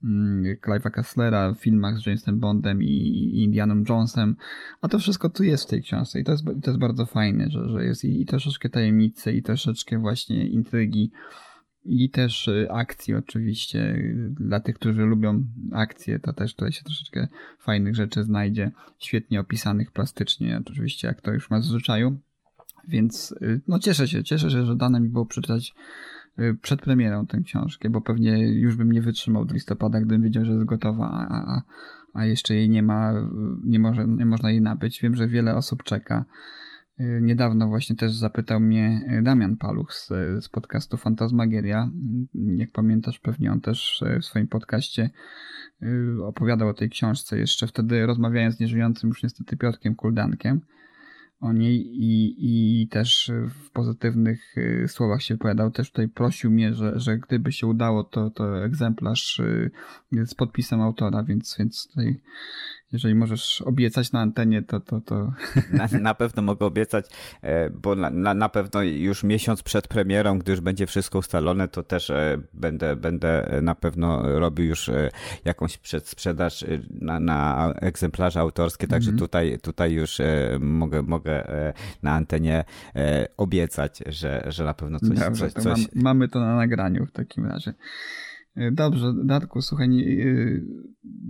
mm, 0.05 0.57
Clive'a 0.67 1.55
w 1.55 1.61
filmach 1.61 1.99
z 1.99 2.07
Jamesem 2.07 2.41
Bondem 2.41 2.83
i, 2.83 2.87
i 2.87 3.45
Indianą 3.45 3.85
Jonesem, 3.89 4.37
a 4.81 4.89
to 4.89 4.99
wszystko 4.99 5.31
tu 5.31 5.45
jest 5.45 5.65
w 5.65 5.71
tej 5.71 5.83
książce 5.83 6.21
i 6.21 6.25
to 6.25 6.33
jest, 6.33 6.45
to 6.45 6.71
jest 6.71 6.79
bardzo 6.79 7.07
fajne, 7.07 7.51
że, 7.51 7.69
że 7.69 7.85
jest 7.85 8.05
i, 8.05 8.23
i 8.23 8.27
troszeczkę 8.27 8.69
tajemnicy 8.69 9.33
i 9.33 9.43
troszeczkę 9.43 9.99
właśnie 9.99 10.47
intrygi 10.47 11.11
i 11.85 12.11
też 12.11 12.49
y, 12.49 12.67
akcji 12.71 13.15
oczywiście. 13.15 14.03
Dla 14.31 14.61
tych, 14.61 14.77
którzy 14.77 15.03
lubią 15.03 15.45
akcje, 15.73 16.19
to 16.19 16.33
też 16.33 16.55
tutaj 16.55 16.73
się 16.73 16.85
troszeczkę 16.85 17.29
fajnych 17.59 17.95
rzeczy 17.95 18.25
znajdzie, 18.25 18.71
świetnie 18.99 19.41
opisanych 19.41 19.93
plastycznie, 19.93 20.61
oczywiście 20.67 21.09
jak 21.09 21.21
to 21.21 21.33
już 21.33 21.51
ma 21.51 21.61
w 21.61 21.65
zwyczaju. 21.65 22.19
Więc 22.89 23.35
y, 23.43 23.61
no 23.69 23.79
cieszę 23.79 24.09
się, 24.09 24.25
cieszę 24.25 24.51
się, 24.51 24.67
że 24.67 24.77
dane 24.77 25.01
mi 25.01 25.09
było 25.09 25.27
przeczytać 25.27 25.75
y, 26.39 26.59
przed 26.63 26.81
premierą 26.81 27.27
tę 27.27 27.41
książkę, 27.41 27.91
bo 27.91 28.01
pewnie 28.01 28.53
już 28.53 28.77
bym 28.77 28.93
nie 28.93 29.03
wytrzymał 29.03 29.45
do 29.45 29.55
listopada, 29.55 30.01
gdybym 30.01 30.23
wiedział, 30.23 30.45
że 30.45 30.53
jest 30.53 30.65
gotowa, 30.65 31.11
a, 31.11 31.35
a, 31.35 31.63
a 32.15 32.25
jeszcze 32.25 32.55
jej 32.55 32.71
nie 32.71 32.83
ma, 32.83 33.13
nie, 33.65 33.79
może, 33.79 34.07
nie 34.07 34.27
można 34.27 34.51
jej 34.51 34.61
nabyć. 34.61 35.01
Wiem, 35.03 35.15
że 35.15 35.29
wiele 35.29 35.55
osób 35.55 35.83
czeka. 35.83 36.25
Y, 37.01 37.21
niedawno 37.23 37.69
właśnie 37.69 37.97
też 37.97 38.13
zapytał 38.13 38.61
mnie 38.61 39.01
Damian 39.23 39.57
Paluch 39.57 39.93
z, 39.93 40.09
z 40.45 40.49
podcastu 40.49 40.97
Fantasmagieria. 40.97 41.91
Jak 42.35 42.73
pamiętasz, 42.73 43.19
pewnie 43.19 43.53
on 43.53 43.61
też 43.61 44.05
w 44.21 44.25
swoim 44.25 44.49
podcaście 44.49 45.11
opowiadał 46.25 46.69
o 46.69 46.75
tej 46.75 46.91
książce 46.91 47.39
jeszcze 47.39 47.67
wtedy 47.67 48.07
rozmawiając 48.07 48.57
z 48.57 48.61
nieżyjącym 48.61 49.09
już 49.09 49.23
niestety 49.23 49.57
Piotkiem 49.57 49.95
Kuldankiem 49.95 50.61
o 51.41 51.53
niej 51.53 51.87
i, 51.87 52.35
i 52.83 52.89
też 52.89 53.33
w 53.49 53.71
pozytywnych 53.71 54.59
y, 54.59 54.89
słowach 54.89 55.23
się 55.23 55.35
wypowiadał. 55.35 55.71
Też 55.71 55.91
tutaj 55.91 56.09
prosił 56.09 56.51
mnie, 56.51 56.75
że, 56.75 57.01
że 57.01 57.19
gdyby 57.19 57.53
się 57.53 57.67
udało, 57.67 58.05
to, 58.05 58.31
to 58.31 58.65
egzemplarz 58.65 59.39
y, 59.39 59.71
z 60.27 60.35
podpisem 60.35 60.81
autora, 60.81 61.23
więc, 61.23 61.57
więc 61.59 61.89
tutaj 61.89 62.21
jeżeli 62.93 63.15
możesz 63.15 63.63
obiecać 63.63 64.13
na 64.13 64.21
antenie, 64.21 64.63
to... 64.63 64.81
to, 64.81 65.01
to... 65.01 65.33
Na, 65.73 65.89
na 66.01 66.15
pewno 66.15 66.43
mogę 66.43 66.67
obiecać, 66.67 67.07
e, 67.43 67.71
bo 67.71 67.95
na, 67.95 68.35
na, 68.35 68.49
pewno 68.49 68.83
już 68.83 69.25
miesiąc 69.25 69.63
przed 69.63 69.89
premierą, 69.89 70.39
gdy 70.39 70.53
już 70.53 70.61
będzie 70.61 70.87
wszystko 70.87 71.19
ustalone, 71.19 71.69
to 71.69 71.83
też 71.83 72.11
e, 72.11 72.39
będę, 72.55 72.97
będę 72.97 73.61
na 73.63 73.75
pewno 73.75 74.39
robił 74.39 74.67
już 74.67 74.89
e, 74.89 75.11
jakąś 75.45 75.79
przedsprzedaż 75.79 76.65
na, 76.91 77.21
na 77.21 77.73
egzemplarze 77.81 78.41
autorskie, 78.41 78.87
także 78.87 79.13
-hmm. 79.13 79.19
tutaj, 79.19 79.59
tutaj 79.63 79.93
już 79.93 80.19
mogę, 80.61 81.03
mogę 81.03 81.45
na 82.03 82.13
antenie 82.13 82.65
obiecać, 83.37 84.03
że, 84.07 84.45
że 84.49 84.65
na 84.65 84.75
pewno 84.75 85.01
coś... 85.01 85.19
Dobrze, 85.19 85.51
coś, 85.51 85.63
coś... 85.63 85.65
Mam, 85.65 86.03
mamy 86.03 86.29
to 86.29 86.41
na 86.41 86.57
nagraniu 86.57 87.07
w 87.07 87.13
takim 87.13 87.47
razie. 87.47 87.75
E, 88.59 88.73
dobrze, 88.73 89.15
Darku, 89.25 89.63
słuchaj, 89.63 89.87
e, 89.87 90.61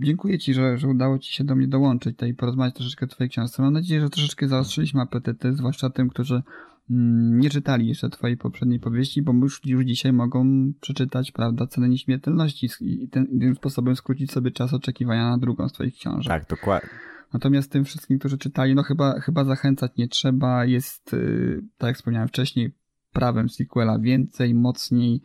dziękuję 0.03 0.39
Ci, 0.39 0.53
że, 0.53 0.77
że 0.77 0.87
udało 0.87 1.19
Ci 1.19 1.33
się 1.33 1.43
do 1.43 1.55
mnie 1.55 1.67
dołączyć 1.67 2.17
i 2.27 2.33
porozmawiać 2.33 2.75
troszeczkę 2.75 3.05
o 3.05 3.09
Twojej 3.09 3.29
książce. 3.29 3.61
Mam 3.61 3.73
nadzieję, 3.73 4.01
że 4.01 4.09
troszeczkę 4.09 4.47
zaostrzyliśmy 4.47 5.01
apetyty, 5.01 5.53
zwłaszcza 5.53 5.89
tym, 5.89 6.09
którzy 6.09 6.43
mm, 6.91 7.39
nie 7.39 7.49
czytali 7.49 7.87
jeszcze 7.87 8.09
Twojej 8.09 8.37
poprzedniej 8.37 8.79
powieści, 8.79 9.21
bo 9.21 9.33
już, 9.33 9.61
już 9.65 9.85
dzisiaj 9.85 10.13
mogą 10.13 10.71
przeczytać, 10.81 11.31
prawda, 11.31 11.67
cenę 11.67 11.89
nieśmiertelności 11.89 12.69
i 12.81 13.09
ten, 13.09 13.39
tym 13.39 13.55
sposobem 13.55 13.95
skrócić 13.95 14.31
sobie 14.31 14.51
czas 14.51 14.73
oczekiwania 14.73 15.29
na 15.29 15.37
drugą 15.37 15.69
z 15.69 15.73
Twoich 15.73 15.93
książek. 15.93 16.27
Tak, 16.27 16.49
dokładnie. 16.49 16.89
Natomiast 17.33 17.71
tym 17.71 17.85
wszystkim, 17.85 18.19
którzy 18.19 18.37
czytali, 18.37 18.75
no 18.75 18.83
chyba, 18.83 19.19
chyba 19.19 19.43
zachęcać 19.43 19.91
nie 19.97 20.07
trzeba. 20.07 20.65
Jest, 20.65 21.13
y, 21.13 21.61
tak 21.77 21.87
jak 21.87 21.95
wspomniałem 21.95 22.27
wcześniej, 22.27 22.71
prawem 23.13 23.49
sequela 23.49 23.99
więcej, 23.99 24.55
mocniej, 24.55 25.21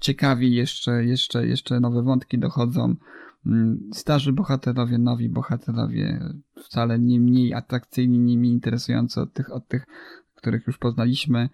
ciekawi 0.00 0.54
jeszcze, 0.54 1.04
jeszcze, 1.04 1.46
jeszcze 1.46 1.80
nowe 1.80 2.02
wątki 2.02 2.38
dochodzą. 2.38 2.96
Mm, 3.46 3.90
starzy 3.92 4.32
bohaterowie, 4.32 4.98
nowi 4.98 5.28
bohaterowie, 5.28 6.20
wcale 6.56 6.98
nie 6.98 7.20
mniej 7.20 7.54
atrakcyjni, 7.54 8.18
nie 8.18 8.38
mniej 8.38 8.52
interesujący 8.52 9.20
od 9.20 9.32
tych, 9.32 9.52
od 9.52 9.68
tych, 9.68 9.86
których 10.34 10.66
już 10.66 10.78
poznaliśmy. 10.78 11.48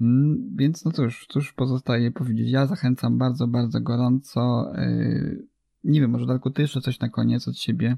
Mm, 0.00 0.56
więc 0.56 0.84
no 0.84 0.92
cóż, 0.92 1.26
cóż 1.28 1.52
pozostaje 1.52 2.10
powiedzieć. 2.10 2.50
Ja 2.50 2.66
zachęcam 2.66 3.18
bardzo, 3.18 3.46
bardzo 3.46 3.80
gorąco. 3.80 4.72
Yy, 4.76 5.46
nie 5.84 6.00
wiem, 6.00 6.10
może 6.10 6.26
Darku, 6.26 6.50
ty 6.50 6.62
jeszcze 6.62 6.80
coś 6.80 7.00
na 7.00 7.08
koniec 7.08 7.48
od 7.48 7.58
siebie. 7.58 7.96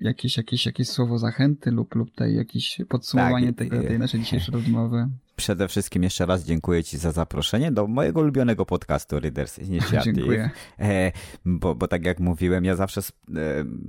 Jakieś, 0.00 0.36
jakieś, 0.36 0.66
jakieś 0.66 0.88
słowo 0.88 1.18
zachęty 1.18 1.70
lub, 1.70 1.94
lub 1.94 2.14
tej, 2.14 2.36
jakieś 2.36 2.80
podsumowanie 2.88 3.52
tak, 3.52 3.68
tego, 3.68 3.82
tej 3.82 3.98
naszej 3.98 4.20
dzisiejszej 4.20 4.54
rozmowy. 4.60 5.08
Przede 5.36 5.68
wszystkim 5.68 6.02
jeszcze 6.02 6.26
raz 6.26 6.44
dziękuję 6.44 6.84
Ci 6.84 6.98
za 6.98 7.12
zaproszenie 7.12 7.72
do 7.72 7.86
mojego 7.86 8.20
ulubionego 8.20 8.66
podcastu 8.66 9.20
Readers 9.20 9.58
Initiative. 9.58 10.14
Dziękuję. 10.14 10.50
E, 10.78 11.12
bo, 11.44 11.74
bo 11.74 11.88
tak 11.88 12.04
jak 12.04 12.20
mówiłem, 12.20 12.64
ja 12.64 12.76
zawsze 12.76 13.00
e, 13.00 13.04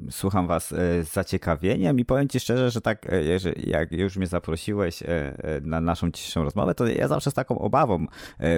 słucham 0.10 0.48
Was 0.48 0.72
e, 0.72 0.76
z 1.04 1.14
zaciekawieniem 1.14 2.00
i 2.00 2.06
powiem 2.06 2.28
Ci 2.28 2.40
szczerze, 2.40 2.72
że 2.72 2.82
tak, 2.82 3.08
jak 3.68 3.92
już 3.92 4.18
mnie 4.18 4.28
zaprosiłeś 4.28 5.04
na 5.62 5.82
naszą 5.82 6.12
dzisiejszą 6.12 6.44
rozmowę, 6.44 6.76
to 6.76 6.88
ja 6.88 7.08
zawsze 7.08 7.32
z 7.32 7.34
taką 7.34 7.60
obawą 7.60 8.06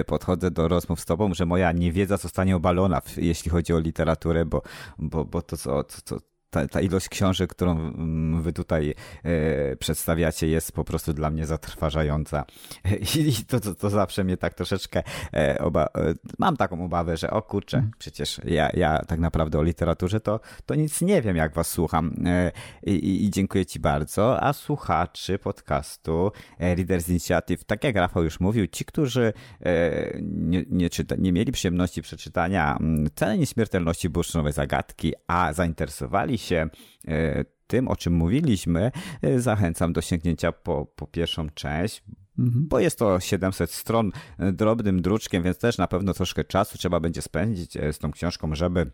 podchodzę 0.06 0.50
do 0.50 0.68
rozmów 0.68 1.00
z 1.00 1.04
Tobą, 1.04 1.34
że 1.34 1.46
moja 1.46 1.72
niewiedza 1.72 2.16
zostanie 2.16 2.56
obalona, 2.56 3.02
jeśli 3.16 3.50
chodzi 3.50 3.72
o 3.72 3.78
literaturę, 3.78 4.44
bo, 4.44 4.62
bo, 4.98 5.24
bo 5.24 5.42
to, 5.42 5.56
co, 5.56 5.84
co, 5.84 6.18
ta, 6.50 6.68
ta 6.68 6.80
ilość 6.80 7.08
książek, 7.08 7.50
którą 7.50 7.72
mm, 7.72 8.42
wy 8.42 8.52
tutaj 8.52 8.94
e, 9.24 9.76
przedstawiacie, 9.76 10.46
jest 10.46 10.72
po 10.72 10.84
prostu 10.84 11.12
dla 11.12 11.30
mnie 11.30 11.46
zatrważająca. 11.46 12.44
I 13.16 13.44
to, 13.44 13.60
to, 13.60 13.74
to 13.74 13.90
zawsze 13.90 14.24
mnie 14.24 14.36
tak 14.36 14.54
troszeczkę 14.54 15.02
e, 15.34 15.58
oba, 15.58 15.84
e, 15.84 16.14
mam 16.38 16.56
taką 16.56 16.84
obawę, 16.84 17.16
że 17.16 17.30
o 17.30 17.42
kurczę, 17.42 17.76
mhm. 17.76 17.92
przecież 17.98 18.40
ja, 18.44 18.70
ja 18.74 18.98
tak 18.98 19.20
naprawdę 19.20 19.58
o 19.58 19.62
literaturze 19.62 20.20
to, 20.20 20.40
to 20.66 20.74
nic 20.74 21.00
nie 21.00 21.22
wiem, 21.22 21.36
jak 21.36 21.54
was 21.54 21.68
słucham. 21.68 22.14
E, 22.26 22.52
i, 22.82 23.24
I 23.24 23.30
dziękuję 23.30 23.66
ci 23.66 23.80
bardzo. 23.80 24.42
A 24.42 24.52
słuchaczy 24.52 25.38
podcastu 25.38 26.32
e, 26.58 26.74
Readers 26.74 27.08
Initiative, 27.08 27.64
tak 27.64 27.84
jak 27.84 27.96
Rafał 27.96 28.24
już 28.24 28.40
mówił, 28.40 28.66
ci, 28.66 28.84
którzy 28.84 29.32
e, 29.60 30.20
nie, 30.22 30.64
nie, 30.70 30.90
czyta, 30.90 31.14
nie 31.18 31.32
mieli 31.32 31.52
przyjemności 31.52 32.02
przeczytania 32.02 32.76
mm, 32.80 33.10
Ceny 33.14 33.38
Nieśmiertelności 33.38 34.08
Bursztynowej 34.08 34.52
Zagadki, 34.52 35.12
a 35.26 35.52
zainteresowali 35.52 36.39
się 36.40 36.68
e, 37.08 37.44
tym, 37.66 37.88
o 37.88 37.96
czym 37.96 38.14
mówiliśmy, 38.14 38.90
e, 39.22 39.40
zachęcam 39.40 39.92
do 39.92 40.00
sięgnięcia 40.00 40.52
po, 40.52 40.86
po 40.96 41.06
pierwszą 41.06 41.50
część, 41.50 42.02
mhm. 42.38 42.68
bo 42.68 42.78
jest 42.78 42.98
to 42.98 43.20
700 43.20 43.70
stron 43.70 44.12
drobnym 44.52 45.02
druczkiem, 45.02 45.42
więc 45.42 45.58
też 45.58 45.78
na 45.78 45.86
pewno 45.86 46.14
troszkę 46.14 46.44
czasu 46.44 46.78
trzeba 46.78 47.00
będzie 47.00 47.22
spędzić 47.22 47.76
e, 47.76 47.92
z 47.92 47.98
tą 47.98 48.10
książką, 48.10 48.54
żeby 48.54 48.90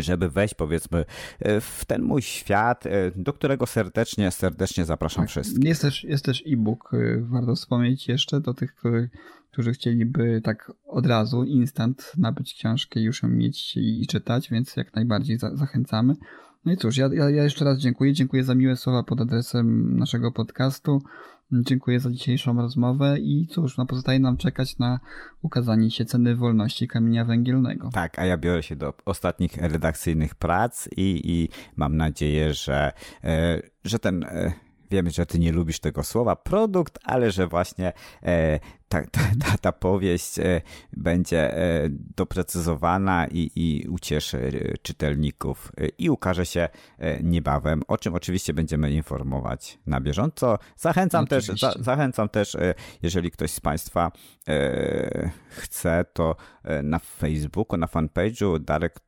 żeby 0.00 0.30
wejść 0.30 0.54
powiedzmy 0.54 1.04
w 1.60 1.84
ten 1.84 2.02
mój 2.02 2.22
świat, 2.22 2.84
do 3.16 3.32
którego 3.32 3.66
serdecznie, 3.66 4.30
serdecznie 4.30 4.84
zapraszam 4.84 5.24
tak. 5.24 5.30
wszystkich. 5.30 5.64
Jest 5.64 5.82
też, 5.82 6.04
jest 6.04 6.24
też 6.24 6.42
e-book, 6.46 6.90
warto 7.20 7.54
wspomnieć 7.54 8.08
jeszcze 8.08 8.40
do 8.40 8.54
tych, 8.54 8.74
których, 8.74 9.10
którzy 9.54 9.72
chcieliby 9.72 10.40
tak 10.44 10.72
od 10.84 11.06
razu, 11.06 11.44
instant 11.44 12.12
nabyć 12.18 12.54
książkę 12.54 13.00
już 13.00 13.22
ją 13.22 13.28
mieć 13.28 13.76
i 13.76 14.06
czytać, 14.06 14.50
więc 14.50 14.76
jak 14.76 14.94
najbardziej 14.94 15.38
za 15.38 15.56
zachęcamy. 15.56 16.14
No 16.64 16.72
i 16.72 16.76
cóż, 16.76 16.96
ja, 16.96 17.08
ja, 17.12 17.30
ja 17.30 17.44
jeszcze 17.44 17.64
raz 17.64 17.78
dziękuję. 17.78 18.12
Dziękuję 18.12 18.44
za 18.44 18.54
miłe 18.54 18.76
słowa 18.76 19.02
pod 19.02 19.20
adresem 19.20 19.96
naszego 19.98 20.32
podcastu. 20.32 21.02
Dziękuję 21.52 22.00
za 22.00 22.10
dzisiejszą 22.10 22.56
rozmowę 22.56 23.18
i 23.18 23.46
cóż, 23.50 23.76
no 23.76 23.86
pozostaje 23.86 24.20
nam 24.20 24.36
czekać 24.36 24.78
na 24.78 25.00
ukazanie 25.42 25.90
się 25.90 26.04
ceny 26.04 26.36
wolności 26.36 26.88
kamienia 26.88 27.24
węgielnego. 27.24 27.90
Tak, 27.92 28.18
a 28.18 28.26
ja 28.26 28.36
biorę 28.36 28.62
się 28.62 28.76
do 28.76 28.94
ostatnich 29.04 29.56
redakcyjnych 29.56 30.34
prac 30.34 30.88
i, 30.96 31.20
i 31.24 31.48
mam 31.76 31.96
nadzieję, 31.96 32.54
że, 32.54 32.92
e, 33.24 33.62
że 33.84 33.98
ten 33.98 34.24
e, 34.24 34.52
wiemy, 34.94 35.10
że 35.10 35.26
ty 35.26 35.38
nie 35.38 35.52
lubisz 35.52 35.80
tego 35.80 36.02
słowa 36.02 36.36
produkt, 36.36 36.98
ale 37.04 37.30
że 37.30 37.46
właśnie 37.46 37.92
e, 38.22 38.60
ta, 38.88 39.02
ta, 39.10 39.20
ta, 39.40 39.58
ta 39.58 39.72
powieść 39.72 40.38
e, 40.38 40.60
będzie 40.92 41.56
e, 41.56 41.88
doprecyzowana 42.16 43.26
i, 43.26 43.50
i 43.56 43.88
ucieszy 43.88 44.38
e, 44.38 44.78
czytelników 44.78 45.72
i 45.98 46.10
ukaże 46.10 46.46
się 46.46 46.68
niebawem, 47.22 47.82
o 47.88 47.98
czym 47.98 48.14
oczywiście 48.14 48.54
będziemy 48.54 48.92
informować 48.92 49.78
na 49.86 50.00
bieżąco. 50.00 50.58
Zachęcam 50.76 51.26
też, 51.26 51.44
Oczywiście. 51.44 51.66
za, 51.66 51.82
zachęcam 51.82 52.28
też, 52.28 52.56
jeżeli 53.02 53.30
ktoś 53.30 53.50
z 53.50 53.60
Państwa 53.60 54.12
chce, 55.48 56.04
to 56.12 56.36
na 56.82 56.98
Facebooku, 56.98 57.78
na 57.78 57.86
fanpage'u 57.86 58.58
Darek 58.58 59.00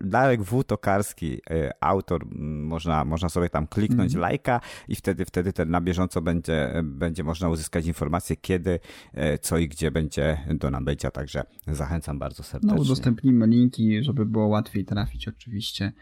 Darek 0.00 0.42
W. 0.42 0.64
Tokarski, 0.64 1.40
e, 1.50 1.70
autor, 1.80 2.26
można, 2.62 3.04
można 3.04 3.28
sobie 3.28 3.48
tam 3.48 3.66
kliknąć 3.66 4.14
lajka 4.14 4.60
i 4.88 4.94
wtedy, 4.96 5.24
wtedy 5.24 5.52
ten 5.52 5.70
na 5.70 5.80
bieżąco 5.80 6.22
będzie, 6.22 6.72
będzie 6.84 7.24
można 7.24 7.48
uzyskać 7.48 7.86
informacje, 7.86 8.36
kiedy, 8.36 8.80
e, 9.14 9.38
co 9.38 9.58
i 9.58 9.68
gdzie 9.68 9.90
będzie 9.90 10.38
do 10.54 10.70
nabycia, 10.70 11.10
także 11.10 11.42
zachęcam 11.66 12.18
bardzo 12.18 12.40
No, 12.42 12.44
serdecznie. 12.44 12.80
udostępnimy 12.80 13.46
linki, 13.46 14.04
żeby 14.04 14.26
było 14.26 14.46
łatwiej 14.46 14.84
trafić 14.84 15.28
oczywiście. 15.28 15.92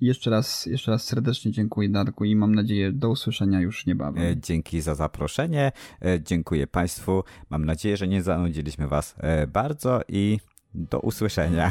I 0.00 0.06
jeszcze 0.06 0.30
raz, 0.30 0.66
jeszcze 0.66 0.90
raz 0.90 1.04
serdecznie 1.04 1.52
dziękuję 1.52 1.88
Darku 1.88 2.24
i 2.24 2.36
mam 2.36 2.54
nadzieję 2.54 2.92
do 2.92 3.10
usłyszenia 3.10 3.60
już 3.60 3.86
niebawem. 3.86 4.22
E, 4.22 4.36
Dzięki 4.36 4.80
za 4.80 4.94
zaproszenie, 4.94 5.72
dziękuję 6.22 6.66
Państwu, 6.66 7.24
mam 7.50 7.64
nadzieję, 7.64 7.96
że 7.96 8.08
nie 8.08 8.22
zanudziliśmy 8.22 8.88
Was 8.88 9.16
bardzo 9.48 10.00
i 10.08 10.38
do 10.74 11.00
usłyszenia. 11.00 11.70